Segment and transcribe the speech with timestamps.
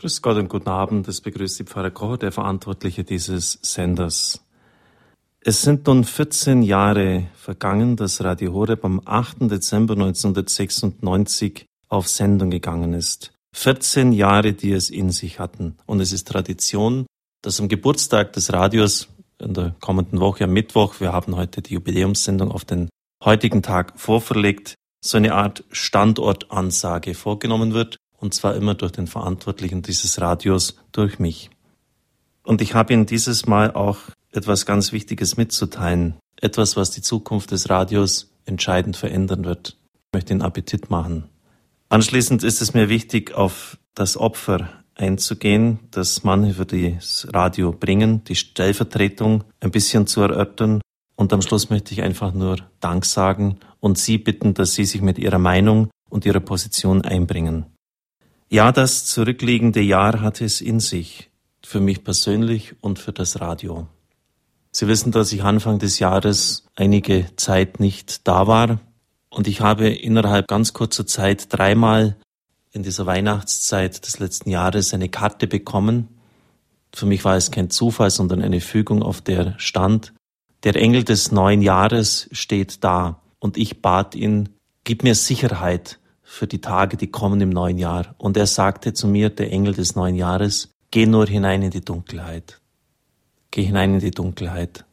[0.00, 1.08] Grüß Gott und guten Abend.
[1.08, 4.42] Es begrüßt die Pfarrer Kocher, der Verantwortliche dieses Senders.
[5.42, 9.50] Es sind nun 14 Jahre vergangen, dass Radio Horeb am 8.
[9.50, 13.32] Dezember 1996 auf Sendung gegangen ist.
[13.52, 15.76] 14 Jahre, die es in sich hatten.
[15.84, 17.04] Und es ist Tradition,
[17.42, 19.08] dass am Geburtstag des Radios
[19.38, 22.88] in der kommenden Woche am Mittwoch, wir haben heute die Jubiläumssendung auf den
[23.22, 29.82] heutigen Tag vorverlegt, so eine Art Standortansage vorgenommen wird und zwar immer durch den Verantwortlichen
[29.82, 31.50] dieses Radios, durch mich.
[32.44, 33.98] Und ich habe Ihnen dieses Mal auch
[34.32, 39.76] etwas ganz Wichtiges mitzuteilen, etwas, was die Zukunft des Radios entscheidend verändern wird.
[39.94, 41.24] Ich möchte Ihnen Appetit machen.
[41.88, 48.22] Anschließend ist es mir wichtig, auf das Opfer einzugehen, das manche für das Radio bringen,
[48.24, 50.80] die Stellvertretung ein bisschen zu erörtern.
[51.16, 55.02] Und am Schluss möchte ich einfach nur Dank sagen und Sie bitten, dass Sie sich
[55.02, 57.66] mit Ihrer Meinung und Ihrer Position einbringen.
[58.52, 61.30] Ja, das zurückliegende Jahr hatte es in sich,
[61.64, 63.86] für mich persönlich und für das Radio.
[64.72, 68.80] Sie wissen, dass ich Anfang des Jahres einige Zeit nicht da war
[69.28, 72.16] und ich habe innerhalb ganz kurzer Zeit dreimal
[72.72, 76.08] in dieser Weihnachtszeit des letzten Jahres eine Karte bekommen.
[76.92, 80.12] Für mich war es kein Zufall, sondern eine Fügung, auf der stand,
[80.64, 84.48] der Engel des neuen Jahres steht da und ich bat ihn,
[84.82, 85.99] gib mir Sicherheit,
[86.30, 88.14] für die Tage, die kommen im neuen Jahr.
[88.16, 91.84] Und er sagte zu mir, der Engel des neuen Jahres, geh nur hinein in die
[91.84, 92.60] Dunkelheit.
[93.50, 94.84] Geh hinein in die Dunkelheit.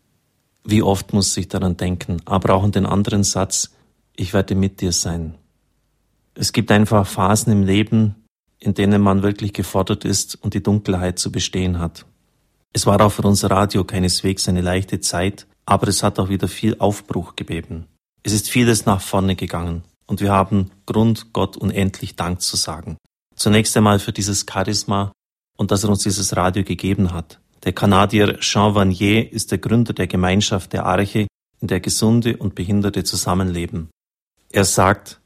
[0.64, 3.72] Wie oft muss ich daran denken, aber auch an den anderen Satz,
[4.16, 5.36] ich werde mit dir sein.
[6.34, 8.16] Es gibt einfach Phasen im Leben,
[8.58, 12.08] in denen man wirklich gefordert ist und die Dunkelheit zu bestehen hat.
[12.74, 16.48] Es war auch für unser Radio keineswegs eine leichte Zeit, aber es hat auch wieder
[16.48, 17.86] viel Aufbruch gegeben.
[18.24, 22.97] Es ist vieles nach vorne gegangen und wir haben Grund, Gott unendlich Dank zu sagen.
[23.36, 25.11] Zunächst einmal für dieses Charisma
[25.58, 27.39] und dass er uns dieses Radio gegeben hat.
[27.63, 31.28] Der Kanadier Jean Vanier ist der Gründer der Gemeinschaft der Arche,
[31.59, 33.90] in der Gesunde und Behinderte zusammenleben.
[34.50, 35.19] Er sagt,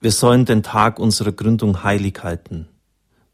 [0.00, 2.68] wir sollen den Tag unserer Gründung heilig halten.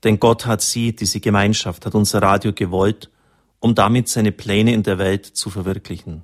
[0.05, 3.11] Denn Gott hat sie, diese Gemeinschaft, hat unser Radio gewollt,
[3.59, 6.23] um damit seine Pläne in der Welt zu verwirklichen.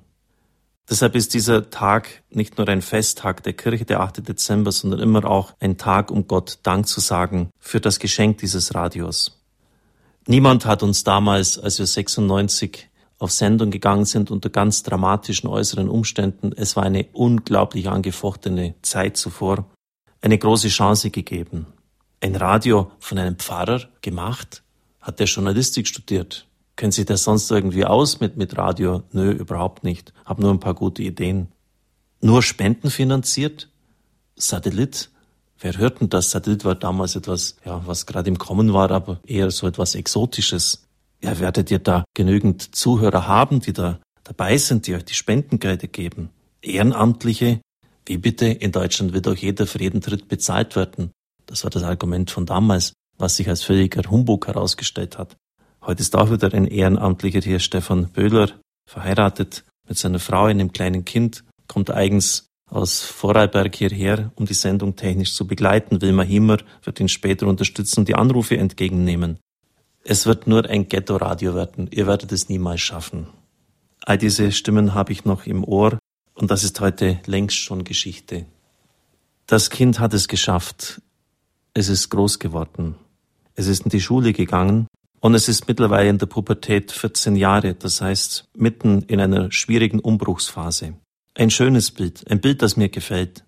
[0.89, 4.27] Deshalb ist dieser Tag nicht nur ein Festtag der Kirche, der 8.
[4.27, 8.75] Dezember, sondern immer auch ein Tag, um Gott Dank zu sagen für das Geschenk dieses
[8.75, 9.41] Radios.
[10.27, 15.89] Niemand hat uns damals, als wir 96 auf Sendung gegangen sind, unter ganz dramatischen äußeren
[15.89, 19.65] Umständen, es war eine unglaublich angefochtene Zeit zuvor,
[20.21, 21.67] eine große Chance gegeben.
[22.19, 24.63] Ein Radio von einem Pfarrer gemacht,
[24.99, 29.03] hat der Journalistik studiert, Kennen Sie das sonst irgendwie aus mit, mit Radio?
[29.11, 30.13] Nö, überhaupt nicht.
[30.25, 31.49] Hab nur ein paar gute Ideen.
[32.21, 33.69] Nur spendenfinanziert?
[34.35, 35.09] Satellit?
[35.59, 36.31] Wer hört denn das?
[36.31, 40.87] Satellit war damals etwas, ja, was gerade im Kommen war, aber eher so etwas Exotisches.
[41.23, 45.87] Ja, werdet ihr da genügend Zuhörer haben, die da dabei sind, die euch die Spendengelder
[45.87, 46.29] geben?
[46.61, 47.61] Ehrenamtliche?
[48.05, 48.47] Wie bitte?
[48.47, 51.11] In Deutschland wird auch jeder für jeden Tritt bezahlt werden.
[51.45, 55.37] Das war das Argument von damals, was sich als völliger Humbug herausgestellt hat.
[55.83, 58.51] Heute ist auch wieder ein Ehrenamtlicher hier, Stefan Böhler,
[58.87, 64.95] verheiratet mit seiner Frau, einem kleinen Kind, kommt eigens aus Vorarlberg hierher, um die Sendung
[64.95, 65.99] technisch zu begleiten.
[65.99, 69.39] Wilma Himmer wird ihn später unterstützen und die Anrufe entgegennehmen.
[70.03, 71.89] Es wird nur ein Ghetto-Radio werden.
[71.91, 73.27] Ihr werdet es niemals schaffen.
[74.05, 75.97] All diese Stimmen habe ich noch im Ohr
[76.35, 78.45] und das ist heute längst schon Geschichte.
[79.47, 81.01] Das Kind hat es geschafft.
[81.73, 82.95] Es ist groß geworden.
[83.55, 84.87] Es ist in die Schule gegangen
[85.21, 89.99] und es ist mittlerweile in der Pubertät 14 Jahre, das heißt mitten in einer schwierigen
[89.99, 90.95] Umbruchsphase.
[91.35, 93.45] Ein schönes Bild, ein Bild, das mir gefällt.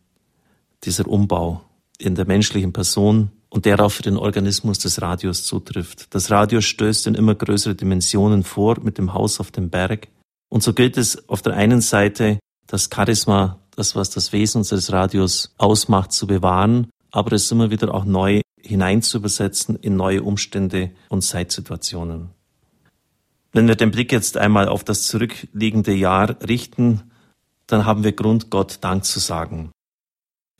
[0.84, 1.62] Dieser Umbau
[1.98, 6.14] in der menschlichen Person und der auch für den Organismus des Radios zutrifft.
[6.14, 10.08] Das Radio stößt in immer größere Dimensionen vor mit dem Haus auf dem Berg.
[10.50, 14.92] Und so gilt es auf der einen Seite, das Charisma, das, was das Wesen unseres
[14.92, 21.22] Radios ausmacht, zu bewahren, aber es immer wieder auch neu hineinzuübersetzen in neue Umstände und
[21.22, 22.30] Zeitsituationen.
[23.52, 27.12] Wenn wir den Blick jetzt einmal auf das zurückliegende Jahr richten,
[27.68, 29.72] dann haben wir Grund, Gott Dank zu sagen.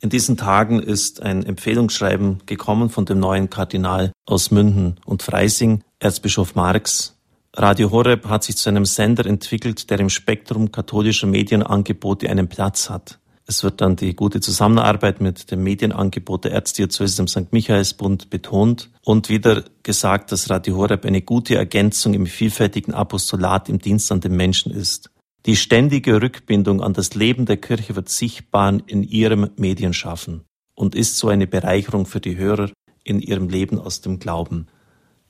[0.00, 5.82] In diesen Tagen ist ein Empfehlungsschreiben gekommen von dem neuen Kardinal aus Münden und Freising,
[5.98, 7.16] Erzbischof Marx.
[7.56, 12.90] Radio Horeb hat sich zu einem Sender entwickelt, der im Spektrum katholischer Medienangebote einen Platz
[12.90, 13.18] hat.
[13.46, 17.52] Es wird dann die gute Zusammenarbeit mit dem Medienangebot der Erzdiözese im St.
[17.52, 23.78] Michaelsbund betont und wieder gesagt, dass Radio Horeb eine gute Ergänzung im vielfältigen Apostolat im
[23.80, 25.10] Dienst an den Menschen ist.
[25.44, 30.44] Die ständige Rückbindung an das Leben der Kirche wird sichtbar in ihrem Medienschaffen
[30.74, 32.70] und ist so eine Bereicherung für die Hörer
[33.02, 34.68] in ihrem Leben aus dem Glauben.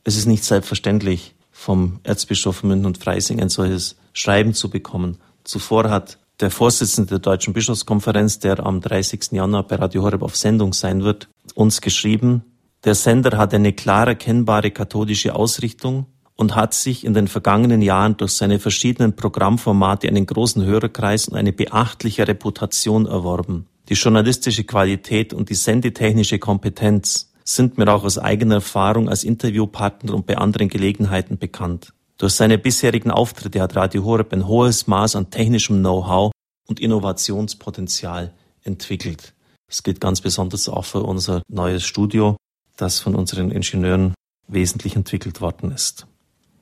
[0.05, 5.19] Es ist nicht selbstverständlich, vom Erzbischof München und Freising ein solches Schreiben zu bekommen.
[5.45, 9.33] Zuvor hat der Vorsitzende der Deutschen Bischofskonferenz, der am 30.
[9.33, 12.43] Januar bei Radio Horeb auf Sendung sein wird, uns geschrieben,
[12.85, 18.17] der Sender hat eine klar erkennbare katholische Ausrichtung und hat sich in den vergangenen Jahren
[18.17, 23.67] durch seine verschiedenen Programmformate einen großen Hörerkreis und eine beachtliche Reputation erworben.
[23.89, 30.15] Die journalistische Qualität und die sendetechnische Kompetenz sind mir auch aus eigener Erfahrung als Interviewpartner
[30.15, 31.94] und bei anderen Gelegenheiten bekannt.
[32.19, 36.31] Durch seine bisherigen Auftritte hat Radio Horeb ein hohes Maß an technischem Know-how
[36.69, 38.33] und Innovationspotenzial
[38.63, 39.35] entwickelt.
[39.67, 42.37] Das gilt ganz besonders auch für unser neues Studio,
[42.77, 44.15] das von unseren Ingenieuren
[44.47, 46.07] wesentlich entwickelt worden ist.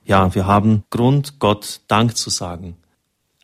[0.05, 2.77] Ja, wir haben Grund, Gott Dank zu sagen.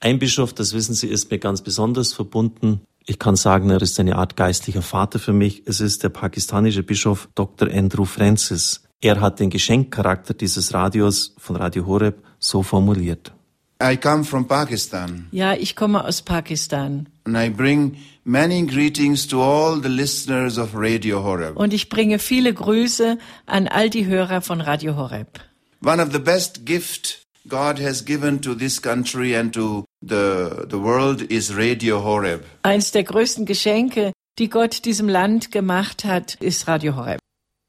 [0.00, 2.80] Ein Bischof, das wissen Sie, ist mir ganz besonders verbunden.
[3.04, 5.62] Ich kann sagen, er ist eine Art geistlicher Vater für mich.
[5.66, 7.68] Es ist der pakistanische Bischof Dr.
[7.70, 8.87] Andrew Francis.
[9.00, 13.32] Er hat den Geschenkcharakter dieses Radios von Radio Horeb so formuliert.
[13.80, 15.28] I come from Pakistan.
[15.30, 17.08] Ja, ich komme aus Pakistan.
[17.24, 21.56] And I bring many greetings to all the listeners of Radio Horeb.
[21.56, 25.38] Und ich bringe viele Grüße an all die Hörer von Radio Horeb.
[25.80, 30.82] One of the best gift God has given to this country and to the, the
[30.82, 32.44] world is Radio Horeb.
[32.62, 34.10] Eins der größten Geschenke,
[34.40, 37.20] die Gott diesem Land gemacht hat, ist Radio Horeb.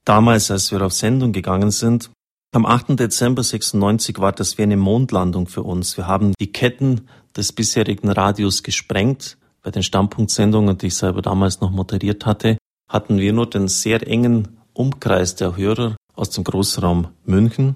[0.09, 2.09] Damals, als wir auf Sendung gegangen sind,
[2.51, 2.99] am 8.
[2.99, 5.97] Dezember 96 war das wie eine Mondlandung für uns.
[5.97, 7.01] Wir haben die Ketten
[7.37, 9.37] des bisherigen Radios gesprengt.
[9.61, 12.57] Bei den Standpunktsendungen, die ich selber damals noch moderiert hatte,
[12.89, 17.75] hatten wir nur den sehr engen Umkreis der Hörer aus dem Großraum München.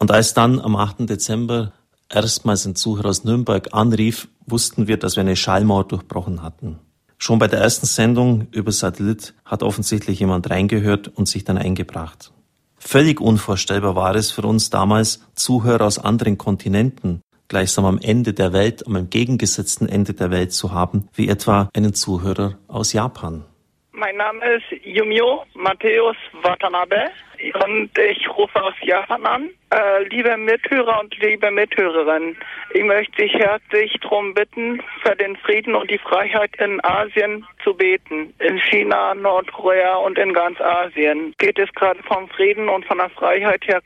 [0.00, 1.00] Und als dann am 8.
[1.00, 1.72] Dezember
[2.08, 6.78] erstmals ein Zuhörer aus Nürnberg anrief, wussten wir, dass wir eine Schallmauer durchbrochen hatten.
[7.26, 12.32] Schon bei der ersten Sendung über Satellit hat offensichtlich jemand reingehört und sich dann eingebracht.
[12.76, 18.52] Völlig unvorstellbar war es für uns damals, Zuhörer aus anderen Kontinenten gleichsam am Ende der
[18.52, 23.46] Welt, am entgegengesetzten Ende der Welt zu haben, wie etwa einen Zuhörer aus Japan.
[23.92, 27.08] Mein Name ist Yumio Matthäus Watanabe
[27.52, 29.50] und ich rufe aus Japan an.
[29.70, 32.36] Äh, liebe Mithörer und liebe Mithörerinnen,
[32.72, 37.74] ich möchte dich herzlich darum bitten, für den Frieden und die Freiheit in Asien zu
[37.74, 38.32] beten.
[38.38, 43.10] In China, Nordkorea und in ganz Asien geht es gerade vom Frieden und von der
[43.10, 43.82] Freiheit her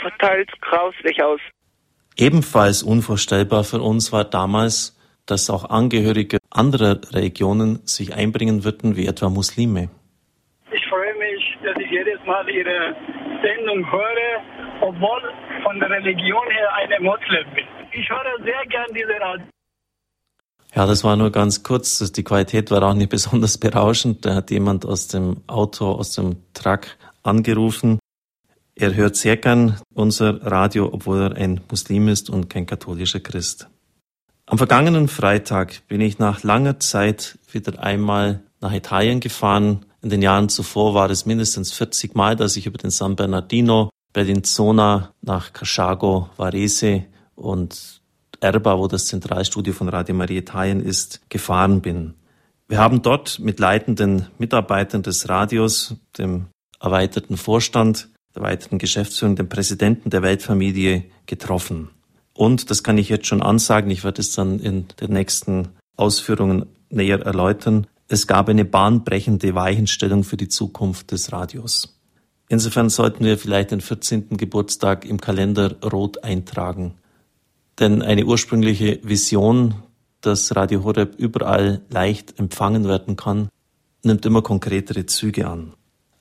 [0.00, 1.40] total grauslich aus.
[2.16, 9.06] Ebenfalls unvorstellbar für uns war damals, dass auch Angehörige anderer Religionen sich einbringen würden, wie
[9.06, 9.88] etwa Muslime
[11.64, 12.94] dass ich jedes Mal Ihre
[13.42, 14.42] Sendung höre,
[14.80, 15.22] obwohl
[15.62, 17.64] von der Religion her eine Moslem bin.
[17.92, 19.46] Ich höre sehr gern diese Radio.
[20.74, 21.98] Ja, das war nur ganz kurz.
[22.12, 24.24] Die Qualität war auch nicht besonders berauschend.
[24.24, 27.98] Da hat jemand aus dem Auto, aus dem Truck angerufen.
[28.74, 33.68] Er hört sehr gern unser Radio, obwohl er ein Muslim ist und kein katholischer Christ.
[34.46, 40.20] Am vergangenen Freitag bin ich nach langer Zeit wieder einmal nach Italien gefahren, in den
[40.20, 45.54] Jahren zuvor war es mindestens 40 Mal, dass ich über den San Bernardino, Bellinzona nach
[45.54, 47.04] Casciago, Varese
[47.34, 48.02] und
[48.38, 52.14] Erba, wo das Zentralstudio von Radio Maria Italien ist, gefahren bin.
[52.68, 56.46] Wir haben dort mit leitenden Mitarbeitern des Radios, dem
[56.80, 61.88] erweiterten Vorstand, der erweiterten Geschäftsführung, dem Präsidenten der Weltfamilie getroffen.
[62.34, 66.66] Und, das kann ich jetzt schon ansagen, ich werde es dann in den nächsten Ausführungen
[66.90, 71.98] näher erläutern, es gab eine bahnbrechende Weichenstellung für die Zukunft des Radios.
[72.48, 74.36] Insofern sollten wir vielleicht den 14.
[74.36, 76.94] Geburtstag im Kalender rot eintragen.
[77.78, 79.74] Denn eine ursprüngliche Vision,
[80.20, 83.48] dass Radio Horeb überall leicht empfangen werden kann,
[84.02, 85.72] nimmt immer konkretere Züge an.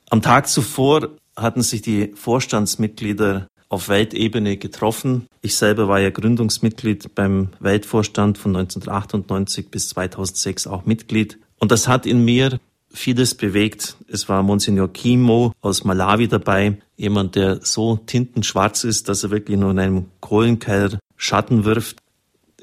[0.09, 5.27] Am Tag zuvor hatten sich die Vorstandsmitglieder auf Weltebene getroffen.
[5.41, 11.39] Ich selber war ja Gründungsmitglied beim Weltvorstand von 1998 bis 2006 auch Mitglied.
[11.63, 13.95] Und das hat in mir vieles bewegt.
[14.09, 19.57] Es war Monsignor Kimo aus Malawi dabei, jemand, der so tintenschwarz ist, dass er wirklich
[19.57, 21.99] nur in einem Kohlenkeller Schatten wirft.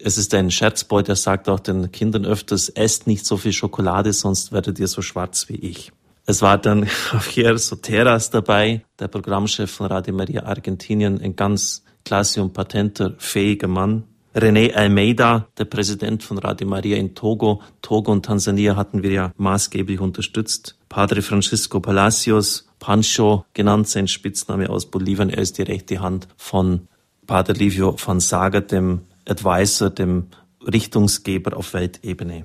[0.05, 4.13] Es ist ein Scherzboy, der sagt auch den Kindern öfters, esst nicht so viel Schokolade,
[4.13, 5.93] sonst werdet ihr so schwarz wie ich.
[6.27, 12.43] Es war dann Javier Soteras dabei, der Programmchef von Radio Maria Argentinien, ein ganz klasse
[12.43, 14.05] und patenter, fähiger Mann.
[14.35, 17.63] René Almeida, der Präsident von Radio Maria in Togo.
[17.83, 20.79] Togo und Tansania hatten wir ja maßgeblich unterstützt.
[20.89, 25.31] Padre Francisco Palacios, Pancho, genannt sein Spitzname aus Bolivien.
[25.31, 26.87] Er ist die rechte Hand von
[27.27, 30.29] Padre Livio van Saga, dem Advisor, dem
[30.65, 32.45] Richtungsgeber auf Weltebene.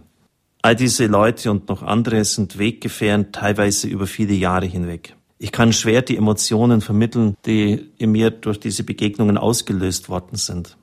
[0.63, 5.15] All diese Leute und noch andere sind Weggefähren, teilweise über viele Jahre hinweg.
[5.37, 10.77] Ich kann schwer die Emotionen vermitteln, die in mir durch diese Begegnungen ausgelöst worden sind.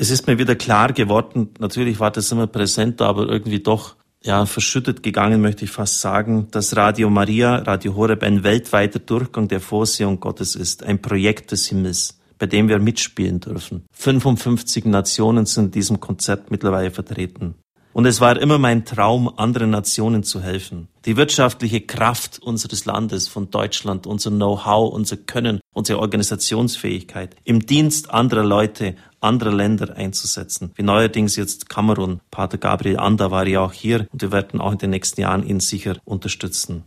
[0.00, 4.46] Es ist mir wieder klar geworden, natürlich war das immer präsent, aber irgendwie doch ja,
[4.46, 9.60] verschüttet gegangen, möchte ich fast sagen, dass Radio Maria, Radio Horeb ein weltweiter Durchgang der
[9.60, 13.86] Vorsehung Gottes ist, ein Projekt des Himmels, bei dem wir mitspielen dürfen.
[13.90, 17.56] 55 Nationen sind in diesem Konzert mittlerweile vertreten.
[17.92, 20.86] Und es war immer mein Traum, anderen Nationen zu helfen.
[21.08, 28.10] Die wirtschaftliche Kraft unseres Landes, von Deutschland, unser Know-how, unser Können, unsere Organisationsfähigkeit im Dienst
[28.10, 30.70] anderer Leute, anderer Länder einzusetzen.
[30.74, 32.20] Wie neuerdings jetzt Kamerun.
[32.30, 35.48] Pater Gabriel Anda war ja auch hier und wir werden auch in den nächsten Jahren
[35.48, 36.84] ihn sicher unterstützen.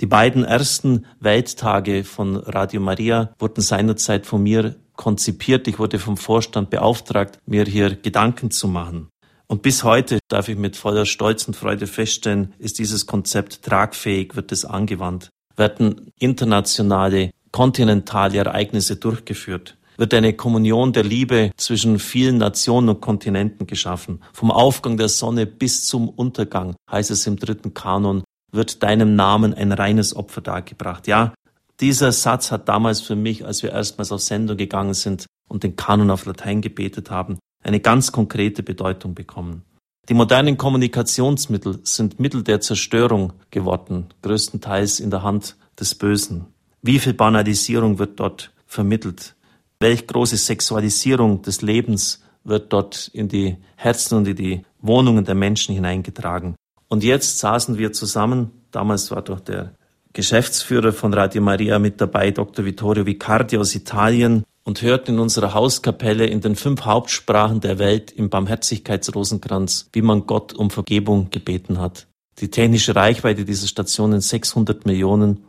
[0.00, 5.66] Die beiden ersten Welttage von Radio Maria wurden seinerzeit von mir konzipiert.
[5.66, 9.08] Ich wurde vom Vorstand beauftragt, mir hier Gedanken zu machen.
[9.54, 14.34] Und bis heute darf ich mit voller Stolz und Freude feststellen, ist dieses Konzept tragfähig,
[14.34, 22.38] wird es angewandt, werden internationale, kontinentale Ereignisse durchgeführt, wird eine Kommunion der Liebe zwischen vielen
[22.38, 24.24] Nationen und Kontinenten geschaffen.
[24.32, 29.54] Vom Aufgang der Sonne bis zum Untergang, heißt es im dritten Kanon, wird deinem Namen
[29.54, 31.06] ein reines Opfer dargebracht.
[31.06, 31.32] Ja,
[31.78, 35.76] dieser Satz hat damals für mich, als wir erstmals auf Sendung gegangen sind und den
[35.76, 39.62] Kanon auf Latein gebetet haben, eine ganz konkrete Bedeutung bekommen.
[40.08, 46.46] Die modernen Kommunikationsmittel sind Mittel der Zerstörung geworden, größtenteils in der Hand des Bösen.
[46.82, 49.34] Wie viel Banalisierung wird dort vermittelt?
[49.80, 55.34] Welch große Sexualisierung des Lebens wird dort in die Herzen und in die Wohnungen der
[55.34, 56.54] Menschen hineingetragen?
[56.88, 59.74] Und jetzt saßen wir zusammen, damals war doch der
[60.12, 62.64] Geschäftsführer von Radio Maria mit dabei, Dr.
[62.66, 68.10] Vittorio Vicardi aus Italien, und hörten in unserer Hauskapelle in den fünf Hauptsprachen der Welt
[68.10, 72.06] im Barmherzigkeitsrosenkranz, wie man Gott um Vergebung gebeten hat.
[72.40, 75.44] Die technische Reichweite dieser Stationen 600 Millionen.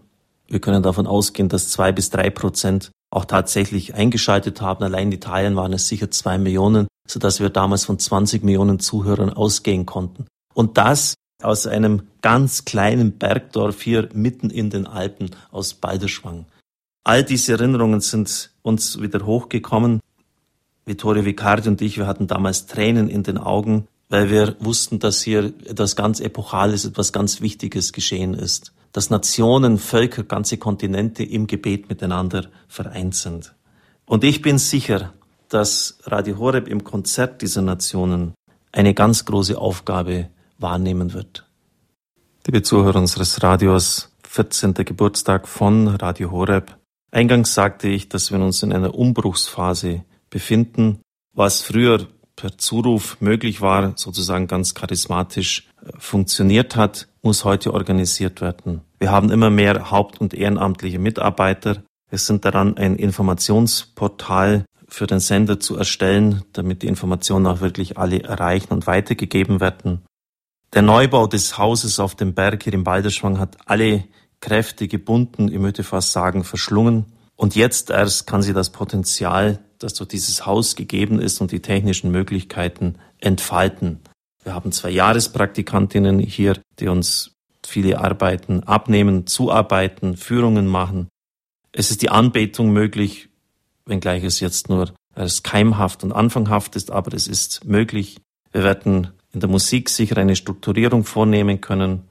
[0.48, 4.84] Wir können davon ausgehen, dass zwei bis drei Prozent auch tatsächlich eingeschaltet haben.
[4.84, 9.32] Allein in Italien waren es sicher zwei Millionen, sodass wir damals von 20 Millionen Zuhörern
[9.32, 10.28] ausgehen konnten.
[10.54, 16.46] Und das aus einem ganz kleinen Bergdorf hier mitten in den Alpen aus Balderschwang.
[17.04, 20.00] All diese Erinnerungen sind uns wieder hochgekommen.
[20.86, 25.22] Vittorio Vicardi und ich, wir hatten damals Tränen in den Augen, weil wir wussten, dass
[25.22, 28.74] hier etwas ganz Epochales, etwas ganz Wichtiges geschehen ist.
[28.92, 33.54] Dass Nationen, Völker, ganze Kontinente im Gebet miteinander vereint sind.
[34.06, 35.14] Und ich bin sicher,
[35.50, 38.34] dass Radio Horeb im Konzert dieser Nationen
[38.72, 41.46] eine ganz große Aufgabe wahrnehmen wird.
[42.46, 44.74] Liebe Zuhörer unseres Radios, 14.
[44.74, 46.78] Geburtstag von Radio Horeb.
[47.16, 51.00] Eingangs sagte ich, dass wir uns in einer Umbruchsphase befinden,
[51.34, 58.42] was früher per Zuruf möglich war, sozusagen ganz charismatisch äh, funktioniert hat, muss heute organisiert
[58.42, 58.82] werden.
[59.00, 61.84] Wir haben immer mehr haupt- und ehrenamtliche Mitarbeiter.
[62.10, 67.98] Wir sind daran, ein Informationsportal für den Sender zu erstellen, damit die Informationen auch wirklich
[67.98, 70.02] alle erreichen und weitergegeben werden.
[70.74, 74.04] Der Neubau des Hauses auf dem Berg hier im Balderschwang hat alle
[74.46, 77.06] Kräfte gebunden, ich möchte fast sagen, verschlungen.
[77.36, 81.62] Und jetzt erst kann sie das Potenzial, das durch dieses Haus gegeben ist und die
[81.62, 84.02] technischen Möglichkeiten entfalten.
[84.44, 87.32] Wir haben zwei Jahrespraktikantinnen hier, die uns
[87.66, 91.08] viele Arbeiten abnehmen, zuarbeiten, Führungen machen.
[91.72, 93.30] Es ist die Anbetung möglich,
[93.88, 98.18] wenngleich es jetzt nur als keimhaft und anfanghaft ist, aber es ist möglich.
[98.52, 102.04] Wir werden in der Musik sicher eine Strukturierung vornehmen können.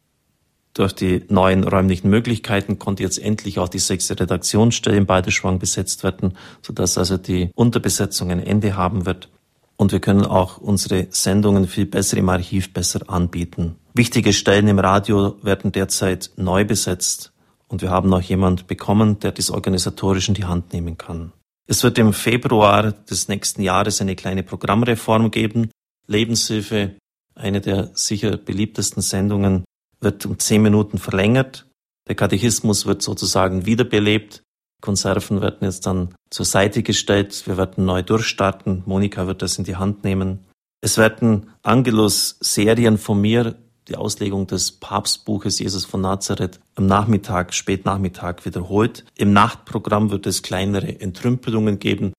[0.75, 6.03] Durch die neuen räumlichen Möglichkeiten konnte jetzt endlich auch die sechste Redaktionsstelle in Balderschwang besetzt
[6.03, 9.29] werden, sodass also die Unterbesetzung ein Ende haben wird.
[9.77, 13.77] Und wir können auch unsere Sendungen viel besser im Archiv besser anbieten.
[13.95, 17.33] Wichtige Stellen im Radio werden derzeit neu besetzt.
[17.69, 21.33] Und wir haben auch jemand bekommen, der das organisatorisch in die Hand nehmen kann.
[21.67, 25.71] Es wird im Februar des nächsten Jahres eine kleine Programmreform geben.
[26.09, 26.97] Lebenshilfe,
[27.35, 29.65] eine der sicher beliebtesten Sendungen
[30.05, 31.67] wird um zehn Minuten verlängert.
[32.09, 34.43] Der Katechismus wird sozusagen wiederbelebt.
[34.81, 37.47] Konserven werden jetzt dann zur Seite gestellt.
[37.47, 38.83] Wir werden neu durchstarten.
[38.87, 40.45] Monika wird das in die Hand nehmen.
[40.83, 43.57] Es werden Angelus-Serien von mir,
[43.89, 49.05] die Auslegung des Papstbuches Jesus von Nazareth, am Nachmittag, Spätnachmittag wiederholt.
[49.17, 52.13] Im Nachtprogramm wird es kleinere Entrümpelungen geben.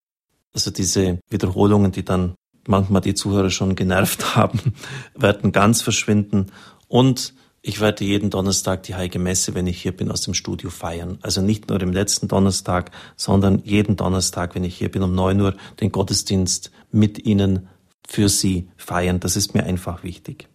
[0.54, 2.34] Also diese Wiederholungen, die dann
[2.68, 4.74] manchmal die Zuhörer schon genervt haben,
[5.16, 6.48] werden ganz verschwinden.
[6.88, 7.34] Und
[7.68, 11.18] ich werde jeden Donnerstag die Heilige Messe, wenn ich hier bin, aus dem Studio feiern.
[11.24, 15.42] Also nicht nur im letzten Donnerstag, sondern jeden Donnerstag, wenn ich hier bin, um neun
[15.42, 17.68] Uhr den Gottesdienst mit Ihnen
[18.08, 19.20] für Sie feiern.
[19.20, 20.48] Das ist mir einfach wichtig.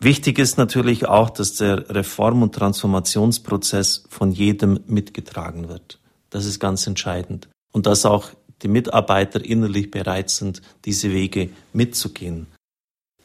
[0.00, 5.98] Wichtig ist natürlich auch, dass der Reform- und Transformationsprozess von jedem mitgetragen wird.
[6.28, 7.48] Das ist ganz entscheidend.
[7.72, 8.28] Und dass auch
[8.60, 12.48] die Mitarbeiter innerlich bereit sind, diese Wege mitzugehen.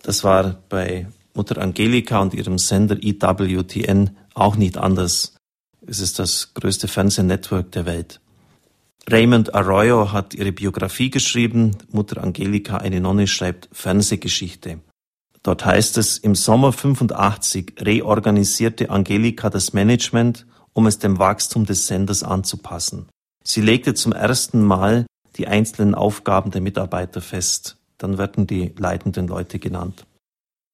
[0.04, 5.36] Das war bei Mutter Angelika und ihrem Sender EWTN auch nicht anders.
[5.86, 8.20] Es ist das größte Fernsehnetwork der Welt.
[9.10, 11.76] Raymond Arroyo hat ihre Biografie geschrieben.
[11.92, 14.80] Mutter Angelika, eine Nonne, schreibt Fernsehgeschichte.
[15.42, 21.88] Dort heißt es, im Sommer 85 reorganisierte Angelika das Management, um es dem Wachstum des
[21.88, 23.08] Senders anzupassen.
[23.44, 25.06] Sie legte zum ersten Mal
[25.38, 27.78] die einzelnen Aufgaben der Mitarbeiter fest.
[27.98, 30.06] Dann werden die leitenden Leute genannt.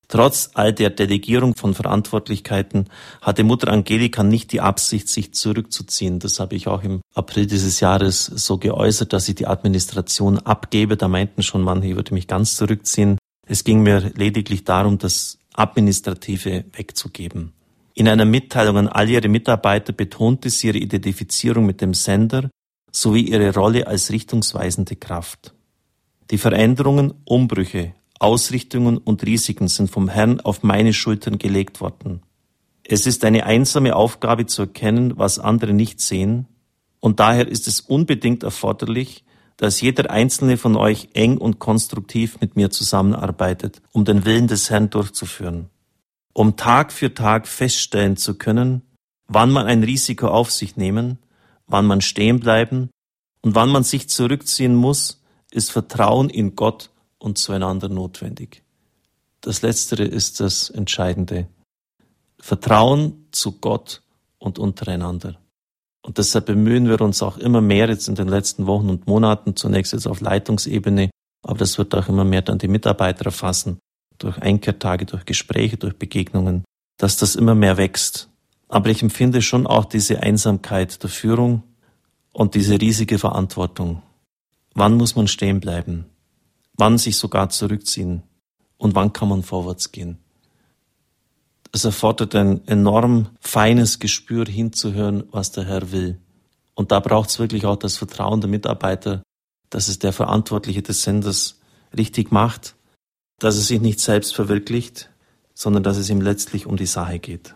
[0.07, 2.89] Trotz all der Delegierung von Verantwortlichkeiten
[3.21, 6.19] hatte Mutter Angelika nicht die Absicht, sich zurückzuziehen.
[6.19, 10.95] Das habe ich auch im April dieses Jahres so geäußert, dass ich die Administration abgebe.
[10.95, 13.17] Da meinten schon manche, ich würde mich ganz zurückziehen.
[13.47, 17.53] Es ging mir lediglich darum, das Administrative wegzugeben.
[17.93, 22.49] In einer Mitteilung an all ihre Mitarbeiter betonte sie ihre Identifizierung mit dem Sender
[22.91, 25.53] sowie ihre Rolle als richtungsweisende Kraft.
[26.31, 32.21] Die Veränderungen, Umbrüche, Ausrichtungen und Risiken sind vom Herrn auf meine Schultern gelegt worden.
[32.83, 36.47] Es ist eine einsame Aufgabe zu erkennen, was andere nicht sehen,
[36.99, 39.25] und daher ist es unbedingt erforderlich,
[39.57, 44.69] dass jeder einzelne von euch eng und konstruktiv mit mir zusammenarbeitet, um den Willen des
[44.69, 45.69] Herrn durchzuführen,
[46.33, 48.81] um Tag für Tag feststellen zu können,
[49.27, 51.19] wann man ein Risiko auf sich nehmen,
[51.67, 52.89] wann man stehen bleiben
[53.41, 56.89] und wann man sich zurückziehen muss, ist Vertrauen in Gott
[57.25, 58.63] und zueinander notwendig.
[59.41, 61.47] Das Letztere ist das Entscheidende.
[62.39, 64.03] Vertrauen zu Gott
[64.37, 65.39] und untereinander.
[66.03, 69.55] Und deshalb bemühen wir uns auch immer mehr jetzt in den letzten Wochen und Monaten,
[69.55, 71.09] zunächst jetzt auf Leitungsebene,
[71.41, 73.79] aber das wird auch immer mehr dann die Mitarbeiter erfassen,
[74.19, 76.63] durch Einkehrtage, durch Gespräche, durch Begegnungen,
[76.97, 78.29] dass das immer mehr wächst.
[78.67, 81.63] Aber ich empfinde schon auch diese Einsamkeit der Führung
[82.31, 84.03] und diese riesige Verantwortung.
[84.75, 86.05] Wann muss man stehen bleiben?
[86.77, 88.23] Wann sich sogar zurückziehen?
[88.77, 90.17] Und wann kann man vorwärts gehen?
[91.71, 96.19] Es erfordert ein enorm feines Gespür hinzuhören, was der Herr will.
[96.73, 99.23] Und da braucht es wirklich auch das Vertrauen der Mitarbeiter,
[99.69, 101.59] dass es der Verantwortliche des Senders
[101.97, 102.75] richtig macht,
[103.39, 105.09] dass es sich nicht selbst verwirklicht,
[105.53, 107.55] sondern dass es ihm letztlich um die Sache geht.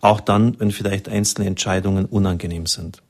[0.00, 3.02] Auch dann, wenn vielleicht einzelne Entscheidungen unangenehm sind.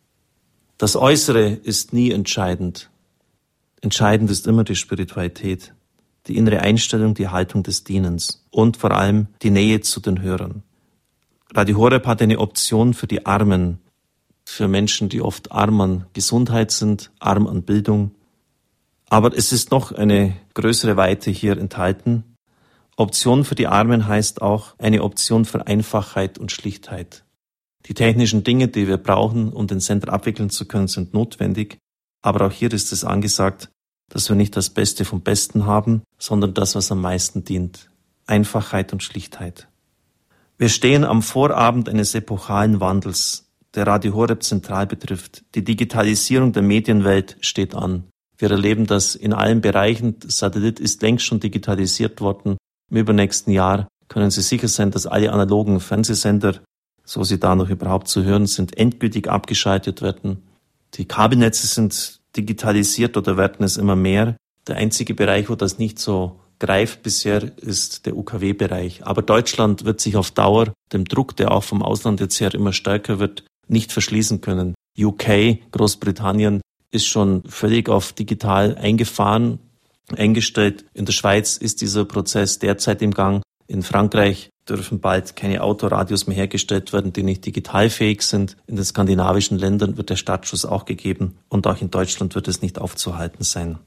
[0.78, 2.90] Das Äußere ist nie entscheidend.
[3.84, 5.74] Entscheidend ist immer die Spiritualität
[6.26, 10.62] die innere Einstellung, die Haltung des Dienens und vor allem die Nähe zu den Hörern.
[11.52, 13.78] Radio Horeb hat eine Option für die Armen,
[14.44, 18.12] für Menschen, die oft arm an Gesundheit sind, arm an Bildung.
[19.08, 22.24] Aber es ist noch eine größere Weite hier enthalten.
[22.96, 27.24] Option für die Armen heißt auch eine Option für Einfachheit und Schlichtheit.
[27.86, 31.76] Die technischen Dinge, die wir brauchen, um den Sender abwickeln zu können, sind notwendig.
[32.22, 33.68] Aber auch hier ist es angesagt,
[34.08, 37.90] dass wir nicht das Beste vom Besten haben, sondern das, was am meisten dient.
[38.26, 39.68] Einfachheit und Schlichtheit.
[40.56, 45.44] Wir stehen am Vorabend eines epochalen Wandels, der Radio Horeb zentral betrifft.
[45.54, 48.04] Die Digitalisierung der Medienwelt steht an.
[48.38, 50.18] Wir erleben das in allen Bereichen.
[50.20, 52.56] Das Satellit ist längst schon digitalisiert worden.
[52.90, 56.60] Im übernächsten Jahr können Sie sicher sein, dass alle analogen Fernsehsender,
[57.04, 60.42] so sie da noch überhaupt zu hören sind, endgültig abgeschaltet werden.
[60.94, 64.36] Die Kabelnetze sind digitalisiert oder werden es immer mehr.
[64.66, 69.06] Der einzige Bereich, wo das nicht so greift bisher, ist der UKW-Bereich.
[69.06, 72.72] Aber Deutschland wird sich auf Dauer dem Druck, der auch vom Ausland jetzt her immer
[72.72, 74.74] stärker wird, nicht verschließen können.
[74.98, 79.58] UK, Großbritannien, ist schon völlig auf digital eingefahren,
[80.16, 80.84] eingestellt.
[80.94, 83.42] In der Schweiz ist dieser Prozess derzeit im Gang.
[83.66, 88.56] In Frankreich dürfen bald keine Autoradios mehr hergestellt werden, die nicht digitalfähig sind.
[88.66, 92.62] In den skandinavischen Ländern wird der Startschuss auch gegeben und auch in Deutschland wird es
[92.62, 93.78] nicht aufzuhalten sein.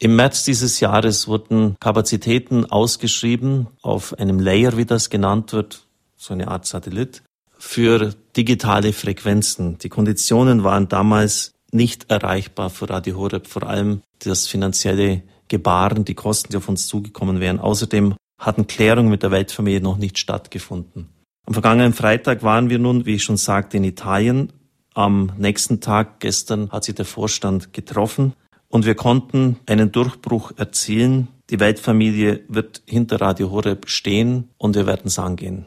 [0.00, 5.86] Im März dieses Jahres wurden Kapazitäten ausgeschrieben auf einem Layer, wie das genannt wird,
[6.16, 7.22] so eine Art Satellit,
[7.58, 9.78] für digitale Frequenzen.
[9.78, 16.14] Die Konditionen waren damals nicht erreichbar für Radio Horeb, vor allem das finanzielle Gebaren, die
[16.14, 17.58] Kosten, die auf uns zugekommen wären.
[17.58, 21.08] Außerdem hatten Klärungen mit der Weltfamilie noch nicht stattgefunden.
[21.46, 24.52] Am vergangenen Freitag waren wir nun, wie ich schon sagte, in Italien.
[24.94, 28.34] Am nächsten Tag, gestern, hat sich der Vorstand getroffen
[28.68, 31.28] und wir konnten einen Durchbruch erzielen.
[31.50, 35.64] Die Weltfamilie wird hinter Radio Horeb stehen und wir werden es angehen.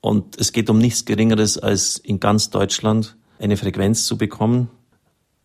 [0.00, 4.70] Und es geht um nichts Geringeres, als in ganz Deutschland eine Frequenz zu bekommen.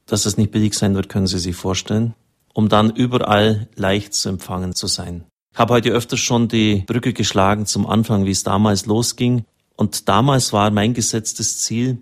[0.06, 2.14] Dass das nicht billig sein wird, können Sie sich vorstellen,
[2.54, 5.24] um dann überall leicht zu empfangen zu sein.
[5.54, 9.44] Ich habe heute öfter schon die Brücke geschlagen zum Anfang, wie es damals losging.
[9.76, 12.02] Und damals war mein gesetztes Ziel,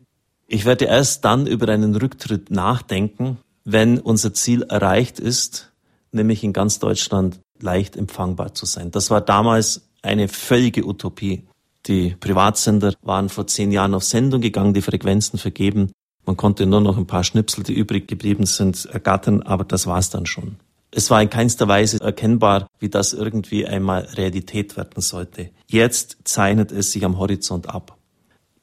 [0.51, 5.71] ich werde erst dann über einen Rücktritt nachdenken, wenn unser Ziel erreicht ist,
[6.11, 8.89] nämlich in ganz Deutschland leicht empfangbar zu sein.
[8.89, 11.47] Das war damals eine völlige Utopie.
[11.85, 15.91] Die Privatsender waren vor zehn Jahren auf Sendung gegangen, die Frequenzen vergeben.
[16.25, 20.09] Man konnte nur noch ein paar Schnipsel, die übrig geblieben sind, ergattern, aber das war's
[20.09, 20.57] dann schon.
[20.91, 25.51] Es war in keinster Weise erkennbar, wie das irgendwie einmal Realität werden sollte.
[25.67, 27.97] Jetzt zeichnet es sich am Horizont ab.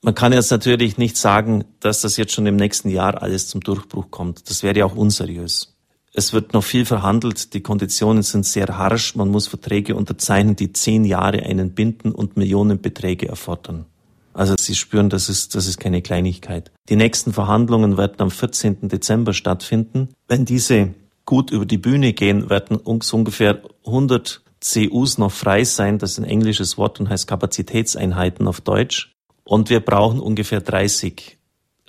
[0.03, 3.61] Man kann jetzt natürlich nicht sagen, dass das jetzt schon im nächsten Jahr alles zum
[3.61, 4.49] Durchbruch kommt.
[4.51, 5.77] Das wäre ja auch unseriös.
[6.13, 10.73] Es wird noch viel verhandelt, die Konditionen sind sehr harsch, man muss Verträge unterzeichnen, die
[10.73, 13.85] zehn Jahre einen binden und Millionenbeträge erfordern.
[14.33, 16.71] Also Sie spüren, das ist, das ist keine Kleinigkeit.
[16.89, 18.89] Die nächsten Verhandlungen werden am 14.
[18.89, 20.09] Dezember stattfinden.
[20.29, 20.95] Wenn diese
[21.27, 25.99] gut über die Bühne gehen, werden so ungefähr 100 CUs noch frei sein.
[25.99, 29.13] Das ist ein englisches Wort und heißt Kapazitätseinheiten auf Deutsch.
[29.45, 31.37] Und wir brauchen ungefähr 30.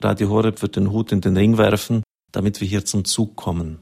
[0.02, 3.80] Radio Horeb wird den Hut in den Ring werfen, damit wir hier zum Zug kommen.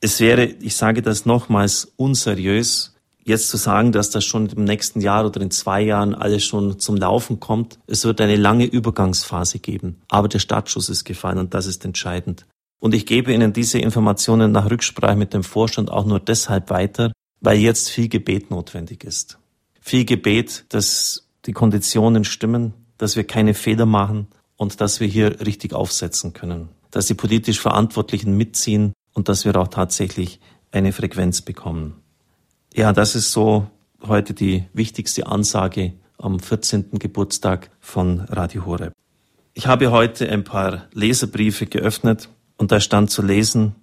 [0.00, 5.00] Es wäre, ich sage das nochmals, unseriös, jetzt zu sagen, dass das schon im nächsten
[5.00, 7.78] Jahr oder in zwei Jahren alles schon zum Laufen kommt.
[7.86, 10.00] Es wird eine lange Übergangsphase geben.
[10.08, 12.46] Aber der Startschuss ist gefallen und das ist entscheidend.
[12.78, 17.12] Und ich gebe Ihnen diese Informationen nach Rücksprache mit dem Vorstand auch nur deshalb weiter,
[17.40, 19.38] weil jetzt viel Gebet notwendig ist.
[19.80, 25.40] Viel Gebet, dass die Konditionen stimmen, dass wir keine Fehler machen und dass wir hier
[25.44, 30.40] richtig aufsetzen können, dass die politisch Verantwortlichen mitziehen und dass wir auch tatsächlich
[30.72, 31.96] eine Frequenz bekommen.
[32.74, 33.70] Ja, das ist so
[34.02, 36.90] heute die wichtigste Ansage am 14.
[36.98, 38.92] Geburtstag von Radio Horeb.
[39.54, 43.74] Ich habe heute ein paar Leserbriefe geöffnet und da stand zu lesen,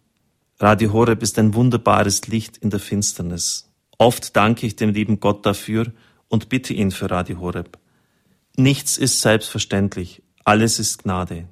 [0.60, 3.70] Radio Horeb ist ein wunderbares Licht in der Finsternis.
[3.98, 5.92] Oft danke ich dem lieben Gott dafür
[6.28, 7.78] und bitte ihn für Radio Horeb.
[8.56, 11.48] Nichts ist selbstverständlich, alles ist Gnade.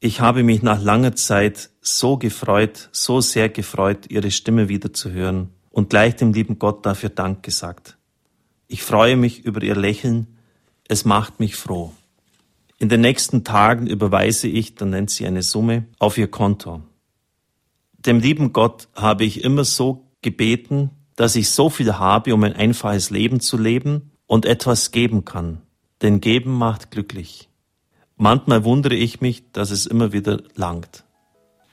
[0.00, 5.10] Ich habe mich nach langer Zeit so gefreut, so sehr gefreut, Ihre Stimme wieder zu
[5.10, 7.96] hören und gleich dem lieben Gott dafür Dank gesagt.
[8.66, 10.38] Ich freue mich über Ihr Lächeln,
[10.88, 11.92] es macht mich froh.
[12.82, 16.82] In den nächsten Tagen überweise ich, dann nennt sie eine Summe, auf Ihr Konto.
[17.94, 22.56] Dem lieben Gott habe ich immer so gebeten, dass ich so viel habe, um ein
[22.56, 25.62] einfaches Leben zu leben und etwas geben kann
[26.02, 27.48] denn geben macht glücklich.
[28.16, 31.04] Manchmal wundere ich mich, dass es immer wieder langt.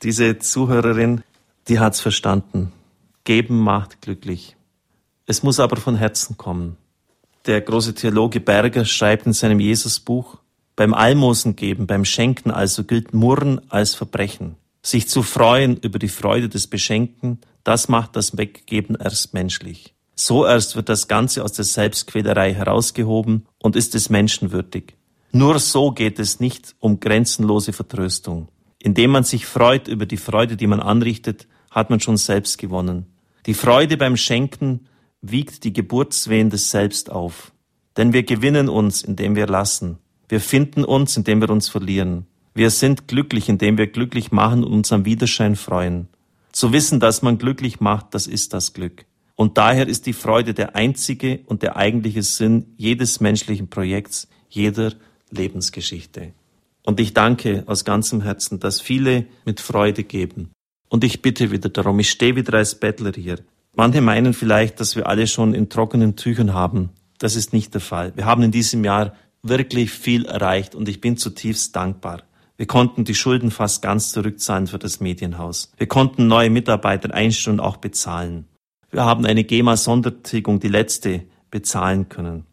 [0.03, 1.23] Diese Zuhörerin,
[1.67, 2.71] die hat's verstanden.
[3.23, 4.55] Geben macht glücklich.
[5.25, 6.77] Es muss aber von Herzen kommen.
[7.45, 10.37] Der große Theologe Berger schreibt in seinem Jesusbuch,
[10.79, 14.55] beim Almosen geben, beim Schenken also gilt Murren als Verbrechen.
[14.81, 19.93] Sich zu freuen über die Freude des Beschenken, das macht das Weggeben erst menschlich.
[20.15, 24.95] So erst wird das Ganze aus der Selbstquälerei herausgehoben und ist es menschenwürdig.
[25.33, 28.47] Nur so geht es nicht um grenzenlose Vertröstung.
[28.81, 33.05] Indem man sich freut über die Freude, die man anrichtet, hat man schon selbst gewonnen.
[33.47, 34.87] Die Freude beim Schenken
[35.21, 37.51] wiegt die Geburtswehen des Selbst auf.
[37.97, 39.97] Denn wir gewinnen uns, indem wir lassen.
[40.29, 42.27] Wir finden uns, indem wir uns verlieren.
[42.53, 46.07] Wir sind glücklich, indem wir glücklich machen und uns am Widerschein freuen.
[46.51, 49.05] Zu wissen, dass man glücklich macht, das ist das Glück.
[49.35, 54.93] Und daher ist die Freude der einzige und der eigentliche Sinn jedes menschlichen Projekts, jeder
[55.31, 56.33] Lebensgeschichte.
[56.85, 60.51] Und ich danke aus ganzem Herzen, dass viele mit Freude geben.
[60.89, 63.39] Und ich bitte wieder darum, ich stehe wieder als Bettler hier.
[63.75, 66.89] Manche meinen vielleicht, dass wir alle schon in trockenen Tüchern haben.
[67.17, 68.11] Das ist nicht der Fall.
[68.15, 72.23] Wir haben in diesem Jahr wirklich viel erreicht und ich bin zutiefst dankbar.
[72.57, 75.71] Wir konnten die Schulden fast ganz zurückzahlen für das Medienhaus.
[75.77, 78.49] Wir konnten neue Mitarbeiter einstellen und auch bezahlen.
[78.91, 82.45] Wir haben eine GEMA-Sondertilgung, die letzte, bezahlen können.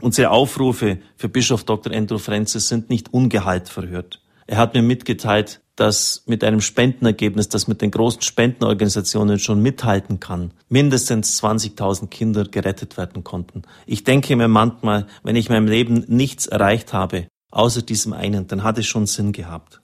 [0.00, 1.92] Unsere Aufrufe für Bischof Dr.
[1.92, 4.22] Andrew Francis sind nicht ungehalt verhört.
[4.46, 10.18] Er hat mir mitgeteilt, dass mit einem Spendenergebnis, das mit den großen Spendenorganisationen schon mithalten
[10.18, 13.62] kann, mindestens 20.000 Kinder gerettet werden konnten.
[13.86, 18.48] Ich denke mir manchmal, wenn ich in meinem Leben nichts erreicht habe, außer diesem einen,
[18.48, 19.80] dann hat es schon Sinn gehabt.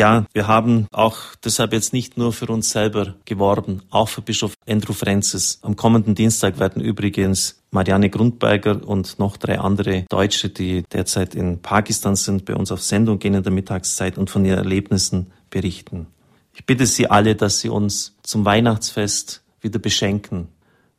[0.00, 4.54] Ja, wir haben auch deshalb jetzt nicht nur für uns selber geworben, auch für Bischof
[4.66, 5.58] Andrew Francis.
[5.60, 11.60] Am kommenden Dienstag werden übrigens Marianne Grundberger und noch drei andere Deutsche, die derzeit in
[11.60, 16.06] Pakistan sind, bei uns auf Sendung gehen in der Mittagszeit und von ihren Erlebnissen berichten.
[16.54, 20.48] Ich bitte Sie alle, dass Sie uns zum Weihnachtsfest wieder beschenken,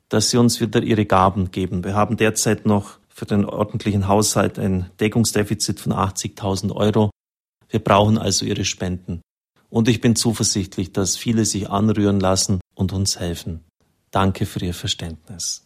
[0.09, 1.83] dass Sie uns wieder Ihre Gaben geben.
[1.83, 7.09] Wir haben derzeit noch für den ordentlichen Haushalt ein Deckungsdefizit von 80.000 Euro.
[7.71, 9.21] Wir brauchen also Ihre Spenden.
[9.69, 13.63] Und ich bin zuversichtlich, dass viele sich anrühren lassen und uns helfen.
[14.12, 15.65] Danke für Ihr Verständnis.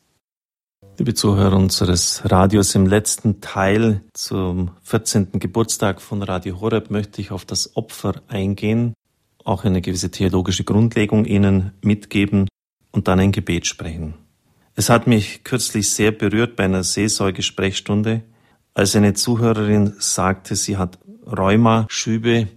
[0.97, 5.39] Liebe Zuhörer unseres Radios, im letzten Teil zum 14.
[5.39, 8.93] Geburtstag von Radio Horeb möchte ich auf das Opfer eingehen,
[9.43, 12.47] auch eine gewisse theologische Grundlegung Ihnen mitgeben
[12.91, 14.13] und dann ein Gebet sprechen.
[14.75, 18.21] Es hat mich kürzlich sehr berührt bei einer Seelsorgesprechstunde,
[18.75, 22.47] als eine Zuhörerin sagte, sie hat Rheuma, Schübe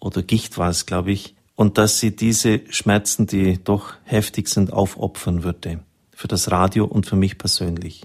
[0.00, 4.72] oder Gicht war es, glaube ich, und dass sie diese Schmerzen, die doch heftig sind,
[4.72, 5.80] aufopfern würde
[6.12, 8.02] für das Radio und für mich persönlich.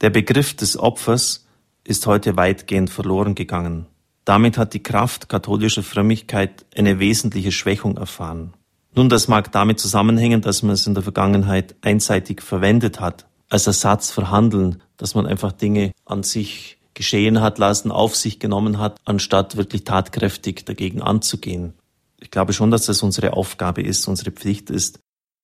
[0.00, 1.46] Der Begriff des Opfers
[1.84, 3.86] ist heute weitgehend verloren gegangen.
[4.24, 8.54] Damit hat die Kraft katholischer Frömmigkeit eine wesentliche Schwächung erfahren.
[8.94, 13.66] Nun, das mag damit zusammenhängen, dass man es in der Vergangenheit einseitig verwendet hat, als
[13.66, 18.78] Ersatz für Handeln, dass man einfach Dinge an sich geschehen hat lassen, auf sich genommen
[18.78, 21.74] hat, anstatt wirklich tatkräftig dagegen anzugehen.
[22.18, 24.98] Ich glaube schon, dass das unsere Aufgabe ist, unsere Pflicht ist,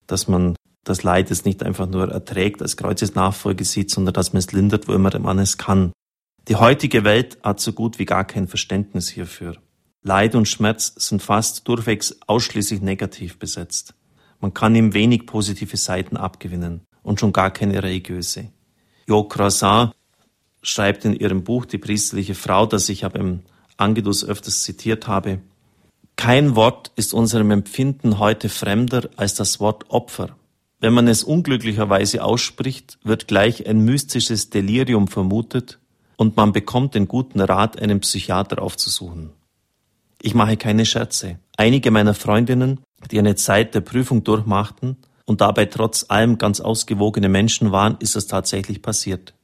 [0.07, 4.39] dass man das Leid es nicht einfach nur erträgt, als Kreuzesnachfolge sieht, sondern dass man
[4.39, 5.93] es lindert, wo immer man es kann.
[6.49, 9.59] Die heutige Welt hat so gut wie gar kein Verständnis hierfür.
[10.03, 13.95] Leid und Schmerz sind fast durchwegs ausschließlich negativ besetzt.
[14.41, 18.51] Man kann ihm wenig positive Seiten abgewinnen und schon gar keine religiöse.
[19.07, 19.93] Jo Croissant
[20.63, 23.41] schreibt in ihrem Buch Die priesterliche Frau, das ich aber im
[23.77, 25.41] Angedus öfters zitiert habe,
[26.17, 30.37] kein Wort ist unserem Empfinden heute fremder als das Wort Opfer.
[30.79, 35.79] Wenn man es unglücklicherweise ausspricht, wird gleich ein mystisches Delirium vermutet
[36.17, 39.31] und man bekommt den guten Rat, einen Psychiater aufzusuchen.
[40.21, 41.39] Ich mache keine Scherze.
[41.57, 47.29] Einige meiner Freundinnen, die eine Zeit der Prüfung durchmachten und dabei trotz allem ganz ausgewogene
[47.29, 49.35] Menschen waren, ist es tatsächlich passiert.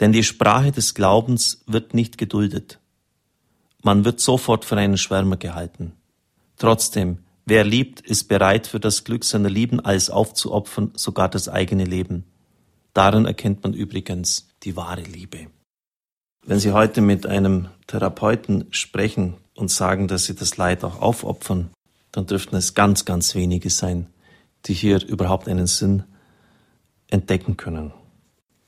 [0.00, 2.80] Denn die Sprache des Glaubens wird nicht geduldet.
[3.82, 5.92] Man wird sofort für einen Schwärmer gehalten.
[6.56, 11.84] Trotzdem, Wer liebt, ist bereit, für das Glück seiner Lieben alles aufzuopfern, sogar das eigene
[11.84, 12.24] Leben.
[12.94, 15.48] Darin erkennt man übrigens die wahre Liebe.
[16.46, 21.70] Wenn Sie heute mit einem Therapeuten sprechen und sagen, dass Sie das Leid auch aufopfern,
[22.12, 24.06] dann dürften es ganz, ganz wenige sein,
[24.64, 26.04] die hier überhaupt einen Sinn
[27.08, 27.92] entdecken können.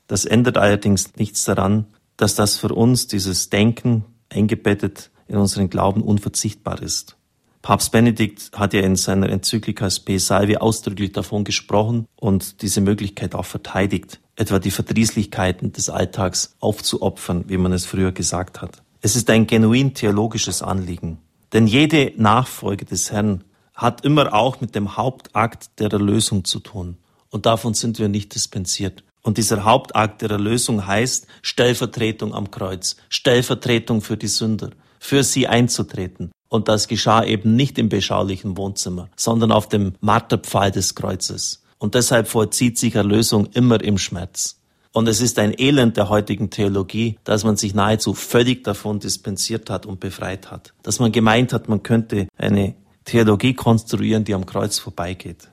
[0.07, 6.01] Das ändert allerdings nichts daran, dass das für uns, dieses Denken, eingebettet in unseren Glauben
[6.01, 7.17] unverzichtbar ist.
[7.61, 13.35] Papst Benedikt hat ja in seiner Enzyklika Spe Salvi ausdrücklich davon gesprochen und diese Möglichkeit
[13.35, 18.81] auch verteidigt, etwa die Verdrießlichkeiten des Alltags aufzuopfern, wie man es früher gesagt hat.
[19.01, 21.19] Es ist ein genuin theologisches Anliegen.
[21.53, 23.43] Denn jede Nachfolge des Herrn
[23.73, 26.97] hat immer auch mit dem Hauptakt der Erlösung zu tun.
[27.29, 29.03] Und davon sind wir nicht dispensiert.
[29.21, 35.47] Und dieser Hauptakt der Erlösung heißt Stellvertretung am Kreuz, Stellvertretung für die Sünder, für sie
[35.47, 41.63] einzutreten, und das geschah eben nicht im beschaulichen Wohnzimmer, sondern auf dem Marterpfahl des Kreuzes.
[41.77, 44.59] Und deshalb vollzieht sich Erlösung immer im Schmerz.
[44.93, 49.69] Und es ist ein Elend der heutigen Theologie, dass man sich nahezu völlig davon dispensiert
[49.69, 50.73] hat und befreit hat.
[50.81, 52.75] Dass man gemeint hat, man könnte eine
[53.05, 55.49] Theologie konstruieren, die am Kreuz vorbeigeht.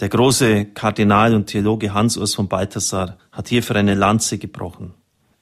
[0.00, 4.94] Der große Kardinal und Theologe Hans-Urs von Balthasar hat hierfür eine Lanze gebrochen.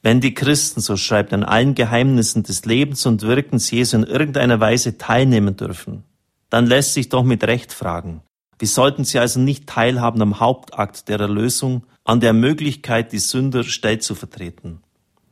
[0.02, 4.58] Wenn die Christen, so schreibt, an allen Geheimnissen des Lebens und Wirkens Jesu in irgendeiner
[4.58, 6.04] Weise teilnehmen dürfen,
[6.48, 8.22] dann lässt sich doch mit Recht fragen,
[8.58, 13.62] wie sollten sie also nicht teilhaben am Hauptakt der Erlösung, an der Möglichkeit, die Sünder
[13.62, 14.80] stellt zu vertreten?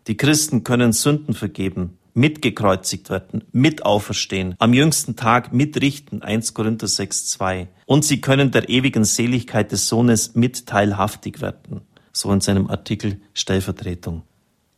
[0.07, 6.87] Die Christen können Sünden vergeben, mitgekreuzigt werden, mit auferstehen, am jüngsten Tag mitrichten, 1 Korinther
[6.87, 7.69] 6, 2.
[7.87, 11.83] Und sie können der ewigen Seligkeit des Sohnes mitteilhaftig werden.
[12.13, 14.23] So in seinem Artikel Stellvertretung.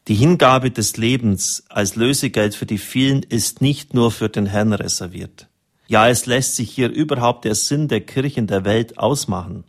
[0.09, 4.72] Die Hingabe des Lebens als Lösegeld für die vielen ist nicht nur für den Herrn
[4.72, 5.49] reserviert.
[5.88, 9.64] Ja, es lässt sich hier überhaupt der Sinn der Kirche in der Welt ausmachen.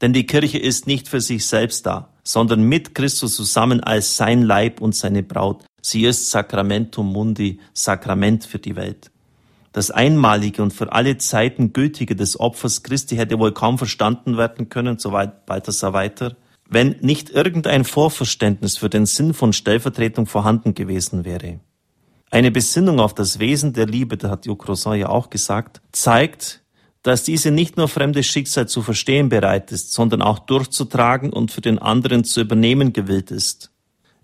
[0.00, 4.42] Denn die Kirche ist nicht für sich selbst da, sondern mit Christus zusammen als sein
[4.42, 5.64] Leib und seine Braut.
[5.80, 9.10] Sie ist Sacramentum Mundi, Sakrament für die Welt.
[9.72, 14.68] Das einmalige und für alle Zeiten gültige des Opfers Christi hätte wohl kaum verstanden werden
[14.68, 16.36] können, soweit Balthasar weiter,
[16.68, 21.60] wenn nicht irgendein Vorverständnis für den Sinn von Stellvertretung vorhanden gewesen wäre.
[22.30, 26.64] Eine Besinnung auf das Wesen der Liebe, da hat Jocrosan ja auch gesagt, zeigt,
[27.06, 31.60] dass diese nicht nur fremdes Schicksal zu verstehen bereit ist, sondern auch durchzutragen und für
[31.60, 33.70] den anderen zu übernehmen gewillt ist.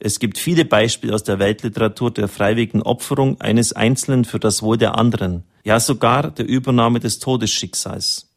[0.00, 4.78] Es gibt viele Beispiele aus der Weltliteratur der freiwilligen Opferung eines Einzelnen für das Wohl
[4.78, 8.32] der anderen, ja sogar der Übernahme des Todesschicksals.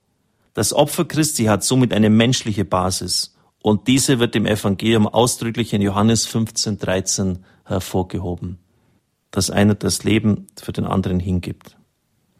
[0.53, 5.81] Das Opfer Christi hat somit eine menschliche Basis und diese wird im Evangelium ausdrücklich in
[5.81, 8.59] Johannes 15, 13 hervorgehoben,
[9.31, 11.77] dass einer das Leben für den anderen hingibt.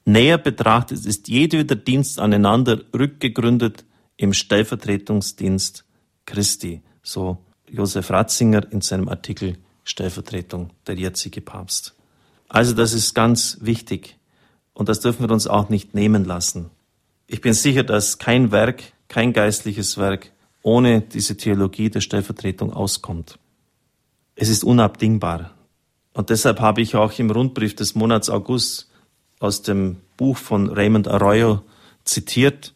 [0.06, 3.86] Näher betrachtet ist jedweder Dienst aneinander rückgegründet
[4.18, 5.84] im Stellvertretungsdienst
[6.26, 11.96] Christi, so Josef Ratzinger in seinem Artikel Stellvertretung, der jetzige Papst.
[12.48, 14.18] Also das ist ganz wichtig
[14.74, 16.70] und das dürfen wir uns auch nicht nehmen lassen.
[17.28, 23.40] Ich bin sicher, dass kein Werk, kein geistliches Werk ohne diese Theologie der Stellvertretung auskommt.
[24.36, 25.52] Es ist unabdingbar.
[26.14, 28.90] Und deshalb habe ich auch im Rundbrief des Monats August
[29.40, 31.62] aus dem Buch von Raymond Arroyo
[32.04, 32.74] zitiert,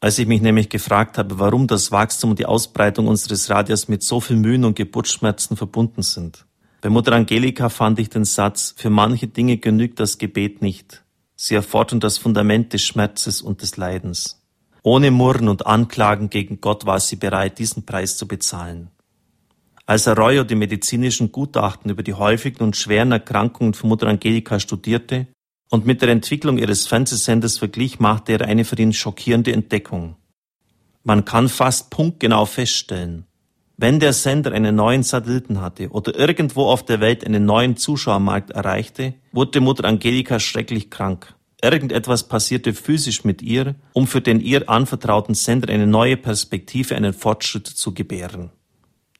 [0.00, 4.02] als ich mich nämlich gefragt habe, warum das Wachstum und die Ausbreitung unseres Radios mit
[4.02, 6.44] so viel Mühen und Geburtsschmerzen verbunden sind.
[6.80, 11.02] Bei Mutter Angelika fand ich den Satz, für manche Dinge genügt das Gebet nicht.
[11.34, 14.42] Sie erfordern das Fundament des Schmerzes und des Leidens.
[14.82, 18.90] Ohne Murren und Anklagen gegen Gott war sie bereit, diesen Preis zu bezahlen.
[19.84, 25.26] Als Arroyo die medizinischen Gutachten über die häufigen und schweren Erkrankungen von Mutter Angelika studierte
[25.70, 30.16] und mit der Entwicklung ihres Fernsehsenders verglich, machte er eine für ihn schockierende Entdeckung.
[31.02, 33.26] Man kann fast punktgenau feststellen,
[33.78, 38.50] wenn der Sender einen neuen Satelliten hatte oder irgendwo auf der Welt einen neuen Zuschauermarkt
[38.50, 41.34] erreichte, wurde Mutter Angelika schrecklich krank.
[41.62, 47.12] Irgendetwas passierte physisch mit ihr, um für den ihr anvertrauten Sender eine neue Perspektive, einen
[47.12, 48.50] Fortschritt zu gebären.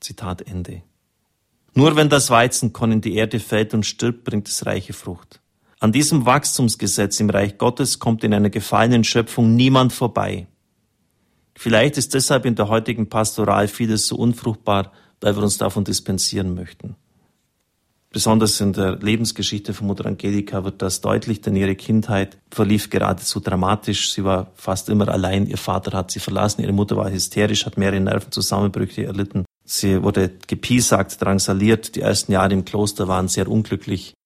[0.00, 0.82] Zitat Ende.
[1.74, 5.40] Nur wenn das Weizenkorn in die Erde fällt und stirbt, bringt es reiche Frucht.
[5.86, 10.48] An diesem Wachstumsgesetz im Reich Gottes kommt in einer gefallenen Schöpfung niemand vorbei.
[11.54, 16.56] Vielleicht ist deshalb in der heutigen Pastoral vieles so unfruchtbar, weil wir uns davon dispensieren
[16.56, 16.96] möchten.
[18.10, 23.38] Besonders in der Lebensgeschichte von Mutter Angelika wird das deutlich, denn ihre Kindheit verlief geradezu
[23.38, 24.12] dramatisch.
[24.12, 25.46] Sie war fast immer allein.
[25.46, 26.62] Ihr Vater hat sie verlassen.
[26.62, 29.44] Ihre Mutter war hysterisch, hat mehrere Nervenzusammenbrüche erlitten.
[29.64, 31.94] Sie wurde gepiesackt, drangsaliert.
[31.94, 34.16] Die ersten Jahre im Kloster waren sehr unglücklich.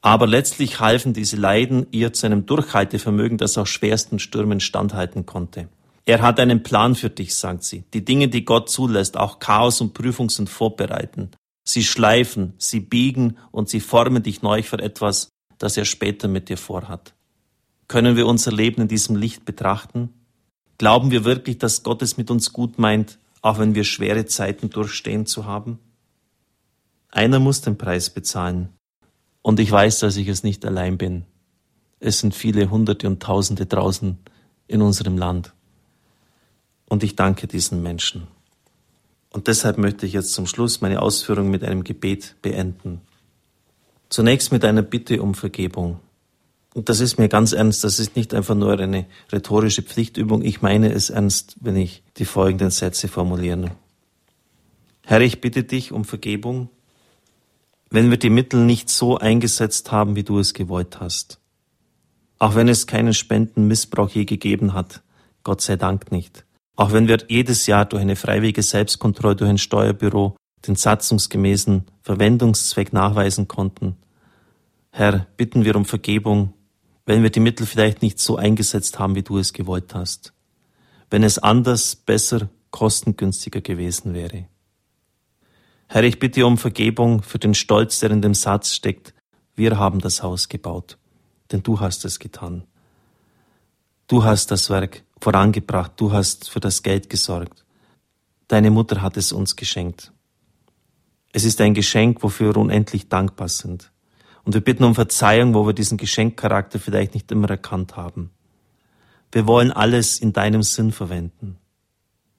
[0.00, 5.68] Aber letztlich halfen diese Leiden ihr zu einem Durchhaltevermögen, das auch schwersten Stürmen standhalten konnte.
[6.04, 7.84] Er hat einen Plan für dich, sagt sie.
[7.92, 11.32] Die Dinge, die Gott zulässt, auch Chaos und Prüfung sind vorbereiten.
[11.64, 16.48] Sie schleifen, sie biegen und sie formen dich neu für etwas, das er später mit
[16.48, 17.14] dir vorhat.
[17.88, 20.10] Können wir unser Leben in diesem Licht betrachten?
[20.78, 24.70] Glauben wir wirklich, dass Gott es mit uns gut meint, auch wenn wir schwere Zeiten
[24.70, 25.78] durchstehen zu haben?
[27.10, 28.77] Einer muss den Preis bezahlen.
[29.48, 31.24] Und ich weiß, dass ich es nicht allein bin.
[32.00, 34.18] Es sind viele Hunderte und Tausende draußen
[34.66, 35.54] in unserem Land.
[36.84, 38.26] Und ich danke diesen Menschen.
[39.30, 43.00] Und deshalb möchte ich jetzt zum Schluss meine Ausführungen mit einem Gebet beenden.
[44.10, 45.98] Zunächst mit einer Bitte um Vergebung.
[46.74, 50.60] Und das ist mir ganz ernst, das ist nicht einfach nur eine rhetorische Pflichtübung, ich
[50.60, 53.70] meine es ernst, wenn ich die folgenden Sätze formuliere.
[55.06, 56.68] Herr, ich bitte dich um Vergebung,
[57.90, 61.40] wenn wir die Mittel nicht so eingesetzt haben, wie du es gewollt hast.
[62.38, 65.02] Auch wenn es keinen Spendenmissbrauch je gegeben hat,
[65.42, 66.44] Gott sei Dank nicht.
[66.76, 72.92] Auch wenn wir jedes Jahr durch eine freiwillige Selbstkontrolle durch ein Steuerbüro den satzungsgemäßen Verwendungszweck
[72.92, 73.96] nachweisen konnten.
[74.90, 76.54] Herr, bitten wir um Vergebung,
[77.06, 80.32] wenn wir die Mittel vielleicht nicht so eingesetzt haben, wie du es gewollt hast.
[81.10, 84.46] Wenn es anders, besser, kostengünstiger gewesen wäre.
[85.90, 89.14] Herr, ich bitte um Vergebung für den Stolz, der in dem Satz steckt,
[89.54, 90.98] wir haben das Haus gebaut,
[91.50, 92.64] denn du hast es getan.
[94.06, 97.64] Du hast das Werk vorangebracht, du hast für das Geld gesorgt.
[98.48, 100.12] Deine Mutter hat es uns geschenkt.
[101.32, 103.90] Es ist ein Geschenk, wofür wir unendlich dankbar sind.
[104.44, 108.30] Und wir bitten um Verzeihung, wo wir diesen Geschenkcharakter vielleicht nicht immer erkannt haben.
[109.32, 111.56] Wir wollen alles in deinem Sinn verwenden.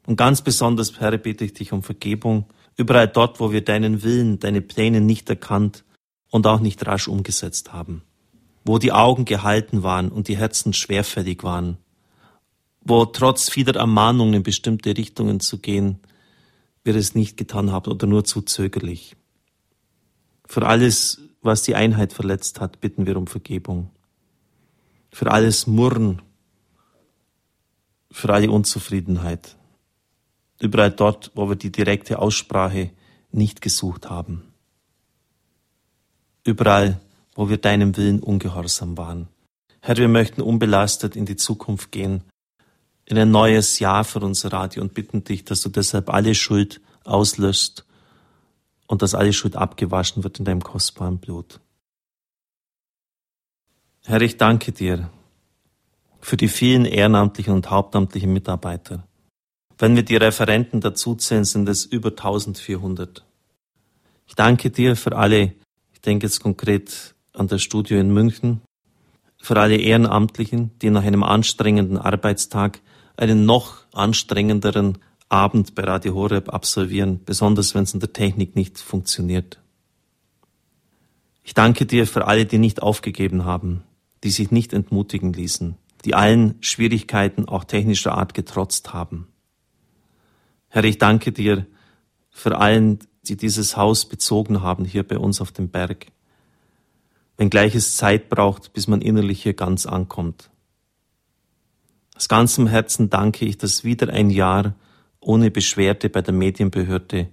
[0.05, 2.45] Und ganz besonders, Herr, bitte ich dich um Vergebung,
[2.79, 5.83] überall dort, wo wir deinen Willen, deine Pläne nicht erkannt
[6.29, 8.03] und auch nicht rasch umgesetzt haben.
[8.65, 11.77] Wo die Augen gehalten waren und die Herzen schwerfällig waren
[12.81, 15.99] wo trotz vieler Ermahnungen in bestimmte Richtungen zu gehen,
[16.83, 19.15] wir es nicht getan haben oder nur zu zögerlich.
[20.45, 23.91] Für alles, was die Einheit verletzt hat, bitten wir um Vergebung.
[25.11, 26.21] Für alles Murren,
[28.11, 29.55] für alle Unzufriedenheit.
[30.59, 32.91] Überall dort, wo wir die direkte Aussprache
[33.31, 34.43] nicht gesucht haben.
[36.43, 36.99] Überall,
[37.33, 39.27] wo wir deinem Willen ungehorsam waren.
[39.81, 42.23] Herr, wir möchten unbelastet in die Zukunft gehen
[43.09, 46.79] in ein neues Jahr für unser Radio und bitten dich, dass du deshalb alle Schuld
[47.03, 47.85] auslöst
[48.85, 51.59] und dass alle Schuld abgewaschen wird in deinem kostbaren Blut.
[54.05, 55.09] Herr, ich danke dir
[56.21, 59.07] für die vielen ehrenamtlichen und hauptamtlichen Mitarbeiter.
[59.81, 63.25] Wenn wir die Referenten dazuzählen, sind es über 1400.
[64.27, 65.53] Ich danke dir für alle,
[65.93, 68.59] ich denke jetzt konkret an das Studio in München,
[69.37, 72.81] für alle Ehrenamtlichen, die nach einem anstrengenden Arbeitstag
[73.15, 74.97] einen noch anstrengenderen
[75.29, 79.61] Abend bei Radio Horeb absolvieren, besonders wenn es in der Technik nicht funktioniert.
[81.41, 83.85] Ich danke dir für alle, die nicht aufgegeben haben,
[84.25, 89.28] die sich nicht entmutigen ließen, die allen Schwierigkeiten auch technischer Art getrotzt haben.
[90.69, 91.65] Herr, ich danke dir
[92.29, 96.07] für allen, die dieses Haus bezogen haben hier bei uns auf dem Berg,
[97.37, 100.49] wenngleich es Zeit braucht, bis man innerlich hier ganz ankommt.
[102.15, 104.75] Aus ganzem Herzen danke ich, dass wieder ein Jahr
[105.19, 107.29] ohne Beschwerde bei der Medienbehörde,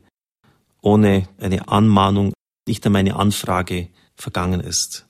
[0.80, 2.32] ohne eine Anmahnung,
[2.66, 5.06] nicht einmal eine Anfrage vergangen ist.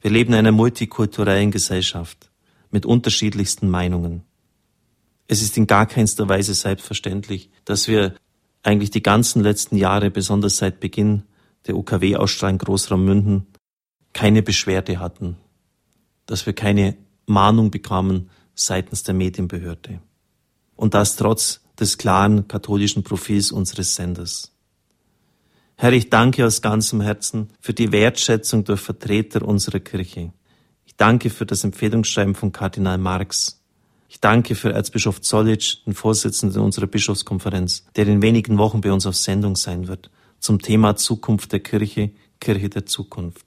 [0.00, 2.30] Wir leben in einer multikulturellen Gesellschaft
[2.70, 4.22] mit unterschiedlichsten Meinungen.
[5.30, 8.16] Es ist in gar keinster Weise selbstverständlich, dass wir
[8.64, 11.22] eigentlich die ganzen letzten Jahre, besonders seit Beginn
[11.68, 13.46] der UKW-Ausstrahlung Großraum München,
[14.12, 15.36] keine Beschwerde hatten,
[16.26, 20.00] dass wir keine Mahnung bekamen seitens der Medienbehörde.
[20.74, 24.50] Und das trotz des klaren katholischen Profils unseres Senders.
[25.76, 30.32] Herr, ich danke aus ganzem Herzen für die Wertschätzung durch Vertreter unserer Kirche.
[30.86, 33.59] Ich danke für das Empfehlungsschreiben von Kardinal Marx.
[34.12, 39.06] Ich danke für Erzbischof Zollitsch, den Vorsitzenden unserer Bischofskonferenz, der in wenigen Wochen bei uns
[39.06, 43.46] auf Sendung sein wird, zum Thema Zukunft der Kirche, Kirche der Zukunft.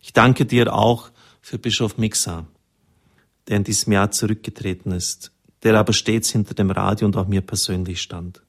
[0.00, 1.10] Ich danke dir auch
[1.40, 2.46] für Bischof Mixa,
[3.48, 5.32] der in diesem Jahr zurückgetreten ist,
[5.64, 8.42] der aber stets hinter dem Radio und auch mir persönlich stand.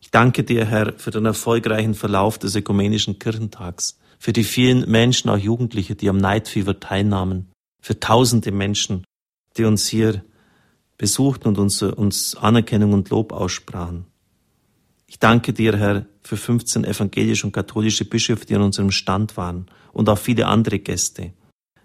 [0.00, 5.28] Ich danke dir, Herr, für den erfolgreichen Verlauf des Ökumenischen Kirchentags, für die vielen Menschen,
[5.28, 7.50] auch Jugendliche, die am Night Fever teilnahmen,
[7.82, 9.04] für tausende Menschen,
[9.56, 10.24] die uns hier
[10.98, 14.06] besuchten und uns, uns Anerkennung und Lob aussprachen.
[15.06, 19.66] Ich danke dir, Herr, für 15 evangelische und katholische Bischöfe, die an unserem Stand waren
[19.92, 21.32] und auch viele andere Gäste,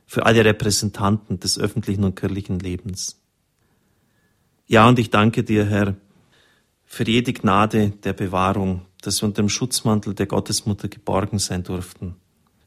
[0.06, 3.22] für alle Repräsentanten des öffentlichen und kirchlichen Lebens.
[4.68, 5.96] Ja, und ich danke dir, Herr,
[6.84, 12.16] für jede Gnade der Bewahrung, dass wir unter dem Schutzmantel der Gottesmutter geborgen sein durften.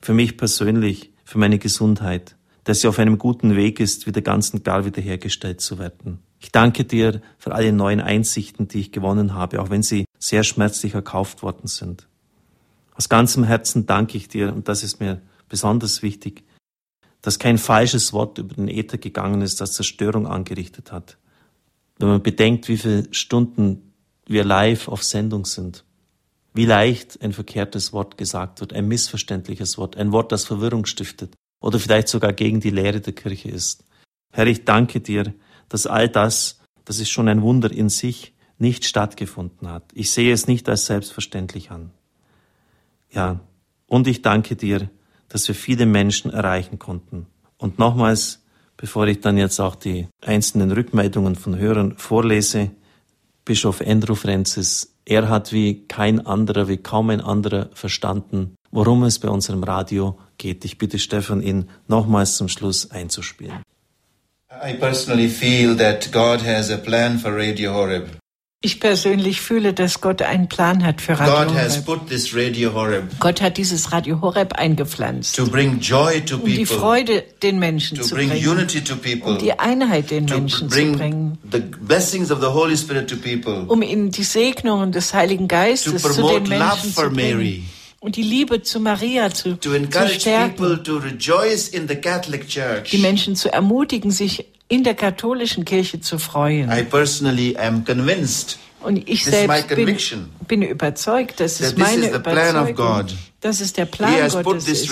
[0.00, 2.36] Für mich persönlich, für meine Gesundheit,
[2.68, 6.18] dass sie auf einem guten Weg ist, wieder ganz und gar wiederhergestellt zu werden.
[6.38, 10.44] Ich danke dir für alle neuen Einsichten, die ich gewonnen habe, auch wenn sie sehr
[10.44, 12.06] schmerzlich erkauft worden sind.
[12.92, 16.44] Aus ganzem Herzen danke ich dir, und das ist mir besonders wichtig,
[17.22, 21.16] dass kein falsches Wort über den Äther gegangen ist, das Zerstörung angerichtet hat.
[21.98, 23.94] Wenn man bedenkt, wie viele Stunden
[24.26, 25.86] wir live auf Sendung sind,
[26.52, 31.34] wie leicht ein verkehrtes Wort gesagt wird, ein missverständliches Wort, ein Wort, das Verwirrung stiftet,
[31.60, 33.84] oder vielleicht sogar gegen die Lehre der Kirche ist.
[34.32, 35.34] Herr, ich danke dir,
[35.68, 39.84] dass all das, das ist schon ein Wunder in sich, nicht stattgefunden hat.
[39.94, 41.90] Ich sehe es nicht als selbstverständlich an.
[43.10, 43.40] Ja,
[43.86, 44.90] und ich danke dir,
[45.28, 47.26] dass wir viele Menschen erreichen konnten.
[47.56, 48.42] Und nochmals,
[48.76, 52.70] bevor ich dann jetzt auch die einzelnen Rückmeldungen von Hörern vorlese,
[53.44, 59.18] Bischof Andrew Francis, er hat wie kein anderer, wie kaum ein anderer verstanden, worum es
[59.18, 60.64] bei unserem Radio geht.
[60.64, 63.62] Ich bitte Stefan, ihn nochmals zum Schluss einzuspielen.
[64.64, 68.08] I personally feel that God has a plan for Radio Horeb.
[68.60, 71.84] Ich persönlich fühle, dass Gott einen Plan hat für Radio God has Horeb.
[71.84, 76.44] put this Radio Horeb Gott hat dieses Radio Horeb eingepflanzt, to bring joy to um
[76.44, 80.26] die Freude den Menschen to zu bring bringen, unity to um people, die Einheit den
[80.26, 84.10] to Menschen zu bring bringen, the blessings of the Holy Spirit to people, um ihnen
[84.10, 87.64] die Segnungen des Heiligen to Geistes zu den promote love Menschen for zu bringen Mary,
[88.00, 91.96] und die Liebe zu Maria zu, to zu encourage stärken, people to rejoice in the
[91.96, 92.90] Catholic Church.
[92.90, 96.70] die Menschen zu ermutigen, sich in der katholischen Kirche zu freuen.
[96.70, 101.76] I personally am convinced Und ich This is my selbst bin, bin überzeugt, das ist
[101.76, 103.14] meine is the plan of Überzeugung, God.
[103.40, 104.90] dass es der Plan Gottes ist.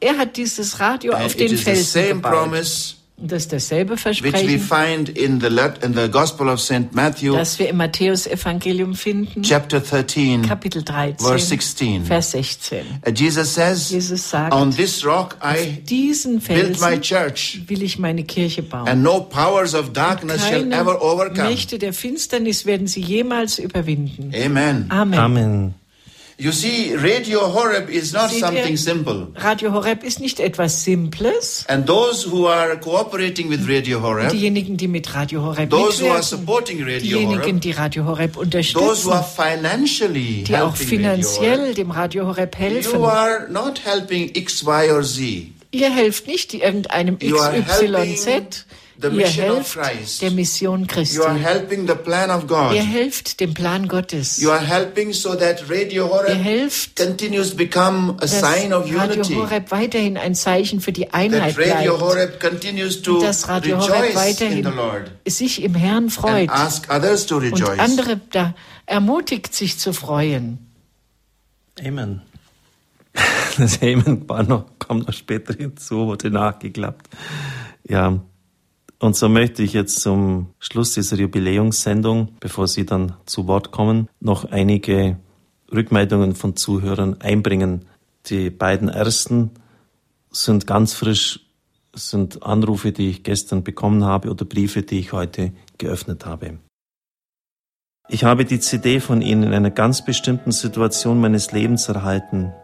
[0.00, 2.32] Er hat dieses Radio auf den Felsen gebaut.
[2.32, 2.94] promise
[3.28, 5.48] das dasselbe which we Versprechen, find in the,
[5.82, 6.94] in the Gospel of St.
[6.94, 12.04] Matthew, das wir im Matthäus-Evangelium finden, chapter 13, Kapitel 13, verse 16.
[12.04, 12.80] Vers 16.
[13.06, 17.82] Uh, Jesus says, Jesus sagt, On this rock I diesen built my Felsen church, will
[17.82, 18.88] ich meine Kirche bauen.
[18.88, 21.48] and no powers of darkness shall ever overcome.
[21.48, 24.32] Mächte der Finsternis werden sie jemals überwinden.
[24.34, 24.86] Amen.
[24.90, 25.18] Amen.
[25.18, 25.74] Amen.
[26.36, 28.46] You see, Radio Horeb is not Seht ihr?
[28.46, 29.28] something simple.
[29.36, 31.64] Radio Horeb ist nicht etwas Simples.
[31.68, 36.10] And those who are cooperating with Radio Horeb, Diejenigen, die mit Radio Horeb those who
[36.10, 40.76] are supporting Radio diejenigen, Horeb, die Radio Horeb those who unterstützen, are financially die auch
[40.76, 42.92] helping Radio Horeb, finanziell dem Radio Horeb helfen.
[42.94, 45.52] you are not helping X, Y, or Z.
[45.70, 50.22] Ihr helft nicht irgendeinem are XYZ, the Ihr mission of helft Christ.
[50.22, 51.16] der Mission Christi.
[51.16, 52.72] You are helping the plan of God.
[52.74, 54.40] Ihr helft dem Plan Gottes.
[54.40, 58.72] You are helping so that Radio Ihr Horeb helft, continues to become a dass sign
[58.72, 59.34] of Radio unity.
[59.34, 62.02] Horeb weiterhin ein Zeichen für die That Einheit Radio bleibt.
[62.02, 66.10] Horeb continues to Und dass Radio Horeb rejoice in weiterhin the Lord sich im Herrn
[66.10, 67.78] freut and ask others to und rejoice.
[67.78, 68.54] andere da
[68.86, 70.58] ermutigt, sich zu freuen.
[71.84, 72.22] Amen.
[73.56, 77.08] Das Amen war noch, kommt noch später hinzu, wurde nachgeklappt.
[77.88, 78.18] Ja.
[79.04, 84.08] Und so möchte ich jetzt zum Schluss dieser Jubiläumssendung, bevor Sie dann zu Wort kommen,
[84.18, 85.18] noch einige
[85.70, 87.84] Rückmeldungen von Zuhörern einbringen.
[88.30, 89.50] Die beiden ersten
[90.30, 91.40] sind ganz frisch,
[91.92, 96.60] sind Anrufe, die ich gestern bekommen habe oder Briefe, die ich heute geöffnet habe.
[98.08, 102.54] Ich habe die CD von Ihnen in einer ganz bestimmten Situation meines Lebens erhalten.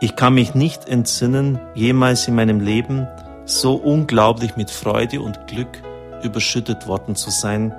[0.00, 3.06] Ich kann mich nicht entsinnen, jemals in meinem Leben
[3.46, 5.82] so unglaublich mit Freude und Glück
[6.22, 7.72] überschüttet worden zu sein,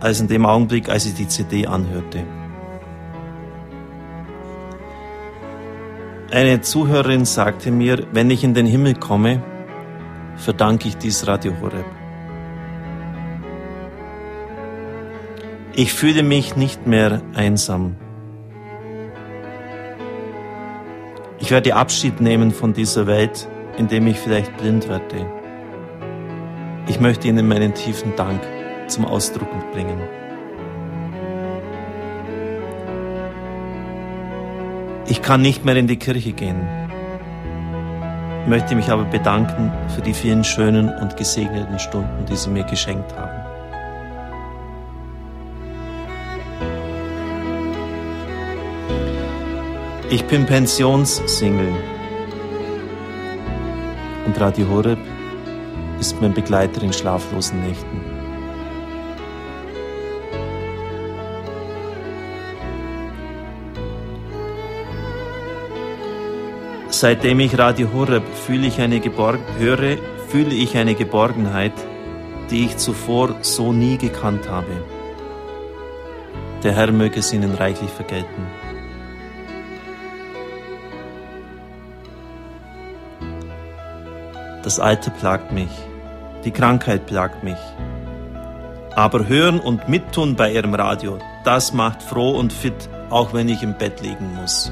[0.00, 2.24] als in dem Augenblick, als ich die CD anhörte.
[6.30, 9.42] Eine Zuhörerin sagte mir, wenn ich in den Himmel komme,
[10.36, 11.86] verdanke ich dies Radio Horeb.
[15.74, 17.96] Ich fühle mich nicht mehr einsam.
[21.38, 23.48] Ich werde Abschied nehmen von dieser Welt,
[23.78, 25.24] indem ich vielleicht blind werde.
[26.88, 28.40] Ich möchte Ihnen meinen tiefen Dank
[28.88, 30.00] zum Ausdruck bringen.
[35.06, 36.60] Ich kann nicht mehr in die Kirche gehen,
[38.46, 43.14] möchte mich aber bedanken für die vielen schönen und gesegneten Stunden, die Sie mir geschenkt
[43.16, 43.44] haben.
[50.10, 51.97] Ich bin Pensionssingle
[54.28, 54.98] und Radio Horeb
[55.98, 58.00] ist mein Begleiter in schlaflosen Nächten.
[66.90, 69.00] Seitdem ich Radio Horeb fühle ich eine
[69.58, 69.96] höre,
[70.28, 71.72] fühle ich eine Geborgenheit,
[72.50, 74.84] die ich zuvor so nie gekannt habe.
[76.62, 78.67] Der Herr möge es Ihnen reichlich vergelten.
[84.68, 85.70] Das Alter plagt mich,
[86.44, 87.56] die Krankheit plagt mich.
[88.94, 93.62] Aber hören und mittun bei Ihrem Radio, das macht froh und fit, auch wenn ich
[93.62, 94.70] im Bett liegen muss.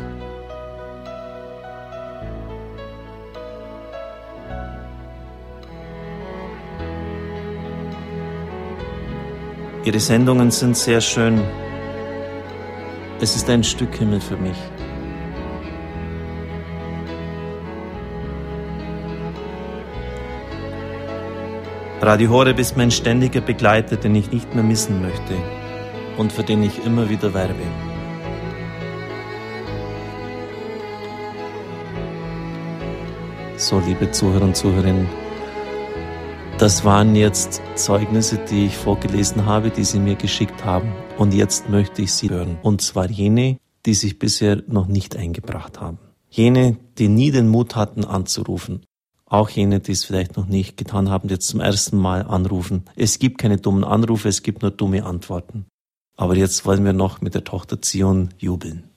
[9.82, 11.42] Ihre Sendungen sind sehr schön.
[13.18, 14.58] Es ist ein Stück Himmel für mich.
[22.02, 25.34] Radio Horeb ist mein ständiger Begleiter, den ich nicht mehr missen möchte
[26.18, 27.54] und für den ich immer wieder werbe.
[33.56, 35.08] So, liebe Zuhörer und Zuhörerinnen,
[36.58, 40.92] das waren jetzt Zeugnisse, die ich vorgelesen habe, die Sie mir geschickt haben.
[41.16, 42.58] Und jetzt möchte ich Sie hören.
[42.62, 45.98] Und zwar jene, die sich bisher noch nicht eingebracht haben.
[46.28, 48.82] Jene, die nie den Mut hatten anzurufen.
[49.28, 52.84] Auch jene, die es vielleicht noch nicht getan haben, jetzt zum ersten Mal anrufen.
[52.94, 55.66] Es gibt keine dummen Anrufe, es gibt nur dumme Antworten.
[56.16, 58.88] Aber jetzt wollen wir noch mit der Tochter Zion jubeln.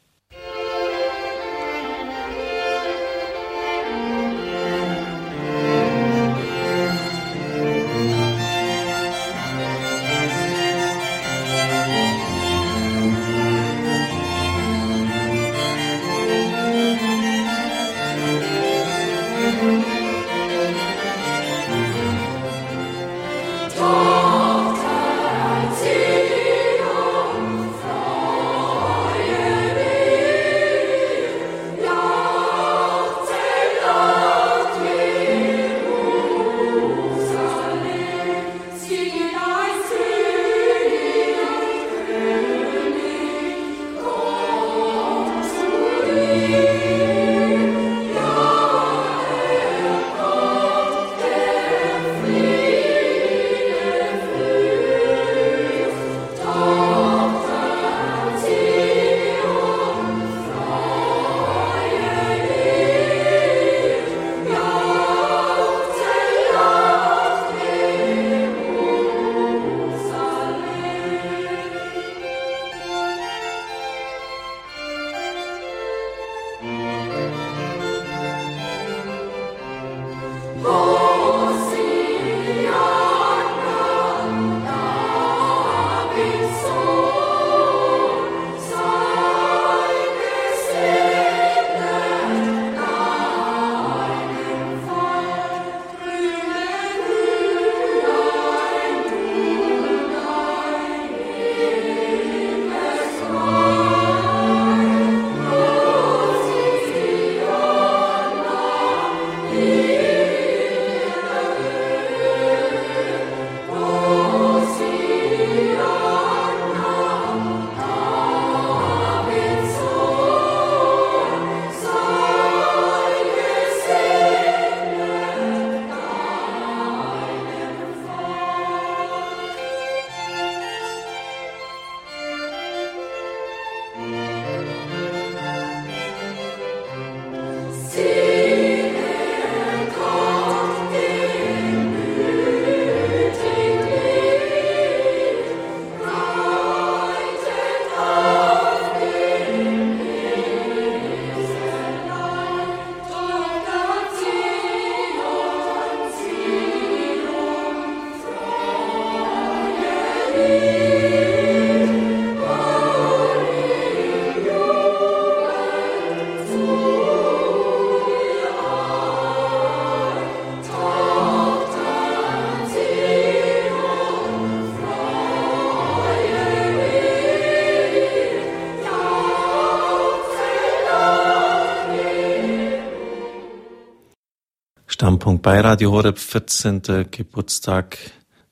[185.20, 186.82] Standpunkt bei Radio Horeb, 14.
[187.12, 187.98] Geburtstag.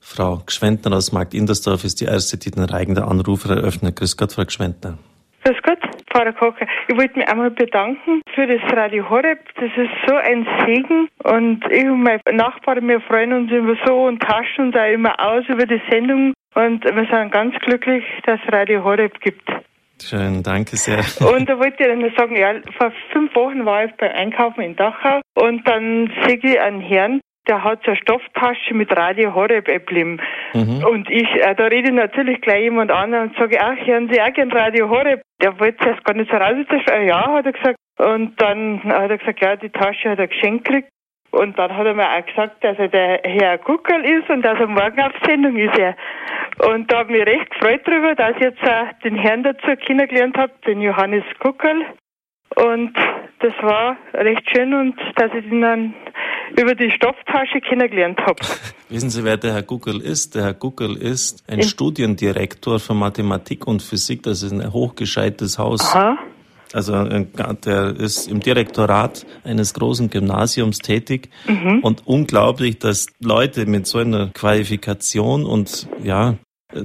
[0.01, 3.95] Frau Gschwendner aus Markt Indersdorf ist die erste, die den Reigen der Anrufer eröffnet.
[3.95, 4.97] Grüß Gott, Frau Gschwendner.
[5.45, 5.80] Grüß Gott,
[6.11, 6.68] Pfarrer Kocher.
[6.89, 9.39] Ich wollte mich einmal bedanken für das Radio Horeb.
[9.55, 14.03] Das ist so ein Segen und ich und meine Nachbarn, wir freuen uns immer so
[14.03, 18.41] und tauschen uns auch immer aus über die Sendung und wir sind ganz glücklich, dass
[18.45, 19.47] es Radio Horeb gibt.
[20.02, 20.98] Schön, danke sehr.
[21.34, 24.76] Und da wollte ich dann sagen, ja, vor fünf Wochen war ich beim Einkaufen in
[24.76, 29.68] Dachau und dann sehe ich einen Herrn, der hat so eine Stofftasche mit Radio Horeb
[29.68, 30.20] Emblem.
[30.54, 30.84] Mhm.
[30.84, 34.22] Und ich, äh, da rede ich natürlich gleich jemand an und sage, ach, hören Sie
[34.22, 35.22] auch gern Radio Horeb?
[35.41, 36.56] Der wollte zuerst gar nicht so raus.
[37.06, 37.78] Ja, hat er gesagt.
[38.00, 40.89] Und dann hat er gesagt, ja, die Tasche hat er geschenkt gekriegt.
[41.38, 44.59] Und dann hat er mir auch gesagt, dass er der Herr Guckerl ist und dass
[44.59, 45.77] er morgen auf Sendung ist.
[45.77, 45.95] Er.
[46.67, 49.75] Und da habe ich mich recht gefreut darüber, dass ich jetzt auch den Herrn dazu
[49.85, 51.85] kennengelernt habe, den Johannes Guckerl.
[52.55, 52.93] Und
[53.39, 55.93] das war recht schön und dass ich ihn dann
[56.59, 58.39] über die Stofftasche kennengelernt habe.
[58.89, 60.33] Wissen Sie, wer der Herr Guckerl ist?
[60.33, 64.23] Der Herr Guckerl ist ein ich Studiendirektor für Mathematik und Physik.
[64.23, 65.93] Das ist ein hochgescheites Haus.
[65.93, 66.17] Aha.
[66.74, 67.26] Also äh,
[67.65, 71.80] der ist im Direktorat eines großen Gymnasiums tätig mhm.
[71.82, 76.36] und unglaublich, dass Leute mit so einer Qualifikation und ja,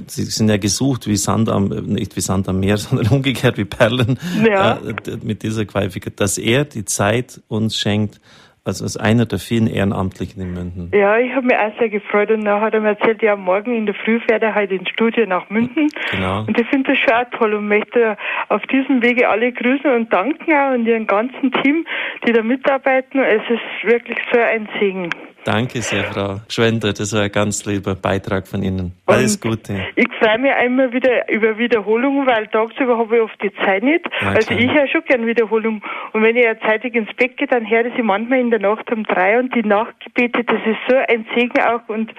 [0.07, 3.65] Sie sind ja gesucht wie Sand am, nicht wie Sand am Meer, sondern umgekehrt wie
[3.65, 4.77] Perlen ja.
[4.77, 8.21] äh, mit dieser Qualifikation, dass er die Zeit uns schenkt,
[8.65, 10.91] also als einer der vielen Ehrenamtlichen in München.
[10.93, 13.75] Ja, ich habe mich auch sehr gefreut und dann hat er mir erzählt, ja, morgen
[13.75, 15.89] in der Früh fährt er halt ins Studio nach München.
[16.11, 16.45] Genau.
[16.47, 18.15] Und ich finde das schon auch toll und möchte
[18.47, 21.85] auf diesem Wege alle grüßen und danken auch und ihrem ganzen Team,
[22.25, 23.21] die da mitarbeiten.
[23.21, 25.09] Es ist wirklich so ein Segen.
[25.45, 26.93] Danke sehr, Frau Schwender.
[26.93, 28.93] Das war ein ganz lieber Beitrag von Ihnen.
[29.05, 29.87] Alles Gute.
[29.95, 34.05] Ich freue mich einmal wieder über Wiederholungen, weil tagsüber habe ich oft die Zeit nicht.
[34.21, 35.83] Ja, also ich höre schon gern Wiederholung.
[36.13, 38.59] Und wenn ich ja zeitig ins Bett gehe, dann höre ich sie manchmal in der
[38.59, 42.13] Nacht um drei und die Nachtgebete, das ist so ein Segen auch und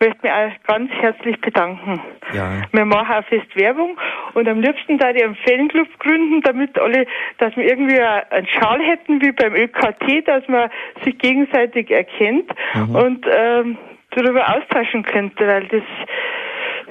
[0.00, 2.00] möchte mich auch ganz herzlich bedanken.
[2.32, 2.62] Ja.
[2.72, 3.98] Wir machen auch fest Werbung
[4.32, 7.06] und am liebsten da ich einen Fanclub gründen, damit alle,
[7.38, 10.70] dass wir irgendwie einen Schal hätten wie beim ÖKT, dass man
[11.04, 12.94] sich gegenseitig erkennt mhm.
[12.94, 13.78] und ähm,
[14.10, 15.82] darüber austauschen könnte, weil das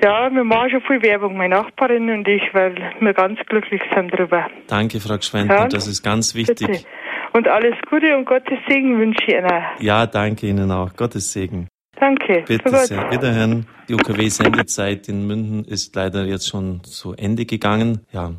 [0.03, 4.13] ja, wir machen schon viel Werbung, meine Nachbarin und ich, weil wir ganz glücklich sind
[4.13, 4.47] darüber.
[4.67, 6.67] Danke, Frau Gschwendner, ja, das ist ganz wichtig.
[6.67, 6.86] Bitte.
[7.34, 9.63] Und alles Gute und Gottes Segen wünsche ich Ihnen.
[9.80, 10.95] Ja, danke Ihnen auch.
[10.95, 11.67] Gottes Segen.
[11.99, 12.43] Danke.
[12.47, 13.11] Bitte sehr.
[13.11, 13.67] Wiederhören.
[13.89, 18.05] Die UKW-Sendezeit in München ist leider jetzt schon zu Ende gegangen.
[18.11, 18.32] Ja,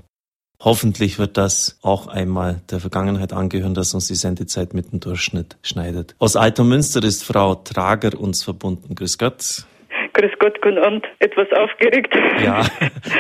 [0.63, 5.57] Hoffentlich wird das auch einmal der Vergangenheit angehören, dass uns die Sendezeit mit dem Durchschnitt
[5.63, 6.15] schneidet.
[6.19, 8.95] Aus Alter Münster ist Frau Trager uns verbunden.
[8.95, 9.65] Grüß Gott.
[10.13, 11.07] Grüß Gott, guten Abend.
[11.19, 12.15] Etwas aufgeregt.
[12.45, 12.67] Ja,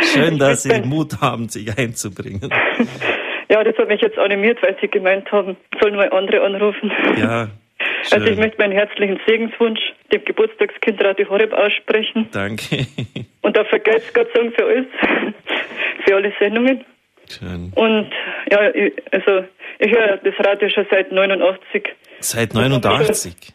[0.03, 2.51] schön, dass Sie Mut haben, sich einzubringen.
[3.49, 6.93] Ja, das hat mich jetzt animiert, weil Sie gemeint haben, sollen wir andere anrufen.
[7.19, 7.49] Ja.
[8.03, 8.21] Schön.
[8.21, 9.81] Also ich möchte meinen herzlichen Segenswunsch
[10.13, 12.29] dem Geburtstagskind Radio Horeb aussprechen.
[12.33, 12.87] Danke.
[13.41, 14.87] Und auch vergelt's Gott sagen für alles,
[16.05, 16.85] für alle Sendungen.
[17.31, 17.73] Schön.
[17.75, 18.11] Und
[18.51, 18.59] ja,
[19.13, 19.45] also
[19.79, 21.85] ich höre das Radio schon seit 89.
[22.21, 23.55] Seit 89?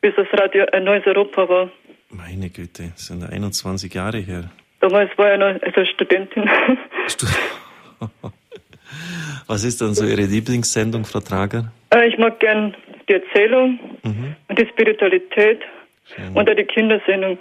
[0.00, 1.70] Bis das Radio ein neues Europa war.
[2.10, 4.50] Meine Güte, das sind 21 Jahre her.
[4.80, 6.48] Damals war ich noch also Studentin.
[9.46, 11.72] Was ist dann so Ihre Lieblingssendung, Frau Trager?
[11.92, 12.76] Äh, ich mag gern
[13.08, 14.36] die Erzählung mhm.
[14.48, 15.60] und die Spiritualität
[16.14, 16.34] Schön.
[16.34, 17.38] und auch die Kindersendung.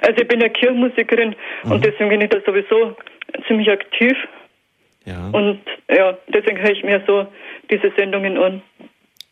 [0.00, 1.72] Also ich bin ja Kirchenmusikerin mhm.
[1.72, 2.96] und deswegen bin ich da sowieso
[3.46, 4.16] ziemlich aktiv.
[5.04, 5.28] Ja.
[5.28, 7.26] Und ja, deswegen höre ich mir so
[7.70, 8.62] diese Sendungen an.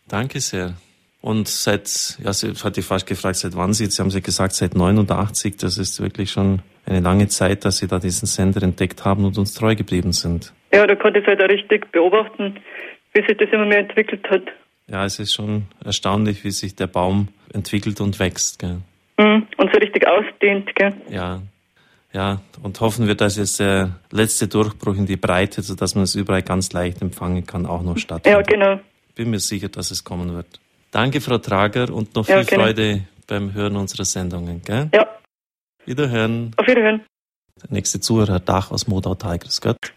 [0.08, 0.74] Danke sehr.
[1.20, 4.54] Und seit, ja, sie hat die fast gefragt, seit wann Sie, jetzt haben Sie gesagt,
[4.54, 9.04] seit 89, das ist wirklich schon eine lange Zeit, dass Sie da diesen Sender entdeckt
[9.04, 10.52] haben und uns treu geblieben sind.
[10.74, 12.58] Ja, da konnte ich halt auch richtig beobachten,
[13.14, 14.42] wie sich das immer mehr entwickelt hat.
[14.88, 18.58] Ja, es ist schon erstaunlich, wie sich der Baum entwickelt und wächst.
[18.58, 18.78] Gell?
[19.18, 20.74] Mhm, und so richtig ausdehnt.
[20.74, 20.92] Gell?
[21.08, 21.40] Ja,
[22.12, 26.14] ja, und hoffen wir, dass jetzt der letzte Durchbruch in die Breite, sodass man es
[26.14, 28.50] überall ganz leicht empfangen kann, auch noch stattfindet.
[28.50, 28.80] Ja, genau.
[29.14, 30.46] Bin mir sicher, dass es kommen wird.
[30.90, 32.64] Danke, Frau Trager, und noch viel ja, genau.
[32.64, 34.62] Freude beim Hören unserer Sendungen.
[34.62, 34.90] Gell?
[34.94, 35.06] Ja.
[35.86, 36.52] Wiederhören.
[36.56, 37.04] Auf Wiederhören.
[37.62, 39.92] Der nächste Zuhörer, Dach aus Modau Grüß Gott.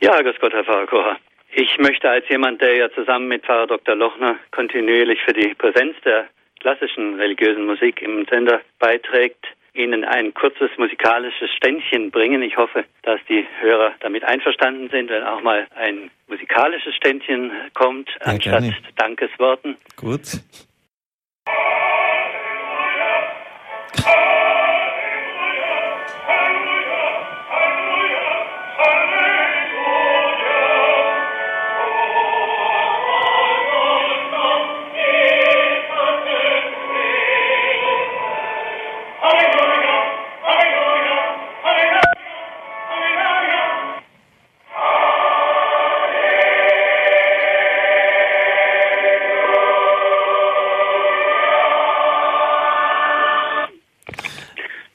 [0.00, 1.16] Ja, grüß Gott, Herr Pfarrer Kocher.
[1.52, 3.94] Ich möchte als jemand, der ja zusammen mit Pfarrer Dr.
[3.94, 6.26] Lochner kontinuierlich für die Präsenz der
[6.60, 12.42] klassischen religiösen Musik im Sender beiträgt, Ihnen ein kurzes musikalisches Ständchen bringen.
[12.42, 18.08] Ich hoffe, dass die Hörer damit einverstanden sind, wenn auch mal ein musikalisches Ständchen kommt,
[18.08, 18.76] ja, anstatt gerne.
[18.96, 19.76] Dankesworten.
[19.96, 20.40] Gut.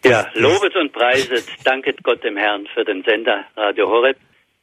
[0.10, 4.18] Ja, lobet und preiset, danket Gott dem Herrn für den Sender Radio Horeb.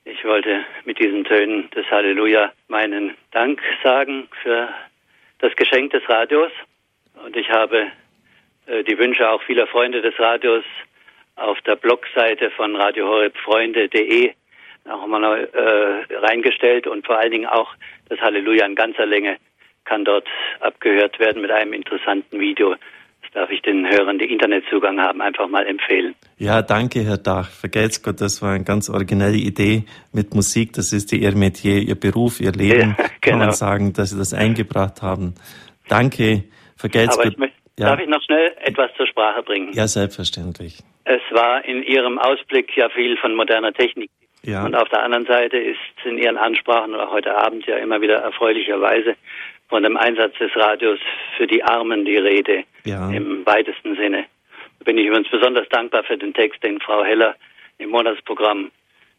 [0.04, 4.68] Ich wollte mit diesen Tönen des Halleluja meinen Dank sagen für
[5.38, 6.50] das Geschenk des Radios.
[7.24, 7.92] Und ich habe
[8.66, 10.64] äh, die Wünsche auch vieler Freunde des Radios
[11.36, 14.32] auf der Blogseite von Radio Horeb Freunde.de
[14.90, 17.72] auch mal äh, reingestellt und vor allen Dingen auch
[18.08, 19.36] das Halleluja in ganzer Länge
[19.84, 20.26] kann dort
[20.58, 22.74] abgehört werden mit einem interessanten Video
[23.36, 26.14] darf ich den Hörern, die Internetzugang haben, einfach mal empfehlen.
[26.38, 27.50] Ja, danke, Herr Dach.
[27.50, 30.72] Vergelt's Gott, das war eine ganz originelle Idee mit Musik.
[30.72, 32.96] Das ist Ihr Metier, Ihr Beruf, Ihr Leben.
[32.98, 33.08] Ja, genau.
[33.20, 33.52] Kann man genau.
[33.52, 35.34] sagen, dass Sie das eingebracht haben.
[35.88, 36.44] Danke,
[36.76, 37.36] vergelt's Gott.
[37.78, 37.90] Ja.
[37.90, 39.70] Darf ich noch schnell etwas zur Sprache bringen?
[39.74, 40.78] Ja, selbstverständlich.
[41.04, 44.10] Es war in Ihrem Ausblick ja viel von moderner Technik.
[44.44, 44.64] Ja.
[44.64, 48.16] Und auf der anderen Seite ist in Ihren Ansprachen oder heute Abend ja immer wieder
[48.16, 49.14] erfreulicherweise
[49.68, 51.00] von dem Einsatz des Radios
[51.36, 53.10] für die Armen die Rede ja.
[53.10, 54.24] im weitesten Sinne.
[54.78, 57.34] Da bin ich übrigens besonders dankbar für den Text, den Frau Heller
[57.78, 58.70] im Monatsprogramm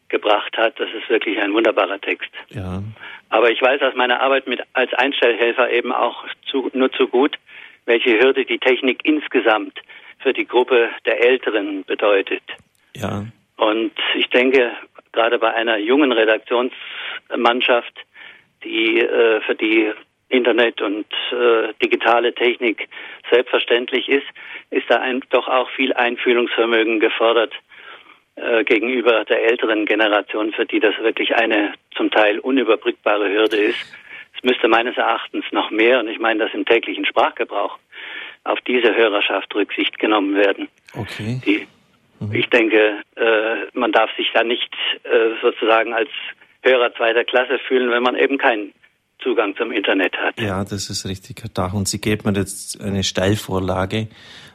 [0.08, 0.78] gebracht hat.
[0.80, 2.30] Das ist wirklich ein wunderbarer Text.
[2.50, 2.82] Ja.
[3.30, 7.36] Aber ich weiß aus meiner Arbeit mit als Einstellhelfer eben auch zu, nur zu gut,
[7.84, 9.78] welche Hürde die Technik insgesamt
[10.20, 12.42] für die Gruppe der Älteren bedeutet.
[12.96, 13.24] Ja.
[13.56, 14.72] Und ich denke,
[15.12, 17.92] gerade bei einer jungen Redaktionsmannschaft,
[18.64, 19.92] die äh, für die
[20.28, 22.88] Internet und äh, digitale Technik
[23.30, 24.26] selbstverständlich ist,
[24.70, 27.54] ist da ein, doch auch viel Einfühlungsvermögen gefordert
[28.36, 33.80] äh, gegenüber der älteren Generation, für die das wirklich eine zum Teil unüberbrückbare Hürde ist.
[34.36, 37.78] Es müsste meines Erachtens noch mehr, und ich meine das im täglichen Sprachgebrauch,
[38.44, 40.68] auf diese Hörerschaft Rücksicht genommen werden.
[40.94, 41.40] Okay.
[41.44, 41.66] Die,
[42.20, 42.34] mhm.
[42.34, 44.72] Ich denke, äh, man darf sich da nicht
[45.04, 46.10] äh, sozusagen als
[46.62, 48.72] Hörer zweiter Klasse fühlen, wenn man eben kein
[49.22, 50.40] Zugang zum Internet hat.
[50.40, 51.72] Ja, das ist richtig, Herr Dach.
[51.72, 54.08] Und Sie geben mir jetzt eine Steilvorlage,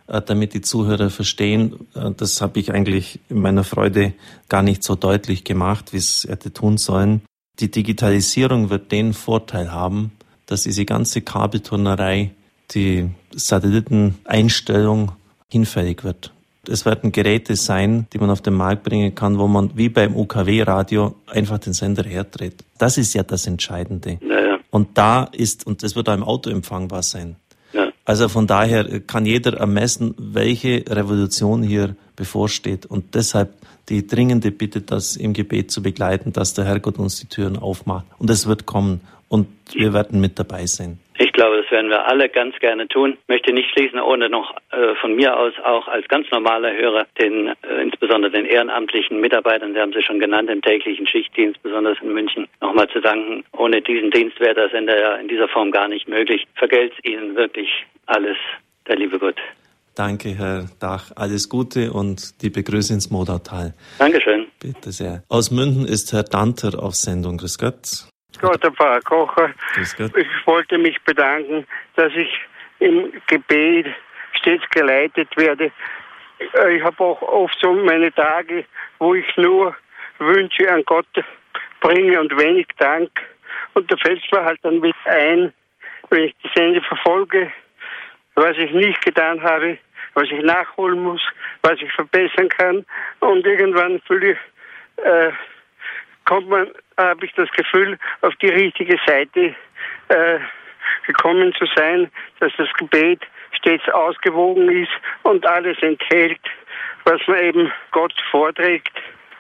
[0.07, 1.88] äh, damit die Zuhörer verstehen.
[1.95, 4.14] Äh, das habe ich eigentlich in meiner Freude
[4.49, 7.22] gar nicht so deutlich gemacht, wie es hätte tun sollen.
[7.59, 10.11] Die Digitalisierung wird den Vorteil haben,
[10.45, 12.32] dass diese ganze Kabelturnerei,
[12.72, 15.11] die Satelliteneinstellung
[15.51, 16.34] hinfällig wird.
[16.68, 20.16] Es werden Geräte sein, die man auf den Markt bringen kann, wo man wie beim
[20.16, 22.64] UKW-Radio einfach den Sender herdreht.
[22.78, 24.18] Das ist ja das Entscheidende.
[24.22, 24.43] Naja.
[24.74, 27.36] Und da ist, und das wird auch im Auto empfangbar sein.
[27.74, 27.91] Ja.
[28.05, 32.88] Also von daher kann jeder ermessen, welche Revolution hier bevorsteht.
[32.88, 33.53] Und deshalb
[33.89, 38.07] die dringende Bitte, das im Gebet zu begleiten, dass der Herrgott uns die Türen aufmacht.
[38.17, 39.01] Und es wird kommen.
[39.30, 40.97] Und wir werden mit dabei sein.
[41.18, 43.18] Ich glaube, das werden wir alle ganz gerne tun.
[43.22, 47.05] Ich möchte nicht schließen, ohne noch äh, von mir aus auch als ganz normaler Hörer
[47.20, 51.97] den äh, insbesondere den ehrenamtlichen Mitarbeitern, Sie haben sie schon genannt, im täglichen Schichtdienst, besonders
[52.01, 53.43] in München, nochmal zu danken.
[53.55, 56.45] Ohne diesen Dienst wäre das in, der, in dieser Form gar nicht möglich.
[56.55, 57.70] Vergelt Ihnen wirklich
[58.07, 58.38] alles,
[58.88, 59.38] der liebe Gott.
[59.95, 61.11] Danke, Herr Dach.
[61.16, 63.76] Alles Gute und liebe Grüße ins Modautal.
[63.99, 64.47] Dankeschön.
[64.59, 65.24] Bitte sehr.
[65.30, 67.38] Aus München ist Herr Danter auf Sendung.
[67.38, 68.07] Grüß Gott.
[68.41, 69.53] Gott, Herr Pfarrer Kocher.
[70.15, 71.65] Ich wollte mich bedanken,
[71.95, 72.29] dass ich
[72.79, 73.88] im Gebet
[74.34, 75.71] stets geleitet werde.
[76.39, 78.65] Ich habe auch oft so meine Tage,
[78.99, 79.75] wo ich nur
[80.19, 81.07] Wünsche an Gott
[81.79, 83.09] bringe und wenig Dank.
[83.73, 85.53] Und da fällt es mir halt dann wieder ein,
[86.09, 87.51] wenn ich die Sende verfolge,
[88.36, 89.77] was ich nicht getan habe,
[90.15, 91.21] was ich nachholen muss,
[91.61, 92.86] was ich verbessern kann.
[93.19, 95.31] Und irgendwann fühle ich, äh,
[96.25, 96.67] kommt man,
[96.98, 99.56] habe ich das Gefühl, auf die richtige Seite
[100.10, 100.39] äh,
[101.06, 103.22] gekommen zu sein, dass das Gebet
[103.52, 104.91] stets ausgewogen ist
[105.24, 106.41] und alles enthält,
[107.06, 108.91] was man eben Gott vorträgt.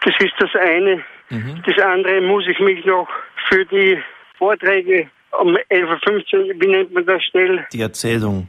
[0.03, 1.03] Das ist das eine.
[1.29, 1.63] Mhm.
[1.65, 3.07] Das andere muss ich mich noch
[3.49, 4.01] für die
[4.37, 7.65] Vorträge um 11.15 Uhr, wie nennt man das schnell?
[7.73, 8.47] Die Erzählung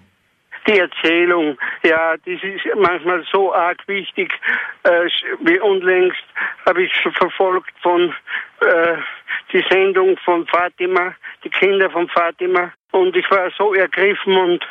[0.67, 4.33] die Erzählung, ja, das ist manchmal so arg wichtig.
[4.85, 5.09] Äh,
[5.41, 6.25] wie unlängst
[6.67, 8.15] habe ich verfolgt von
[8.61, 8.97] äh,
[9.53, 14.67] die Sendung von Fatima, die Kinder von Fatima, und ich war so ergriffen und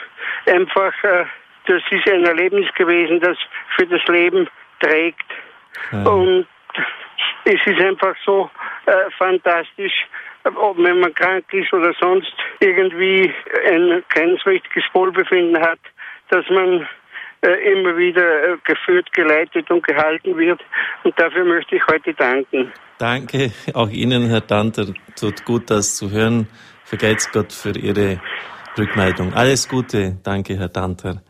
[0.46, 1.26] einfach äh,
[1.66, 3.38] das ist ein Erlebnis gewesen, das
[3.76, 5.26] für das Leben trägt.
[5.92, 6.04] Ja.
[6.10, 6.48] Und
[7.46, 8.50] es ist einfach so
[8.86, 10.06] äh, fantastisch,
[10.44, 13.32] wenn man krank ist oder sonst irgendwie
[13.66, 14.04] ein
[14.46, 15.80] richtiges Wohlbefinden hat,
[16.30, 16.88] dass man
[17.42, 20.62] äh, immer wieder äh, geführt, geleitet und gehalten wird.
[21.04, 22.72] Und dafür möchte ich heute danken.
[22.98, 24.88] Danke auch Ihnen, Herr Danter.
[25.20, 26.48] Tut gut, das zu hören.
[26.86, 28.22] Vergelt's Gott für Ihre
[28.78, 29.34] Rückmeldung.
[29.34, 30.18] Alles Gute.
[30.24, 31.22] Danke, Herr Danter.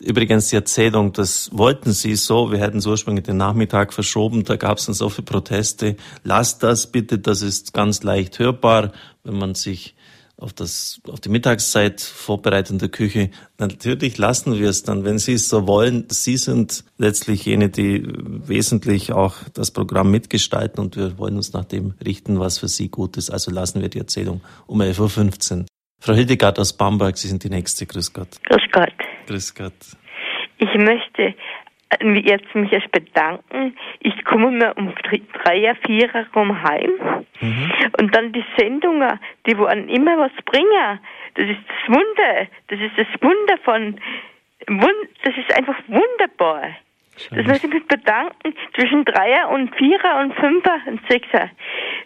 [0.00, 4.56] Übrigens die Erzählung, das wollten sie so, wir hätten es ursprünglich den Nachmittag verschoben, da
[4.56, 5.96] gab es dann so viele Proteste.
[6.24, 8.92] Lasst das bitte, das ist ganz leicht hörbar,
[9.24, 9.94] wenn man sich
[10.38, 13.30] auf, das, auf die Mittagszeit vorbereitet in der Küche.
[13.58, 16.06] Natürlich lassen wir es dann, wenn Sie es so wollen.
[16.08, 21.66] Sie sind letztlich jene, die wesentlich auch das Programm mitgestalten und wir wollen uns nach
[21.66, 23.30] dem richten, was für Sie gut ist.
[23.30, 25.66] Also lassen wir die Erzählung um 11.15 Uhr.
[26.00, 27.84] Frau Hildegard aus Bamberg, Sie sind die Nächste.
[27.84, 28.40] Grüß Gott.
[28.48, 29.09] Grüß Gott.
[29.30, 29.72] Grüß Gott.
[30.58, 31.36] Ich möchte
[32.24, 33.76] jetzt mich erst bedanken.
[34.00, 34.92] Ich komme mir um
[35.44, 36.90] drei, vierer rum heim.
[37.40, 37.72] Mhm.
[38.00, 40.98] Und dann die Sendungen, die wollen immer was bringen.
[41.34, 42.48] Das ist das Wunder.
[42.66, 44.00] Das ist das Wunder von,
[45.22, 46.74] das ist einfach wunderbar.
[47.30, 51.50] Das möchte ich mich bedanken zwischen Dreier und Vierer und Fünfer und Sechser,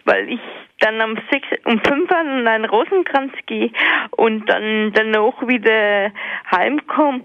[0.03, 0.39] weil ich
[0.79, 3.71] dann am sechs um fünf an einen Rosenkranz gehe
[4.11, 6.11] und dann danach wieder
[6.51, 7.21] heimkomme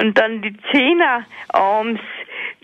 [0.00, 2.00] und dann die Zehner abends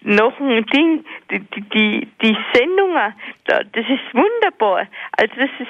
[0.03, 3.15] noch ein Ding, die, die, die, die Sendungen,
[3.45, 4.87] das ist wunderbar.
[5.13, 5.69] Also das ist,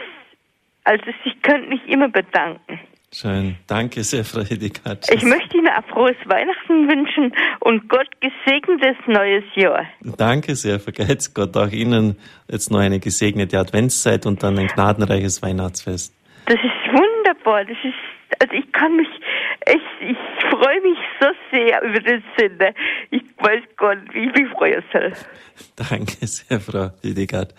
[0.85, 2.81] also ich könnte mich immer bedanken.
[3.13, 3.57] Schön.
[3.67, 5.09] Danke sehr, Frau Hildegard.
[5.13, 9.85] Ich möchte Ihnen ein frohes Weihnachten wünschen und Gott gesegnetes neues Jahr.
[10.17, 11.57] Danke sehr, vergelt's Gott.
[11.57, 12.17] Auch Ihnen
[12.49, 16.15] jetzt noch eine gesegnete Adventszeit und dann ein gnadenreiches Weihnachtsfest.
[16.47, 17.65] Das ist wunderbar.
[17.65, 19.09] Das ist, also ich kann mich
[19.67, 20.17] echt, ich
[20.49, 22.73] freue mich so sehr über den Sender.
[23.11, 25.13] Ich weiß gar nicht, wie ich mich freuen soll.
[25.91, 27.55] Danke sehr, Frau Hildegard.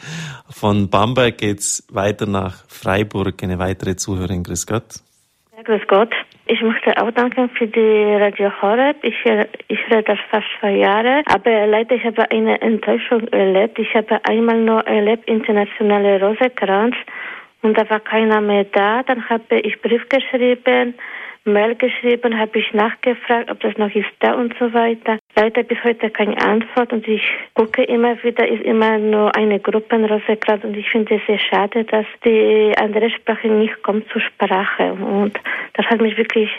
[0.50, 3.44] Von Bamberg geht's weiter nach Freiburg.
[3.44, 4.44] Eine weitere Zuhörerin.
[4.44, 5.02] Grüß Gott.
[5.64, 6.14] Grüß Gott.
[6.48, 8.98] Ich möchte auch danken für die Radio Horeb.
[9.04, 9.16] Ich,
[9.68, 11.22] ich höre das fast zwei Jahre.
[11.26, 13.78] Aber leider, ich habe eine Enttäuschung erlebt.
[13.78, 16.96] Ich habe einmal nur erlebt, internationale Rosekranz.
[17.62, 19.04] Und da war keiner mehr da.
[19.04, 20.96] Dann habe ich Brief geschrieben
[21.44, 25.18] Mail geschrieben, habe ich nachgefragt, ob das noch ist da und so weiter.
[25.36, 27.24] Leider bis heute keine Antwort und ich
[27.56, 31.84] gucke immer wieder, ist immer nur eine Gruppenrose gerade und ich finde es sehr schade,
[31.86, 35.40] dass die andere Sprache nicht kommt zur Sprache und
[35.74, 36.50] das hat mich wirklich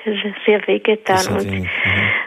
[0.46, 1.36] sehr wehgetan.
[1.36, 1.68] Und mhm.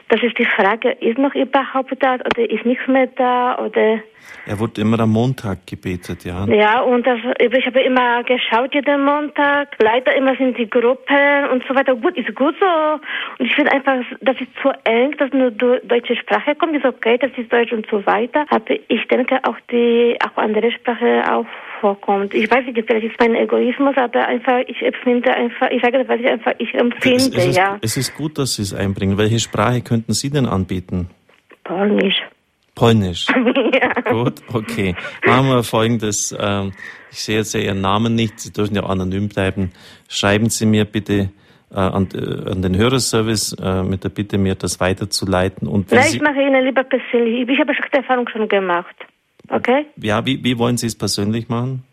[0.07, 3.99] das ist die Frage, ist noch überhaupt da oder ist nichts mehr da oder
[4.45, 6.45] er wurde immer am Montag gebetet, ja.
[6.45, 9.75] Ja, und das, ich habe immer geschaut jeden Montag.
[9.79, 11.95] Leider immer sind die Gruppen und so weiter.
[11.95, 12.99] Gut, ist gut so.
[13.39, 16.75] Und ich finde einfach, das ist zu eng, dass nur deutsche Sprache kommt.
[16.75, 18.45] Ist okay, das ist Deutsch und so weiter.
[18.49, 21.45] Aber ich denke auch die, auch andere Sprache auch
[21.81, 22.33] vorkommt.
[22.33, 26.19] Ich weiß nicht, vielleicht ist mein Egoismus, aber einfach, ich empfinde einfach, ich sage, was
[26.19, 27.77] ich einfach, ich empfinde, es, es ist, ja.
[27.81, 29.17] Es ist gut, dass Sie es einbringen.
[29.17, 31.09] Welche Sprache könnten Sie denn anbieten?
[31.63, 32.21] Polnisch.
[32.75, 33.27] Polnisch.
[33.73, 34.11] ja.
[34.11, 34.95] Gut, okay.
[35.25, 36.35] Machen wir folgendes.
[36.37, 36.73] Ähm,
[37.11, 38.39] ich sehe jetzt ja Ihren Namen nicht.
[38.39, 39.71] Sie dürfen ja anonym bleiben.
[40.09, 41.29] Schreiben Sie mir bitte
[41.71, 45.67] äh, an, äh, an den Hörerservice äh, mit der Bitte, mir das weiterzuleiten.
[45.67, 47.49] Und Nein, ich mache Ihnen lieber persönlich.
[47.49, 48.95] Ich habe schon die Erfahrung schon gemacht.
[49.49, 49.85] Okay?
[49.97, 51.83] Ja, wie, wie wollen Sie es persönlich machen?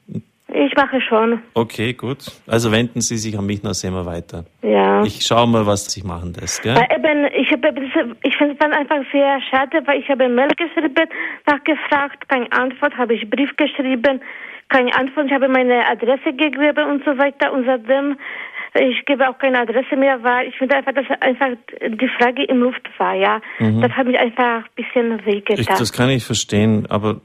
[0.54, 1.40] Ich mache schon.
[1.54, 2.18] Okay, gut.
[2.46, 4.44] Also wenden Sie sich an mich, dann sehen wir weiter.
[4.62, 5.02] Ja.
[5.04, 6.76] Ich schaue mal, was sich machen lässt, gell?
[6.76, 7.72] Weil eben, ich, habe,
[8.22, 11.08] ich finde es einfach sehr schade, weil ich habe Mail geschrieben,
[11.46, 14.20] nachgefragt, keine Antwort, habe ich Brief geschrieben,
[14.68, 18.16] keine Antwort, ich habe meine Adresse gegeben und so weiter und seitdem
[18.74, 21.48] ich gebe auch keine Adresse mehr, weil ich finde einfach, dass einfach
[21.82, 23.40] die Frage im Luft war, ja.
[23.58, 23.82] Mhm.
[23.82, 25.76] Das hat mich einfach ein bisschen wehgetan.
[25.78, 27.20] das kann ich verstehen, aber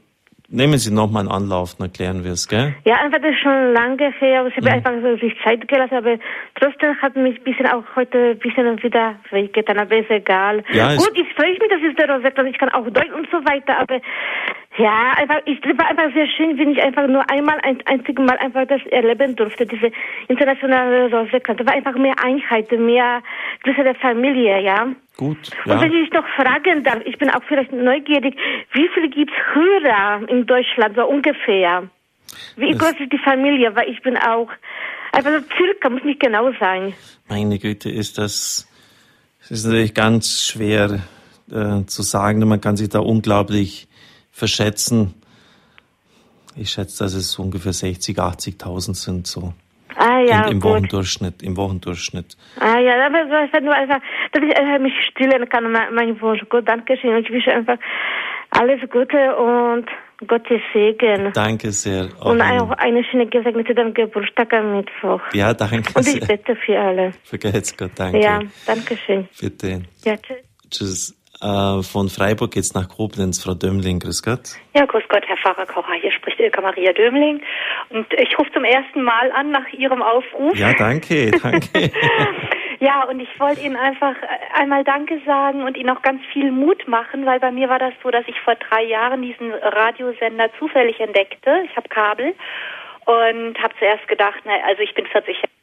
[0.50, 2.74] Nehmen Sie nochmal einen Anlauf, dann erklären wir es, gell?
[2.86, 4.46] Ja, einfach das ist schon lange her.
[4.46, 4.76] Ich habe mhm.
[4.76, 6.16] einfach so sich Zeit gelassen, aber
[6.54, 10.64] trotzdem hat mich ein bisschen auch heute ein bisschen wieder wehgetan, aber ist egal.
[10.72, 13.36] Ja, Gut, ich freue mich, dass ich der Rosetta, ich kann auch Deutsch und so
[13.44, 14.00] weiter, aber
[14.78, 18.24] ja, einfach, ich, es war einfach sehr schön, wenn ich einfach nur einmal, ein einziges
[18.24, 19.90] Mal einfach das erleben durfte, diese
[20.28, 21.52] internationale Rosetta.
[21.52, 23.20] Da war einfach mehr Einheit, mehr
[23.64, 24.86] größere Familie, ja.
[25.18, 25.50] Gut.
[25.66, 25.74] Ja.
[25.74, 28.36] Und wenn ich noch fragen darf, ich bin auch vielleicht neugierig,
[28.72, 31.90] wie viel gibt es Hörer in Deutschland, so ungefähr?
[32.56, 33.74] Wie das groß ist die Familie?
[33.74, 34.48] Weil ich bin auch,
[35.10, 36.94] einfach so circa, muss nicht genau sein.
[37.28, 38.68] Meine Güte, ist das,
[39.40, 41.00] das ist natürlich ganz schwer
[41.50, 42.46] äh, zu sagen.
[42.46, 43.88] Man kann sich da unglaublich
[44.30, 45.14] verschätzen.
[46.54, 49.52] Ich schätze, dass es ungefähr 60, 80.000 sind so.
[49.98, 52.36] Ah ja, Im, im Wochendurchschnitt, im Wochendurchschnitt.
[52.60, 53.24] Ah ja, aber
[53.60, 53.98] nur einfach,
[54.30, 56.40] dass ich einfach mich stillen kann, mein, mein Wunsch.
[56.48, 57.16] Gott, danke schön.
[57.16, 57.78] Ich wünsche einfach
[58.50, 59.86] alles Gute und
[60.28, 61.32] Gottes Segen.
[61.32, 62.10] Danke sehr.
[62.20, 65.20] Auch und auch eine schöne gesegnete Geburtstag am Mittwoch.
[65.32, 67.12] Ja, danke Und ich bitte für alle.
[67.24, 68.20] Vergelt's Gott, danke.
[68.20, 69.28] Ja, danke schön.
[69.40, 69.82] Bitte.
[70.04, 70.36] Ja, tschüss.
[70.70, 71.14] Tschüss.
[71.40, 73.42] Äh, von Freiburg geht's nach Koblenz.
[73.42, 74.58] Frau Dömling, grüß Gott.
[74.74, 75.94] Ja, grüß Gott, Herr Pfarrer Kocher.
[76.00, 77.40] Hier spricht Ilka Maria Dömling.
[77.90, 80.56] Und ich rufe zum ersten Mal an nach Ihrem Aufruf.
[80.56, 81.92] Ja, danke, danke.
[82.80, 84.16] ja, und ich wollte Ihnen einfach
[84.54, 87.94] einmal Danke sagen und Ihnen auch ganz viel Mut machen, weil bei mir war das
[88.02, 91.62] so, dass ich vor drei Jahren diesen Radiosender zufällig entdeckte.
[91.70, 92.34] Ich habe Kabel
[93.04, 95.57] und habe zuerst gedacht, na, also ich bin 40 Jahre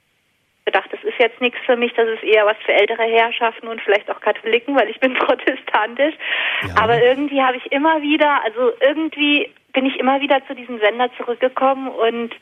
[0.65, 3.81] gedacht, das ist jetzt nichts für mich, das ist eher was für ältere Herrschaften und
[3.81, 6.15] vielleicht auch Katholiken, weil ich bin protestantisch.
[6.67, 6.83] Ja.
[6.83, 11.09] Aber irgendwie habe ich immer wieder, also irgendwie bin ich immer wieder zu diesem Sender
[11.17, 12.33] zurückgekommen und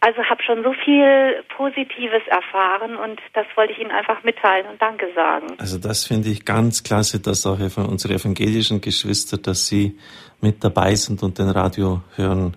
[0.00, 4.80] also habe schon so viel Positives erfahren und das wollte ich Ihnen einfach mitteilen und
[4.80, 5.46] Danke sagen.
[5.58, 9.98] Also das finde ich ganz klasse, dass auch unsere evangelischen Geschwister, dass sie
[10.42, 12.56] mit dabei sind und den Radio hören.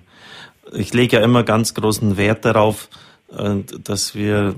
[0.74, 2.90] Ich lege ja immer ganz großen Wert darauf,
[3.32, 4.56] dass wir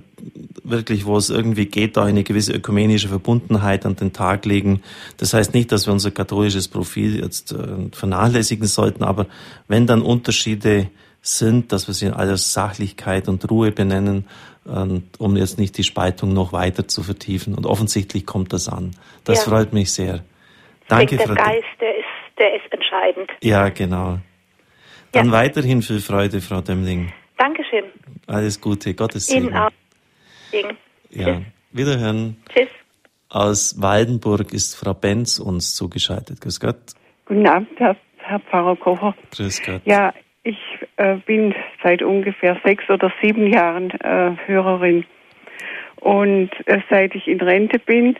[0.63, 4.81] wirklich, wo es irgendwie geht, da eine gewisse ökumenische Verbundenheit an den Tag legen.
[5.17, 9.27] Das heißt nicht, dass wir unser katholisches Profil jetzt äh, vernachlässigen sollten, aber
[9.67, 10.89] wenn dann Unterschiede
[11.21, 14.25] sind, dass wir sie in aller Sachlichkeit und Ruhe benennen,
[14.63, 17.55] um jetzt nicht die Spaltung noch weiter zu vertiefen.
[17.55, 18.91] Und offensichtlich kommt das an.
[19.23, 19.51] Das ja.
[19.51, 20.23] freut mich sehr.
[20.87, 22.05] Danke, der Frau Geist, der ist,
[22.37, 23.29] der ist entscheidend.
[23.41, 24.19] Ja, genau.
[25.11, 25.31] Dann ja.
[25.31, 27.11] weiterhin viel Freude, Frau Demmling.
[27.41, 27.85] Dankeschön.
[28.27, 29.47] Alles Gute, Gottes Segen.
[29.47, 29.71] Ihnen auch.
[30.51, 30.77] Segen.
[31.09, 32.37] Ja, wiederhören.
[32.53, 32.69] Tschüss.
[33.29, 36.39] Aus Waldenburg ist Frau Benz uns zugeschaltet.
[36.39, 36.93] Grüß Gott.
[37.25, 39.15] Guten Abend, Herr, Herr Pfarrer Kocher.
[39.31, 39.81] Grüß Gott.
[39.85, 40.13] Ja,
[40.43, 40.59] ich
[40.97, 45.03] äh, bin seit ungefähr sechs oder sieben Jahren äh, Hörerin.
[45.95, 48.17] Und äh, seit ich in Rente bin,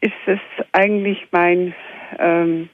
[0.00, 0.38] ist es
[0.70, 1.74] eigentlich mein
[2.20, 2.68] ähm,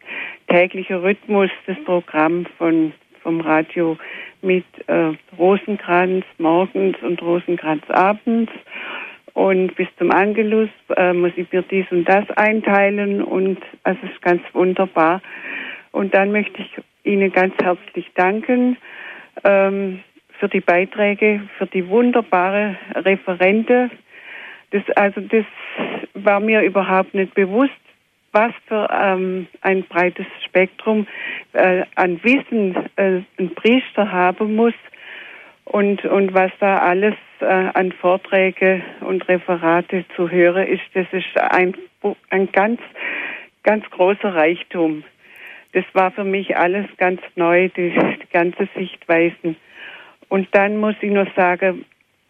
[0.48, 2.92] täglicher Rhythmus, das Programm von,
[3.26, 3.98] vom Radio
[4.40, 8.52] mit äh, Rosenkranz morgens und Rosenkranz abends.
[9.34, 14.22] Und bis zum Angelus äh, muss ich mir dies und das einteilen und es ist
[14.22, 15.20] ganz wunderbar.
[15.90, 16.70] Und dann möchte ich
[17.02, 18.76] Ihnen ganz herzlich danken
[19.42, 20.02] ähm,
[20.38, 23.90] für die Beiträge, für die wunderbare Referente.
[24.70, 25.44] Das, also das
[26.14, 27.72] war mir überhaupt nicht bewusst,
[28.36, 31.06] was für ähm, ein breites Spektrum
[31.54, 34.74] äh, an Wissen äh, ein Priester haben muss
[35.64, 41.34] und, und was da alles äh, an Vorträge und Referate zu hören ist, das ist
[41.50, 41.74] ein,
[42.28, 42.78] ein ganz,
[43.62, 45.02] ganz großer Reichtum.
[45.72, 49.56] Das war für mich alles ganz neu, die, die ganze Sichtweisen.
[50.28, 51.86] Und dann muss ich nur sagen,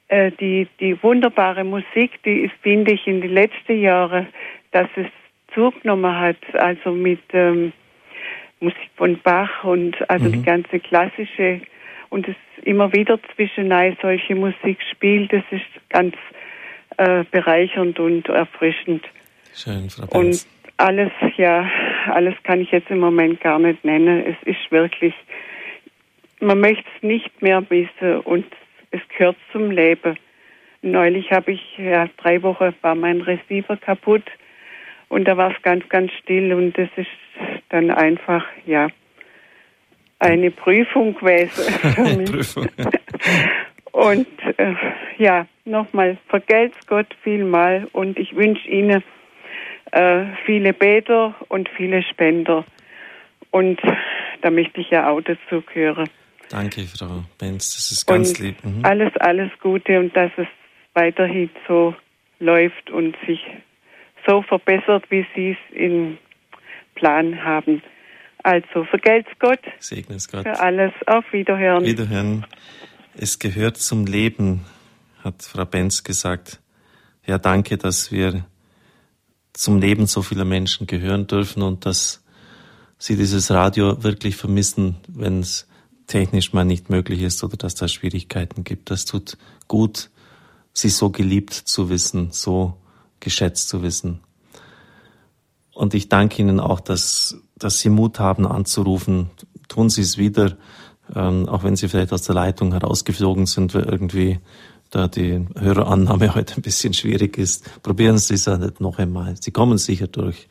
[0.06, 4.28] äh, die, die wunderbare Musik, die finde ich in den letzten Jahren,
[4.70, 5.08] dass es
[5.56, 7.72] zugenommen hat, also mit ähm,
[8.60, 10.32] Musik von Bach und also mhm.
[10.32, 11.60] die ganze klassische
[12.10, 16.14] und es immer wieder zwischenei solche Musik spielt, das ist ganz
[16.98, 19.04] äh, bereichernd und erfrischend.
[19.54, 20.44] Schön, Frau Benz.
[20.44, 21.68] Und alles, ja,
[22.08, 24.24] alles kann ich jetzt im Moment gar nicht nennen.
[24.26, 25.14] Es ist wirklich,
[26.40, 28.46] man möchte es nicht mehr wissen und
[28.90, 30.18] es gehört zum Leben.
[30.82, 34.24] Neulich habe ich, ja, drei Wochen war mein Receiver kaputt
[35.08, 37.08] und da war es ganz, ganz still und das ist
[37.68, 38.88] dann einfach, ja,
[40.18, 42.30] eine Prüfung gewesen für mich.
[42.30, 42.68] Prüfung.
[43.92, 44.26] und
[44.56, 44.74] äh,
[45.18, 49.02] ja, nochmal, vergelt's Gott vielmal und ich wünsche Ihnen
[49.92, 52.64] äh, viele Beter und viele Spender.
[53.50, 53.80] Und
[54.42, 56.08] da möchte ich ja auch dazu gehören.
[56.50, 58.64] Danke, Frau Benz, das ist ganz und lieb.
[58.64, 58.84] Mhm.
[58.84, 60.46] Alles, alles Gute und dass es
[60.94, 61.94] weiterhin so
[62.38, 63.40] läuft und sich
[64.26, 66.18] so verbessert, wie Sie es im
[66.94, 67.82] Plan haben.
[68.42, 69.60] Also vergelt's Gott.
[69.78, 70.42] Segne es Gott.
[70.42, 70.92] Für alles.
[71.06, 71.84] Auf Wiederhören.
[71.84, 72.46] Wiederhören.
[73.14, 74.64] Es gehört zum Leben,
[75.24, 76.60] hat Frau Benz gesagt.
[77.26, 78.44] Ja, danke, dass wir
[79.52, 82.22] zum Leben so vieler Menschen gehören dürfen und dass
[82.98, 85.68] Sie dieses Radio wirklich vermissen, wenn es
[86.06, 88.90] technisch mal nicht möglich ist oder dass da Schwierigkeiten gibt.
[88.90, 89.36] Das tut
[89.68, 90.10] gut,
[90.72, 92.76] Sie so geliebt zu wissen, so
[93.26, 94.20] geschätzt zu wissen.
[95.74, 99.30] Und ich danke Ihnen auch, dass, dass Sie Mut haben anzurufen.
[99.68, 100.56] Tun Sie es wieder,
[101.14, 104.38] ähm, auch wenn Sie vielleicht aus der Leitung herausgeflogen sind, weil irgendwie
[104.92, 107.82] da die Hörerannahme heute ein bisschen schwierig ist.
[107.82, 109.34] Probieren Sie es halt noch einmal.
[109.40, 110.46] Sie kommen sicher durch.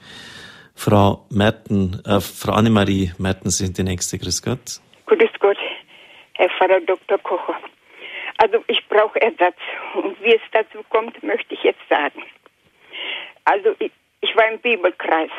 [0.76, 4.19] Frau Merten, äh, Frau Annemarie Merten sind die nächste.
[4.19, 4.82] Grüß Gott.
[5.05, 5.57] Grüß Gott,
[6.34, 7.17] Herr Pfarrer Dr.
[7.19, 7.55] Kocher.
[8.38, 9.55] Also ich brauche Ersatz.
[9.95, 12.21] Und wie es dazu kommt, möchte ich jetzt sagen.
[13.46, 13.91] Also ich,
[14.22, 15.32] ich war im Bibelkreis.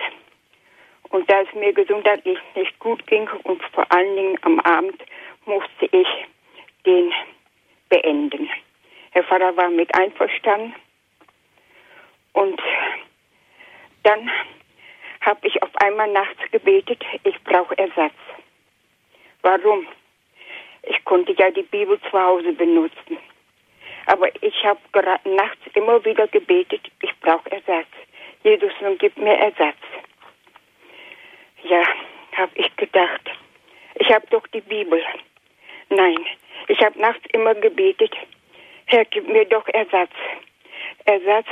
[1.11, 5.01] Und da es mir gesundheitlich nicht gut ging und vor allen Dingen am Abend
[5.45, 6.09] musste ich
[6.85, 7.13] den
[7.89, 8.51] beenden.
[9.11, 10.75] Herr Vater war mit einverstanden.
[12.33, 12.61] Und
[14.03, 14.31] dann
[15.21, 18.15] habe ich auf einmal nachts gebetet, ich brauche Ersatz.
[19.43, 19.87] Warum?
[20.83, 23.19] Ich konnte ja die Bibel zu Hause benutzen.
[24.07, 24.81] Aber ich habe
[25.25, 27.89] nachts immer wieder gebetet, ich brauche Ersatz.
[28.43, 29.77] Jesus, nun gib mir Ersatz.
[31.65, 31.83] Ja,
[32.37, 33.31] habe ich gedacht.
[33.97, 35.03] Ich habe doch die Bibel.
[35.89, 36.19] Nein,
[36.69, 38.15] ich habe nachts immer gebetet,
[38.87, 40.13] Herr, gib mir doch Ersatz.
[41.07, 41.49] Ersatz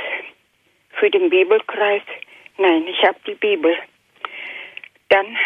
[0.91, 2.03] für den Bibelkreis.
[2.57, 3.77] Nein, ich habe die Bibel.
[5.09, 5.37] Dann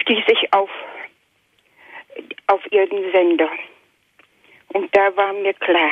[0.00, 0.70] stieß ich auf,
[2.46, 3.50] auf ihren Sender.
[4.72, 5.90] Und da war mir klar,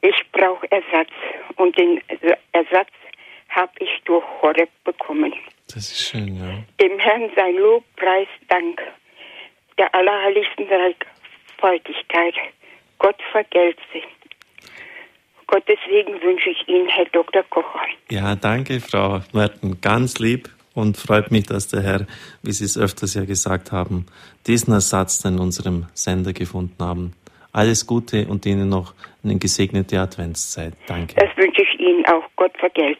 [0.00, 1.10] ich brauche Ersatz.
[1.56, 2.00] Und den
[2.52, 2.90] Ersatz
[3.48, 5.34] habe ich durch Horeb bekommen.
[5.66, 6.62] Das ist schön, ja.
[6.80, 8.80] Dem Herrn sein Lob, Preis, Dank.
[9.76, 12.34] Der Allerheiligsten Dreifaltigkeit.
[12.98, 14.02] Gott vergelt sie.
[15.46, 17.42] Gottes Segen wünsche ich Ihnen, Herr Dr.
[17.44, 17.86] Kocher.
[18.10, 19.80] Ja, danke, Frau Merten.
[19.80, 22.06] Ganz lieb und freut mich, dass der Herr,
[22.42, 24.06] wie Sie es öfters ja gesagt haben,
[24.46, 27.14] diesen Ersatz in unserem Sender gefunden haben.
[27.52, 30.74] Alles Gute und Ihnen noch eine gesegnete Adventszeit.
[30.86, 31.16] Danke.
[31.16, 32.22] Das wünsche ich Ihnen auch.
[32.36, 32.98] Gott vergelt.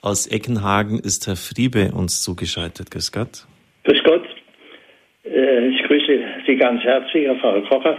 [0.00, 2.92] Aus Eckenhagen ist Herr Friebe uns zugeschaltet.
[2.92, 3.46] Grüß Gott.
[3.82, 4.24] Grüß Gott.
[5.24, 7.98] Äh, ich grüße Sie ganz herzlich, Herr Pfarrer Kocher.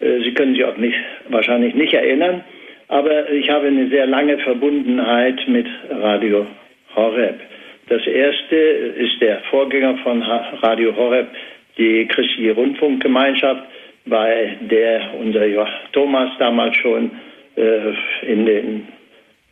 [0.00, 0.96] Äh, Sie können sich auch nicht,
[1.30, 2.44] wahrscheinlich nicht erinnern,
[2.88, 6.46] aber ich habe eine sehr lange Verbundenheit mit Radio
[6.94, 7.40] Horeb.
[7.88, 11.28] Das erste ist der Vorgänger von Radio Horeb,
[11.78, 13.62] die Christliche Rundfunkgemeinschaft,
[14.06, 15.46] bei der unser
[15.92, 17.10] Thomas damals schon
[17.56, 18.88] äh, in den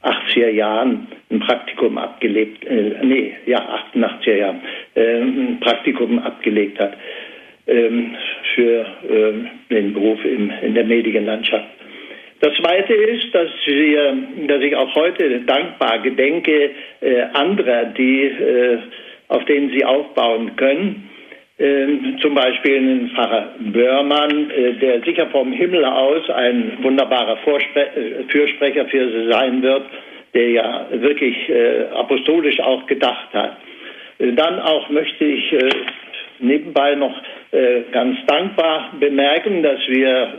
[0.03, 3.59] 80er Jahren ein Praktikum abgelegt, äh, nee, ja,
[3.95, 4.61] 88er Jahren,
[4.95, 6.95] äh, ein Praktikum abgelegt hat
[7.67, 8.15] ähm,
[8.55, 9.33] für äh,
[9.71, 11.69] den Beruf im, in der Medienlandschaft.
[12.45, 14.19] Das Zweite ist, dass, wir,
[14.49, 18.79] dass ich auch heute dankbar gedenke äh, anderer, die, äh,
[19.29, 21.09] auf denen Sie aufbauen können.
[21.57, 21.87] Äh,
[22.21, 28.25] zum Beispiel einen Pfarrer Börmann, äh, der sicher vom Himmel aus ein wunderbarer Vorspre äh,
[28.29, 29.85] Fürsprecher für Sie sein wird,
[30.35, 33.57] der ja wirklich äh, apostolisch auch gedacht hat.
[34.19, 35.57] dann auch möchte ich
[36.41, 37.17] nebenbei noch
[37.91, 40.35] ganz dankbar bemerken, dass wir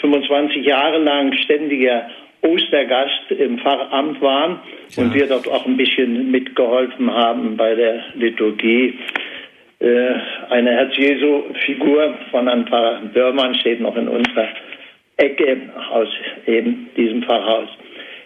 [0.00, 2.08] 25 Jahre lang ständiger
[2.42, 4.60] Ostergast im Pfarramt waren
[4.90, 5.02] ja.
[5.02, 8.98] und wir dort auch ein bisschen mitgeholfen haben bei der Liturgie.
[9.80, 10.14] Äh,
[10.48, 14.48] eine Herz-Jesu-Figur von einem Pfarrer Börmann steht noch in unserer
[15.16, 15.58] Ecke
[15.90, 16.08] aus
[16.46, 17.68] eben diesem Pfarrhaus.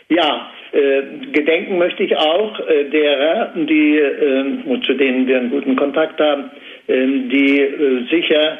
[0.08, 1.02] Ja, äh,
[1.32, 6.50] gedenken möchte ich auch äh, derer, die, äh, zu denen wir einen guten Kontakt haben,
[6.88, 8.58] äh, die sicher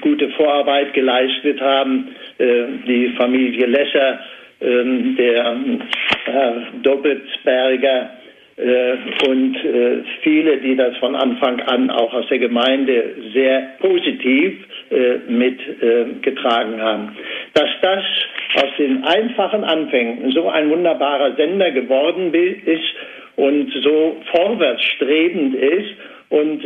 [0.00, 2.08] gute Vorarbeit geleistet haben,
[2.38, 4.20] die Familie Lesser,
[4.60, 5.56] der
[6.24, 8.10] Herr Doppelsberger,
[8.60, 14.54] äh, und äh, viele, die das von Anfang an auch aus der Gemeinde sehr positiv
[14.90, 17.16] äh, mitgetragen haben.
[17.54, 18.04] Dass das
[18.56, 22.94] aus den einfachen Anfängen so ein wunderbarer Sender geworden ist
[23.36, 25.94] und so vorwärtsstrebend ist
[26.28, 26.62] und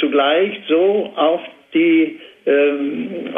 [0.00, 1.40] zugleich so auf
[1.72, 3.34] die ähm,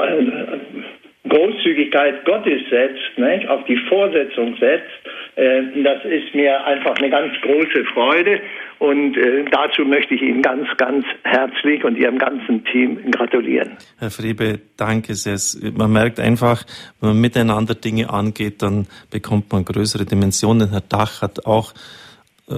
[1.28, 3.48] Großzügigkeit Gottes setzt, nicht?
[3.48, 4.86] auf die Vorsetzung setzt,
[5.36, 8.40] äh, das ist mir einfach eine ganz große Freude
[8.78, 13.76] und äh, dazu möchte ich Ihnen ganz, ganz herzlich und Ihrem ganzen Team gratulieren.
[13.98, 15.38] Herr Friebe, danke sehr.
[15.76, 16.64] Man merkt einfach,
[17.00, 20.70] wenn man miteinander Dinge angeht, dann bekommt man größere Dimensionen.
[20.70, 21.72] Herr Dach hat auch
[22.48, 22.54] äh,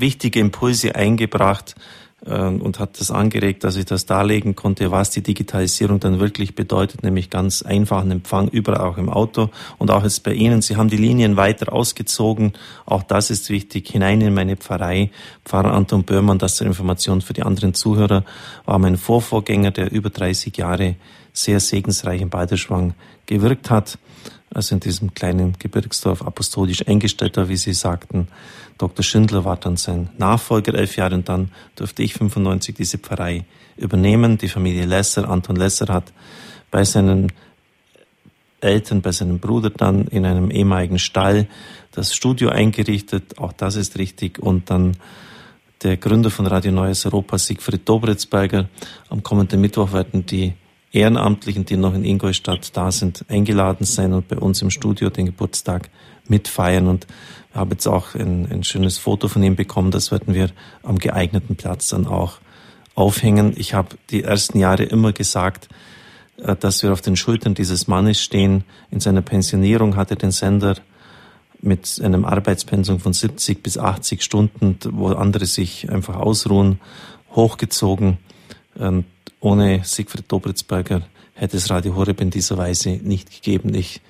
[0.00, 1.74] wichtige Impulse eingebracht
[2.22, 7.02] und hat das angeregt, dass ich das darlegen konnte, was die Digitalisierung dann wirklich bedeutet,
[7.02, 10.62] nämlich ganz einfachen Empfang überall auch im Auto und auch jetzt bei Ihnen.
[10.62, 12.54] Sie haben die Linien weiter ausgezogen.
[12.86, 13.90] Auch das ist wichtig.
[13.90, 15.10] Hinein in meine Pfarrei.
[15.44, 18.24] Pfarrer Anton Böhrmann, das zur Information für die anderen Zuhörer,
[18.64, 20.96] war mein Vorvorgänger, der über 30 Jahre
[21.34, 22.94] sehr segensreich in Balderschwang
[23.26, 23.98] gewirkt hat
[24.54, 28.28] also in diesem kleinen Gebirgsdorf apostolisch eingestellt war, wie Sie sagten.
[28.78, 29.04] Dr.
[29.04, 33.44] Schindler war dann sein Nachfolger elf Jahre und dann durfte ich 95 diese Pfarrei
[33.76, 34.38] übernehmen.
[34.38, 36.12] Die Familie Lesser, Anton Lesser hat
[36.70, 37.32] bei seinen
[38.60, 41.46] Eltern, bei seinem Bruder dann in einem ehemaligen Stall
[41.92, 43.38] das Studio eingerichtet.
[43.38, 44.38] Auch das ist richtig.
[44.38, 44.96] Und dann
[45.82, 48.68] der Gründer von Radio Neues Europa, Siegfried Dobritzberger.
[49.10, 50.54] Am kommenden Mittwoch werden die
[50.92, 55.26] Ehrenamtlichen, die noch in Ingolstadt da sind, eingeladen sein und bei uns im Studio den
[55.26, 55.90] Geburtstag
[56.28, 56.86] mitfeiern.
[56.86, 57.06] Und
[57.54, 59.90] habe jetzt auch ein, ein schönes Foto von ihm bekommen.
[59.90, 60.50] Das werden wir
[60.82, 62.38] am geeigneten Platz dann auch
[62.94, 63.54] aufhängen.
[63.56, 65.68] Ich habe die ersten Jahre immer gesagt,
[66.38, 68.64] äh, dass wir auf den Schultern dieses Mannes stehen.
[68.90, 70.76] In seiner Pensionierung hat er den Sender
[71.60, 76.78] mit einem Arbeitspensum von 70 bis 80 Stunden, wo andere sich einfach ausruhen,
[77.34, 78.18] hochgezogen.
[78.74, 79.06] Und
[79.40, 81.02] ohne Siegfried Dobritzberger
[81.34, 83.74] hätte es Radio Horeb in dieser Weise nicht gegeben.
[83.74, 84.02] Ich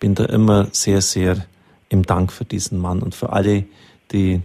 [0.00, 1.46] bin da immer sehr, sehr
[1.88, 3.64] im Dank für diesen Mann und für alle,
[4.12, 4.40] die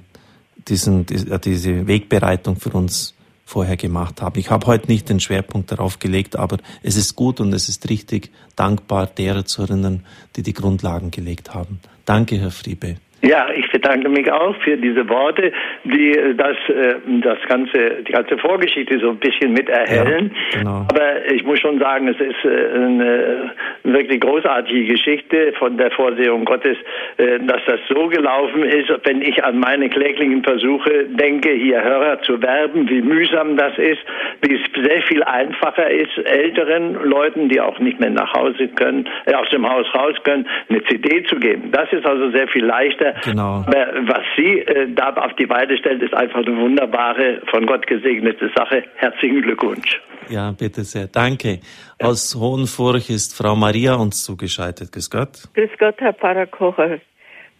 [0.67, 3.13] diesen, diese Wegbereitung für uns
[3.45, 4.39] vorher gemacht haben.
[4.39, 7.89] Ich habe heute nicht den Schwerpunkt darauf gelegt, aber es ist gut und es ist
[7.89, 10.05] richtig, dankbar derer zu erinnern,
[10.35, 11.79] die die Grundlagen gelegt haben.
[12.05, 12.95] Danke, Herr Friebe.
[13.23, 15.51] Ja, ich bedanke mich auch für diese Worte,
[15.83, 20.31] die äh, das, äh, das ganze, die ganze Vorgeschichte so ein bisschen mit erhellen.
[20.53, 20.87] Ja, genau.
[20.89, 23.51] Aber ich muss schon sagen, es ist äh, eine
[23.83, 26.77] wirklich großartige Geschichte von der Vorsehung Gottes,
[27.17, 28.89] dass das so gelaufen ist.
[29.03, 33.99] Wenn ich an meine kläglichen Versuche denke, hier Hörer zu werben, wie mühsam das ist,
[34.41, 39.07] wie es sehr viel einfacher ist, älteren Leuten, die auch nicht mehr nach Hause können,
[39.33, 41.71] aus dem Haus raus können, eine CD zu geben.
[41.71, 43.65] Das ist also sehr viel leichter Genau.
[43.67, 48.49] Was sie äh, da auf die Beine stellt, ist einfach eine wunderbare, von Gott gesegnete
[48.55, 48.83] Sache.
[48.95, 50.01] Herzlichen Glückwunsch.
[50.29, 51.07] Ja, bitte sehr.
[51.07, 51.59] Danke.
[52.01, 54.91] Aus Hohenfurch ist Frau Maria uns zugeschaltet.
[54.91, 55.49] Grüß Gott.
[55.53, 56.99] Grüß Gott, Herr Pfarrer Kocher.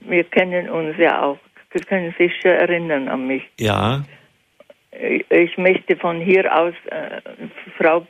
[0.01, 1.39] Wir kennen uns ja auch.
[1.73, 3.43] Sie können sich schon erinnern an mich.
[3.59, 4.03] Ja.
[5.29, 7.21] Ich möchte von hier aus äh,
[7.77, 8.05] Frau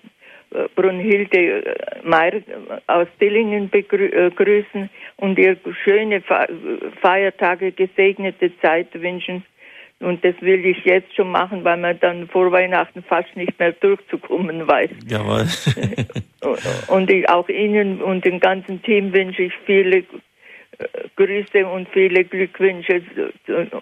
[0.75, 2.41] Brunhilde Meyer
[2.87, 6.21] aus Dillingen begrüßen und ihr schöne
[7.01, 9.43] Feiertage, gesegnete Zeit wünschen.
[9.99, 13.71] Und das will ich jetzt schon machen, weil man dann vor Weihnachten fast nicht mehr
[13.71, 14.89] durchzukommen weiß.
[15.07, 15.45] Jawohl.
[16.87, 20.03] und ich auch Ihnen und dem ganzen Team wünsche ich viele
[21.15, 23.01] Grüße und viele Glückwünsche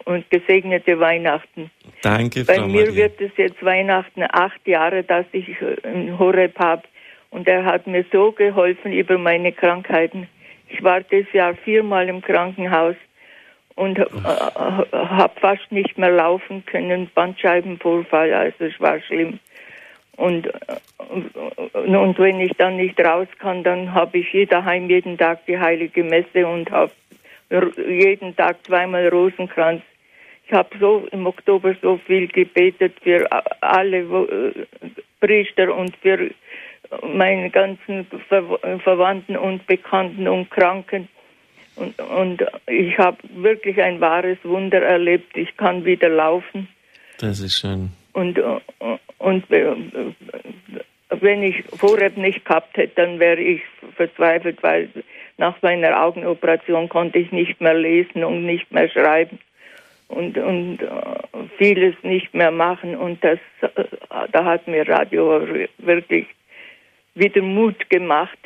[0.06, 1.70] und gesegnete Weihnachten.
[2.02, 2.96] Danke, Frau Bei mir Maria.
[2.96, 5.48] wird es jetzt Weihnachten acht Jahre, dass ich
[5.84, 6.84] einen Horeb habe.
[7.32, 10.28] Und er hat mir so geholfen über meine Krankheiten.
[10.68, 12.96] Ich war dieses Jahr viermal im Krankenhaus
[13.76, 19.40] und äh, habe fast nicht mehr laufen können, Bandscheibenvorfall, also es war schlimm.
[20.20, 20.50] Und,
[21.74, 26.04] und wenn ich dann nicht raus kann, dann habe ich daheim jeden Tag die heilige
[26.04, 26.92] Messe und habe
[27.88, 29.82] jeden Tag zweimal Rosenkranz.
[30.46, 33.26] Ich habe so im Oktober so viel gebetet für
[33.62, 34.28] alle
[35.22, 36.32] Priester und für
[37.14, 38.06] meine ganzen
[38.84, 41.08] Verwandten und Bekannten und Kranken.
[41.78, 45.38] Und, und ich habe wirklich ein wahres Wunder erlebt.
[45.38, 46.68] Ich kann wieder laufen.
[47.20, 47.92] Das ist schön.
[48.14, 48.42] Und,
[49.18, 49.76] und äh,
[51.10, 53.62] wenn ich Vorrep nicht gehabt hätte, dann wäre ich
[53.96, 54.90] verzweifelt, weil
[55.38, 59.40] nach meiner Augenoperation konnte ich nicht mehr lesen und nicht mehr schreiben
[60.10, 60.88] und, und äh,
[61.58, 62.96] vieles nicht mehr machen.
[62.96, 63.86] Und das, äh,
[64.32, 65.42] da hat mir Radio
[65.78, 66.28] wirklich
[67.16, 68.38] wieder Mut gemacht.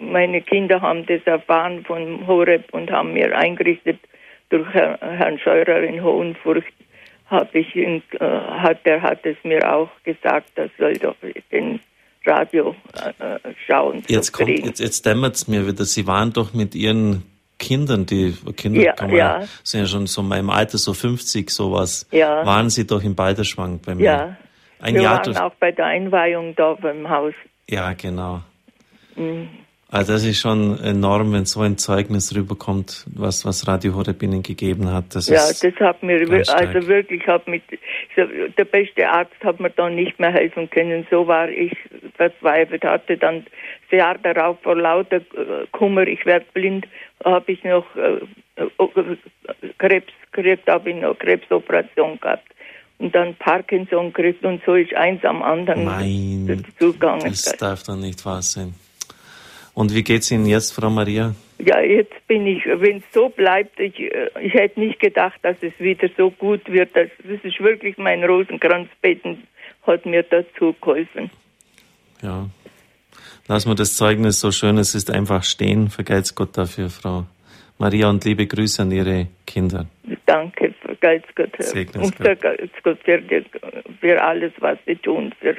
[0.00, 3.98] Meine Kinder haben das erfahren von Horeb und haben mir eingerichtet
[4.50, 6.72] durch Herrn Scheurer in Hohenfurcht
[7.28, 11.16] habe ich ihn, äh, hat er hat es mir auch gesagt, das soll doch
[11.52, 11.80] den
[12.26, 14.02] Radio äh, schauen.
[14.08, 15.84] Jetzt kommt, jetzt, jetzt dämmert es mir wieder.
[15.84, 17.24] Sie waren doch mit Ihren
[17.58, 19.42] Kindern, die Kinder ja, man, ja.
[19.64, 22.06] sind ja schon so in meinem Alter, so 50, sowas.
[22.10, 22.46] Ja.
[22.46, 24.04] Waren Sie doch in Balderschwang bei mir?
[24.04, 24.36] Ja.
[24.80, 27.34] Ein Wir Jahr waren auch bei der Einweihung da beim Haus.
[27.68, 28.42] Ja, genau.
[29.16, 29.48] Mhm.
[29.90, 34.42] Also das ist schon enorm, wenn so ein Zeugnis rüberkommt, was, was Radio Horeb Ihnen
[34.42, 35.14] gegeben hat.
[35.14, 37.62] Das ja, das hat mir, also wirklich, hat mit,
[38.14, 41.06] der beste Arzt hat mir dann nicht mehr helfen können.
[41.10, 41.72] So war ich
[42.16, 43.46] verzweifelt, hatte dann
[43.90, 46.86] das Jahr darauf vor lauter äh, Kummer, ich werde blind,
[47.24, 48.20] habe ich noch äh,
[48.56, 49.16] äh,
[49.78, 52.46] Krebs gekriegt, habe ich noch Krebsoperation gehabt
[52.98, 57.24] und dann Parkinson gekriegt und so ist eins am anderen Nein, zugegangen.
[57.24, 58.74] Das darf doch nicht wahr sein.
[59.78, 61.36] Und wie geht's Ihnen jetzt, Frau Maria?
[61.60, 65.56] Ja, jetzt bin ich, wenn es so bleibt, ich, äh, ich hätte nicht gedacht, dass
[65.60, 66.96] es wieder so gut wird.
[66.96, 69.46] Das, das ist wirklich mein Rosenkranzbeten,
[69.86, 71.30] hat mir dazu geholfen.
[72.22, 72.48] Ja.
[73.46, 75.90] Lassen wir das Zeugnis so schön, es ist einfach stehen.
[75.90, 77.26] Vergeiz Gott dafür, Frau
[77.78, 79.86] Maria, und liebe Grüße an Ihre Kinder.
[80.26, 81.54] Danke, vergeiz Gott.
[81.60, 83.22] Segnes und vergeiz Gott für,
[84.00, 85.54] für alles, was Sie tun, für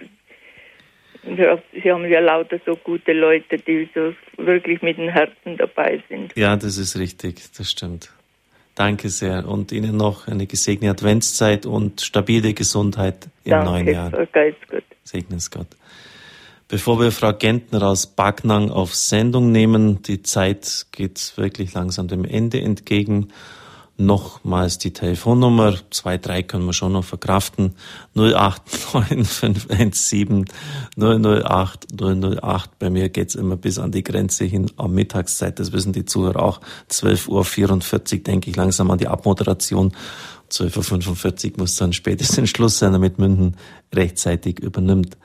[1.24, 6.36] Sie haben ja lauter so gute Leute, die so wirklich mit dem Herzen dabei sind.
[6.36, 8.12] Ja, das ist richtig, das stimmt.
[8.76, 14.10] Danke sehr und Ihnen noch eine gesegnete Adventszeit und stabile Gesundheit im Danke, neuen Jahr.
[14.10, 14.84] Danke, Gott.
[15.04, 15.68] Segne es Gott.
[16.70, 22.24] Bevor wir Frau Gentner aus Backnang auf Sendung nehmen, die Zeit geht wirklich langsam dem
[22.24, 23.34] Ende entgegen.
[24.02, 27.76] Nochmals die Telefonnummer, zwei, drei können wir schon noch verkraften,
[28.16, 30.46] 089517
[30.96, 32.80] 008 008.
[32.80, 36.42] Bei mir geht's immer bis an die Grenze hin am Mittagszeit, das wissen die Zuhörer
[36.42, 36.62] auch.
[36.90, 39.92] 12.44 Uhr denke ich langsam an die Abmoderation.
[40.50, 43.58] 12.45 Uhr muss dann spätestens Schluss sein, damit Münden
[43.94, 45.18] rechtzeitig übernimmt.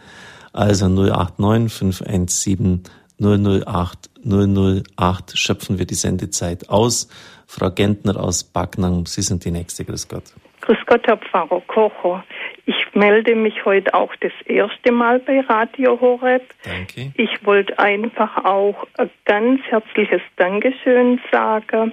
[0.53, 2.83] Also 089 517
[3.21, 7.07] 008 008 schöpfen wir die Sendezeit aus.
[7.47, 9.85] Frau Gentner aus Backnang, Sie sind die Nächste.
[9.85, 10.25] Grüß Gott.
[10.63, 12.25] Grüß Gott, Herr Pfarrer Kocher.
[12.65, 16.43] Ich melde mich heute auch das erste Mal bei Radio Horeb.
[16.63, 17.13] Danke.
[17.17, 21.93] Ich wollte einfach auch ein ganz herzliches Dankeschön sagen.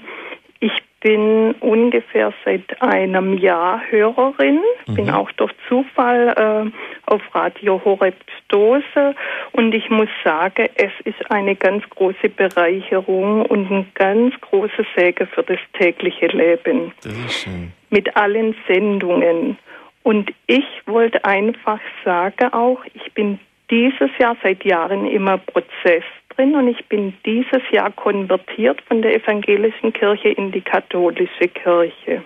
[0.61, 0.72] Ich
[1.02, 4.95] bin ungefähr seit einem Jahr Hörerin, mhm.
[4.95, 8.15] bin auch durch Zufall äh, auf Radio Horeb
[8.45, 9.15] stoße
[9.52, 15.28] und ich muss sagen, es ist eine ganz große Bereicherung und ein ganz großer Segen
[15.28, 16.94] für das tägliche Leben.
[17.03, 17.72] Das ist schön.
[17.90, 19.57] Mit allen Sendungen.
[20.03, 26.03] Und ich wollte einfach sagen auch, ich bin dieses Jahr seit Jahren immer Prozess
[26.36, 32.24] drin und ich bin dieses Jahr konvertiert von der evangelischen Kirche in die katholische Kirche.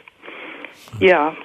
[1.00, 1.36] Ja,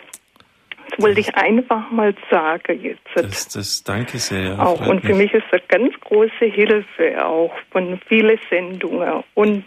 [0.91, 3.01] das wollte ich einfach mal sagen jetzt.
[3.15, 4.59] Das, das danke sehr.
[4.59, 9.65] Auch und für mich ist das ganz große Hilfe auch von vielen Sendungen und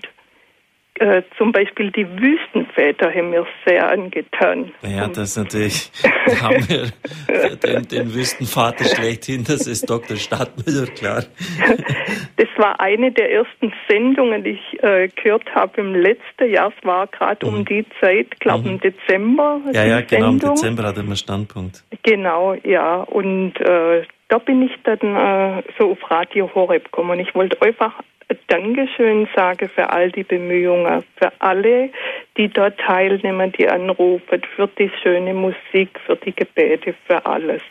[1.00, 4.72] äh, zum Beispiel die Wüstenväter haben mir sehr angetan.
[4.84, 5.92] Ja, das ist natürlich,
[6.26, 6.92] da haben wir
[7.58, 10.18] den, den Wüstenvater schlechthin, das ist Dr.
[10.18, 11.24] Stadtmüller, klar.
[12.38, 16.72] Das war eine der ersten Sendungen, die ich äh, gehört habe im letzten Jahr.
[16.78, 17.54] Es war gerade mhm.
[17.54, 18.76] um die Zeit, glaube mhm.
[18.76, 19.62] im Dezember.
[19.72, 20.50] Ja, ja, genau, Sendung.
[20.50, 21.84] im Dezember hatte man Standpunkt.
[22.04, 23.02] Genau, ja.
[23.02, 24.04] Und äh,
[24.34, 27.20] da bin ich dann äh, so auf Radio Horeb gekommen.
[27.20, 27.94] Ich wollte einfach
[28.48, 31.92] Dankeschön sage für all die Bemühungen, für alle,
[32.36, 37.62] die dort teilnehmen, die anrufen, für die schöne Musik, für die Gebete, für alles.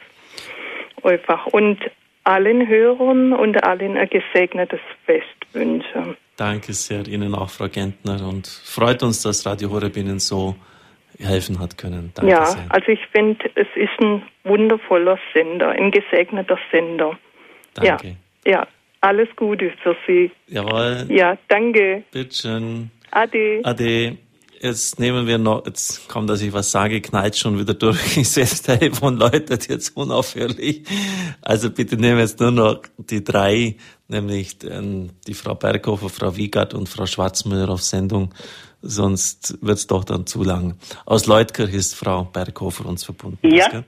[1.02, 1.47] Einfach.
[1.48, 1.78] Und
[2.22, 6.16] allen Hörern und allen ein gesegnetes Fest wünschen.
[6.36, 8.24] Danke sehr Ihnen auch, Frau Gentner.
[8.24, 10.55] Und freut uns, dass Radio Horeb Ihnen so
[11.18, 12.12] helfen hat können.
[12.14, 12.64] Danke ja, sehr.
[12.68, 17.18] also ich finde, es ist ein wundervoller Sender, ein gesegneter Sender.
[17.74, 18.16] Danke.
[18.44, 18.66] Ja, ja.
[19.01, 20.30] Alles Gute für Sie.
[20.47, 21.06] Jawohl.
[21.09, 22.05] Ja, danke.
[22.12, 22.90] Bitteschön.
[23.10, 23.60] Ade.
[23.64, 24.16] Ade.
[24.62, 28.16] Jetzt nehmen wir noch, jetzt kommt, dass ich was sage, knallt schon wieder durch.
[28.16, 30.84] Ich sehe das Telefon läutet jetzt unaufhörlich.
[31.43, 33.74] Also bitte nehmen wir jetzt nur noch die drei,
[34.06, 38.32] nämlich ähm, die Frau Berghofer, Frau Wiegert und Frau Schwarzmüller auf Sendung.
[38.82, 40.78] Sonst wird's doch dann zu lang.
[41.06, 43.52] Aus Leutkirch ist Frau Berghofer uns verbunden.
[43.52, 43.82] Ja.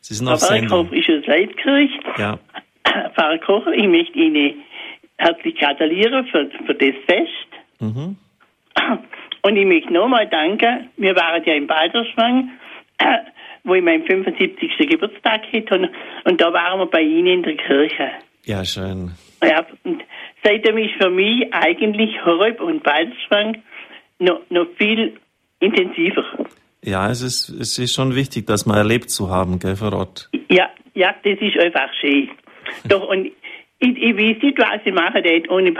[0.00, 0.88] Sie sind Frau auf Sendung.
[0.88, 1.90] Berghofer ist aus Leutkirch.
[2.16, 2.38] Ja.
[3.14, 4.62] Pfarrer Kocher, ich möchte Ihnen
[5.16, 7.48] herzlich gratulieren für, für das Fest.
[7.80, 8.16] Mhm.
[9.42, 10.88] Und ich möchte nochmal danken.
[10.96, 12.50] Wir waren ja in Balderschwang,
[13.64, 14.76] wo ich meinen 75.
[14.88, 15.90] Geburtstag hatte.
[16.24, 18.10] Und da waren wir bei Ihnen in der Kirche.
[18.44, 19.12] Ja, schön.
[19.42, 20.02] Ja, und
[20.42, 23.62] seitdem ist für mich eigentlich Horeb und Balderschwang
[24.18, 25.16] noch, noch viel
[25.60, 26.24] intensiver.
[26.82, 30.28] Ja, es ist, es ist schon wichtig, das mal erlebt zu haben, gell, Frau Rott?
[30.48, 32.30] Ja, ja, das ist einfach schön.
[32.88, 33.26] Doch, und
[33.80, 35.74] ich, ich weiß nicht, was ich machen würde ohne,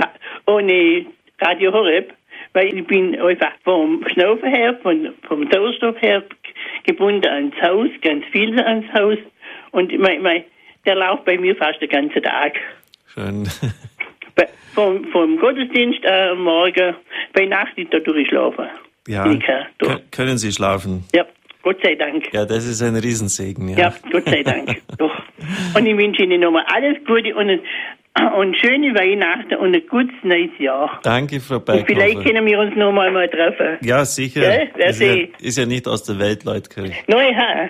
[0.47, 1.07] ohne
[1.41, 2.13] Radio Horeb,
[2.59, 6.25] weil ich bin einfach vom Schnaufen her, von, vom Sauerstoff her
[6.85, 9.19] gebunden ans Haus, ganz viel ans Haus.
[9.71, 10.43] Und mein, mein,
[10.85, 12.55] der läuft bei mir fast den ganzen Tag.
[13.15, 13.49] Schön.
[14.35, 16.95] Bei, vom, vom Gottesdienst äh, am Morgen,
[17.33, 18.67] bei Nacht ist da durchschlafen.
[19.09, 19.25] Ja,
[20.13, 21.05] können Sie schlafen?
[21.13, 21.27] Ja.
[21.63, 22.33] Gott sei Dank.
[22.33, 23.69] Ja, das ist ein Riesensegen.
[23.71, 24.81] Ja, ja Gott sei Dank.
[24.99, 25.13] Doch.
[25.75, 27.61] Und ich wünsche Ihnen nochmal alles Gute und,
[28.37, 31.01] und schöne Weihnachten und ein gutes neues Jahr.
[31.03, 31.81] Danke, Frau Berghofer.
[31.81, 33.79] Und vielleicht können wir uns nochmal mal treffen.
[33.83, 34.43] Ja, sicher.
[34.43, 36.69] Ja, ist, ja, ist ja nicht aus der Welt, Leute.
[37.07, 37.69] Nein, ha.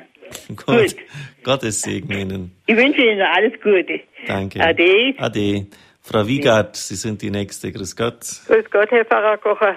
[0.49, 0.67] Gut.
[0.67, 0.97] Gut.
[1.45, 2.53] Gottes Segen Ihnen.
[2.67, 4.01] Ich wünsche Ihnen alles Gute.
[4.27, 4.61] Danke.
[4.61, 5.15] Ade.
[5.19, 5.67] Ade.
[6.03, 7.73] Frau Wiegert, Sie sind die Nächste.
[7.73, 8.21] Grüß Gott.
[8.47, 9.77] Grüß Gott, Herr Pfarrer Kocher.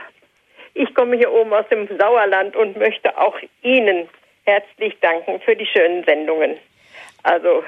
[0.73, 4.07] Ich komme hier oben aus dem Sauerland und möchte auch Ihnen
[4.43, 6.55] herzlich danken für die schönen Sendungen.
[7.23, 7.63] Also,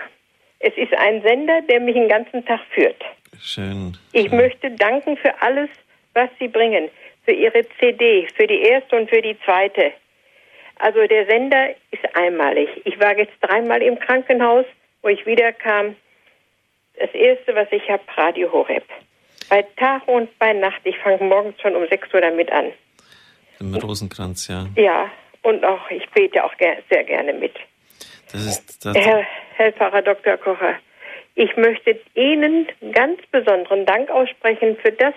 [0.64, 3.02] es ist ein Sender, der mich den ganzen Tag führt.
[3.42, 3.98] Schön.
[4.14, 5.70] Ich möchte danken für alles,
[6.14, 6.90] was Sie bringen.
[7.26, 9.92] Für Ihre CD, für die erste und für die zweite.
[10.78, 12.70] Also der Sender ist einmalig.
[12.86, 14.66] Ich war jetzt dreimal im Krankenhaus,
[15.02, 15.96] wo ich wiederkam.
[16.98, 18.86] Das erste, was ich habe, Radio Horeb.
[19.50, 20.82] Bei Tag und bei Nacht.
[20.86, 22.72] Ich fange morgens schon um 6 Uhr damit an.
[23.60, 24.68] Im Rosenkranz, ja.
[24.76, 25.12] Ja,
[25.42, 26.54] und auch ich bete auch
[26.90, 27.54] sehr gerne mit.
[28.34, 29.24] Das ist, das Herr,
[29.56, 30.38] Herr Pfarrer Dr.
[30.38, 30.80] Kocher,
[31.36, 35.14] Ich möchte Ihnen ganz besonderen Dank aussprechen für das,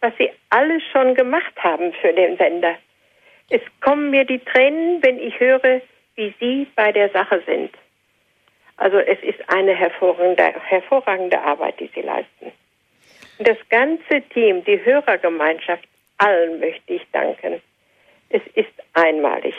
[0.00, 2.76] was Sie alles schon gemacht haben für den Sender.
[3.50, 5.82] Es kommen mir die Tränen, wenn ich höre,
[6.14, 7.70] wie Sie bei der Sache sind.
[8.78, 12.52] Also es ist eine hervorragende, hervorragende Arbeit, die Sie leisten.
[13.38, 15.84] Und das ganze Team, die Hörergemeinschaft,
[16.16, 17.60] allen möchte ich danken.
[18.30, 19.54] Es ist einmalig.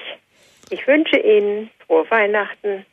[0.72, 2.86] Ich wünsche Ihnen frohe Weihnachten,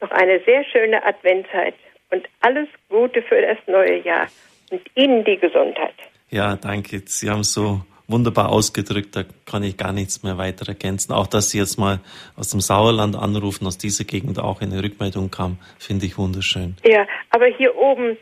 [0.00, 1.74] noch eine sehr schöne Adventszeit
[2.10, 4.28] und alles Gute für das neue Jahr
[4.70, 5.94] und Ihnen die Gesundheit.
[6.30, 7.02] Ja, danke.
[7.06, 11.12] Sie haben so wunderbar ausgedrückt, da kann ich gar nichts mehr weiter ergänzen.
[11.12, 12.00] Auch, dass Sie jetzt mal
[12.36, 16.76] aus dem Sauerland anrufen, aus dieser Gegend auch eine Rückmeldung kam, finde ich wunderschön.
[16.84, 18.16] Ja, aber hier oben,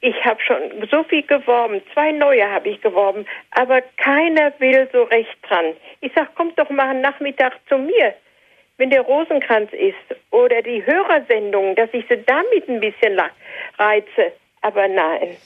[0.00, 5.02] ich habe schon so viel geworben, zwei neue habe ich geworben, aber keiner will so
[5.04, 5.74] recht dran.
[6.00, 8.14] Ich sag, kommt doch mal Nachmittag zu mir,
[8.78, 13.20] wenn der Rosenkranz ist oder die Hörersendungen, dass ich sie damit ein bisschen
[13.78, 14.32] reize.
[14.60, 15.36] Aber nein.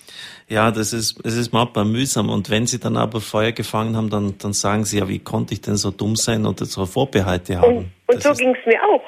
[0.48, 2.30] Ja, das ist, es ist manchmal mühsam.
[2.30, 5.54] Und wenn Sie dann aber Feuer gefangen haben, dann, dann sagen Sie ja, wie konnte
[5.54, 7.76] ich denn so dumm sein und so Vorbehalte haben?
[7.76, 9.04] Und, und so ging es mir auch.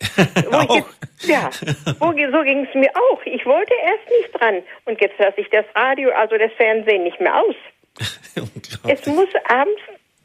[0.52, 0.76] auch.
[0.76, 3.20] Jetzt, ja, so ging es mir auch.
[3.24, 4.62] Ich wollte erst nicht dran.
[4.86, 7.54] Und jetzt lasse ich das Radio, also das Fernsehen nicht mehr aus.
[8.88, 9.80] es muss abends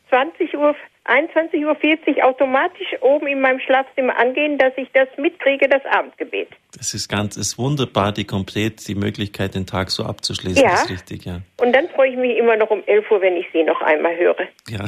[0.10, 0.76] 20 Uhr
[1.10, 6.50] 21.40 Uhr automatisch oben in meinem Schlafzimmer angehen, dass ich das mitkriege, das Abendgebet.
[6.78, 10.64] Das ist ganz, ist wunderbar, die komplett die Möglichkeit, den Tag so abzuschließen.
[10.64, 10.72] Ja.
[10.72, 11.42] Das ist richtig, ja.
[11.58, 14.16] Und dann freue ich mich immer noch um 11 Uhr, wenn ich Sie noch einmal
[14.16, 14.48] höre.
[14.70, 14.80] Ja,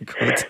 [0.00, 0.46] gut.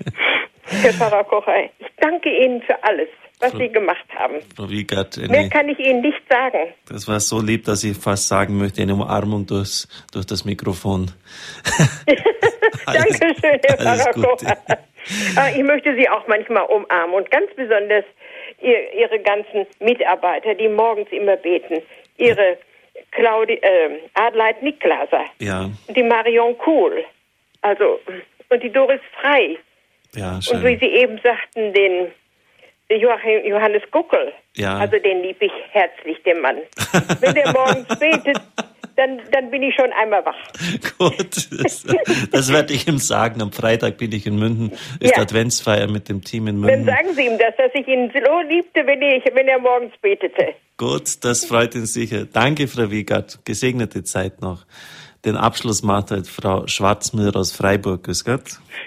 [0.68, 3.08] Herr Pfarrer Kocher, ich danke Ihnen für alles
[3.40, 4.36] was Frau, Sie gemacht haben.
[4.56, 6.72] Frau Wiegert, eine, Mehr kann ich Ihnen nicht sagen.
[6.88, 11.10] Das war so lieb, dass ich fast sagen möchte, eine Umarmung durchs, durch das Mikrofon.
[12.86, 14.10] Dankeschön, Herr Pfarrer
[14.68, 14.76] ah,
[15.56, 18.04] Ich möchte Sie auch manchmal umarmen und ganz besonders
[18.60, 21.82] ihr, Ihre ganzen Mitarbeiter, die morgens immer beten.
[22.16, 22.58] Ihre
[23.12, 25.24] Claudi, äh, Adelheid Niklaser.
[25.38, 25.70] Ja.
[25.88, 27.04] Die Marion Kuhl.
[27.62, 28.00] Also,
[28.48, 29.56] und die Doris Frei.
[30.14, 30.56] Ja, schön.
[30.56, 32.12] Und wie Sie eben sagten, den
[32.88, 34.32] Joachim, Johannes Guckel.
[34.54, 34.78] Ja.
[34.78, 36.58] Also den lieb ich herzlich, den Mann.
[37.20, 38.40] Wenn der morgens betet,
[38.96, 40.36] dann, dann bin ich schon einmal wach.
[40.98, 41.84] Gut, das,
[42.30, 43.42] das werde ich ihm sagen.
[43.42, 45.22] Am Freitag bin ich in München, ist ja.
[45.22, 46.86] Adventsfeier mit dem Team in München.
[46.86, 49.92] Dann sagen Sie ihm das, dass ich ihn so liebte, wenn, ich, wenn er morgens
[50.00, 50.54] betete.
[50.78, 52.26] Gut, das freut ihn sicher.
[52.30, 53.44] Danke, Frau Wiegert.
[53.44, 54.64] Gesegnete Zeit noch.
[55.24, 58.04] Den Abschluss macht halt Frau Schwarzmüller aus Freiburg.
[58.04, 58.44] Grüß Gott.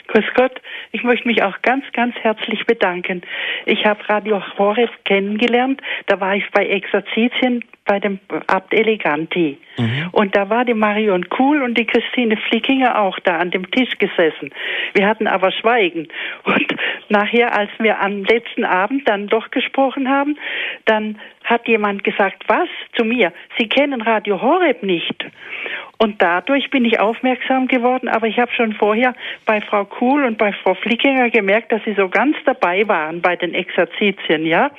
[0.08, 0.62] Grüß Gott.
[0.92, 3.22] Ich möchte mich auch ganz, ganz herzlich bedanken.
[3.66, 5.82] Ich habe Radio Horeb kennengelernt.
[6.08, 9.58] Da war ich bei Exerzitien bei dem Abt Eleganti.
[9.80, 10.10] Mhm.
[10.12, 13.98] Und da war die Marion Kuhl und die Christine Flickinger auch da an dem Tisch
[13.98, 14.52] gesessen.
[14.94, 16.08] Wir hatten aber Schweigen.
[16.44, 16.76] Und
[17.10, 20.38] nachher, als wir am letzten Abend dann doch gesprochen haben,
[20.86, 23.34] dann hat jemand gesagt, was zu mir?
[23.58, 25.26] Sie kennen Radio Horeb nicht.
[26.02, 29.14] Und dadurch bin ich aufmerksam geworden, aber ich habe schon vorher
[29.46, 33.36] bei Frau Kuhl und bei Frau Flickinger gemerkt, dass sie so ganz dabei waren bei
[33.36, 34.72] den Exerzitien, ja.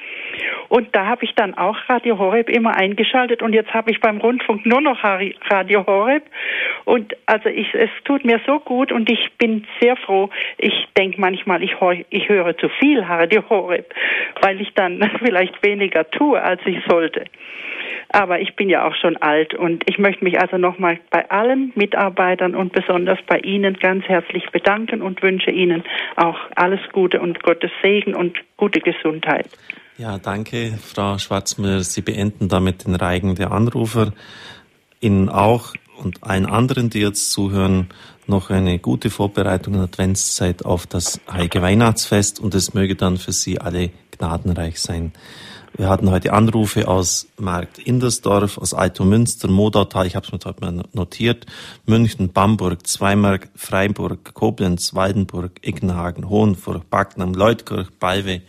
[0.68, 4.16] Und da habe ich dann auch Radio Horeb immer eingeschaltet und jetzt habe ich beim
[4.16, 6.24] Rundfunk nur noch Radio Horeb.
[6.84, 10.30] Und also ich, es tut mir so gut und ich bin sehr froh.
[10.58, 11.76] Ich denke manchmal, ich,
[12.10, 13.92] ich höre zu viel Radio Horeb,
[14.40, 17.24] weil ich dann vielleicht weniger tue, als ich sollte.
[18.12, 21.72] Aber ich bin ja auch schon alt und ich möchte mich also nochmal bei allen
[21.76, 25.84] Mitarbeitern und besonders bei Ihnen ganz herzlich bedanken und wünsche Ihnen
[26.16, 29.46] auch alles Gute und Gottes Segen und gute Gesundheit.
[29.96, 31.80] Ja, danke, Frau Schwarzmüller.
[31.80, 34.12] Sie beenden damit den Reigen der Anrufer.
[35.00, 37.88] Ihnen auch und allen anderen, die jetzt zuhören,
[38.26, 43.32] noch eine gute Vorbereitung in Adventszeit auf das Heilige Weihnachtsfest und es möge dann für
[43.32, 45.12] Sie alle gnadenreich sein.
[45.76, 50.60] Wir hatten heute Anrufe aus Markt Indersdorf, aus Altomünster, Modautal, ich habe es mir heute
[50.60, 51.46] mal notiert,
[51.86, 58.42] München, Bamberg, Zweimark, Freiburg, Koblenz, Waldenburg, Iggenhagen, Hohenfurch, Backnam, Leutkirch, Balve,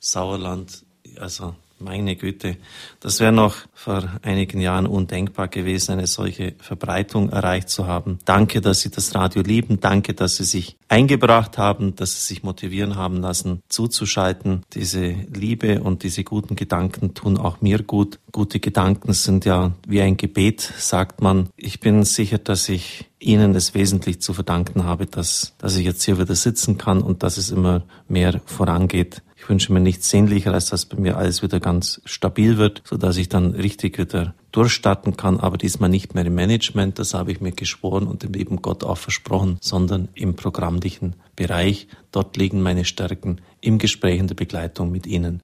[0.00, 0.84] Sauerland,
[1.18, 1.54] also
[1.84, 2.56] meine Güte,
[3.00, 8.18] das wäre noch vor einigen Jahren undenkbar gewesen, eine solche Verbreitung erreicht zu haben.
[8.24, 9.80] Danke, dass Sie das Radio lieben.
[9.80, 14.62] Danke, dass Sie sich eingebracht haben, dass Sie sich motivieren haben lassen, zuzuschalten.
[14.72, 18.18] Diese Liebe und diese guten Gedanken tun auch mir gut.
[18.32, 21.50] Gute Gedanken sind ja wie ein Gebet, sagt man.
[21.56, 26.02] Ich bin sicher, dass ich Ihnen es wesentlich zu verdanken habe, dass, dass ich jetzt
[26.04, 29.22] hier wieder sitzen kann und dass es immer mehr vorangeht.
[29.44, 32.96] Ich wünsche mir nichts sehnlicher, als dass bei mir alles wieder ganz stabil wird, so
[32.96, 37.30] dass ich dann richtig wieder durchstarten kann, aber diesmal nicht mehr im Management, das habe
[37.30, 41.88] ich mir geschworen und dem lieben Gott auch versprochen, sondern im programmlichen Bereich.
[42.10, 45.42] Dort liegen meine Stärken im Gespräch in der Begleitung mit Ihnen.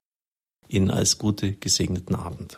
[0.67, 2.57] Ihnen als gute, gesegneten Abend.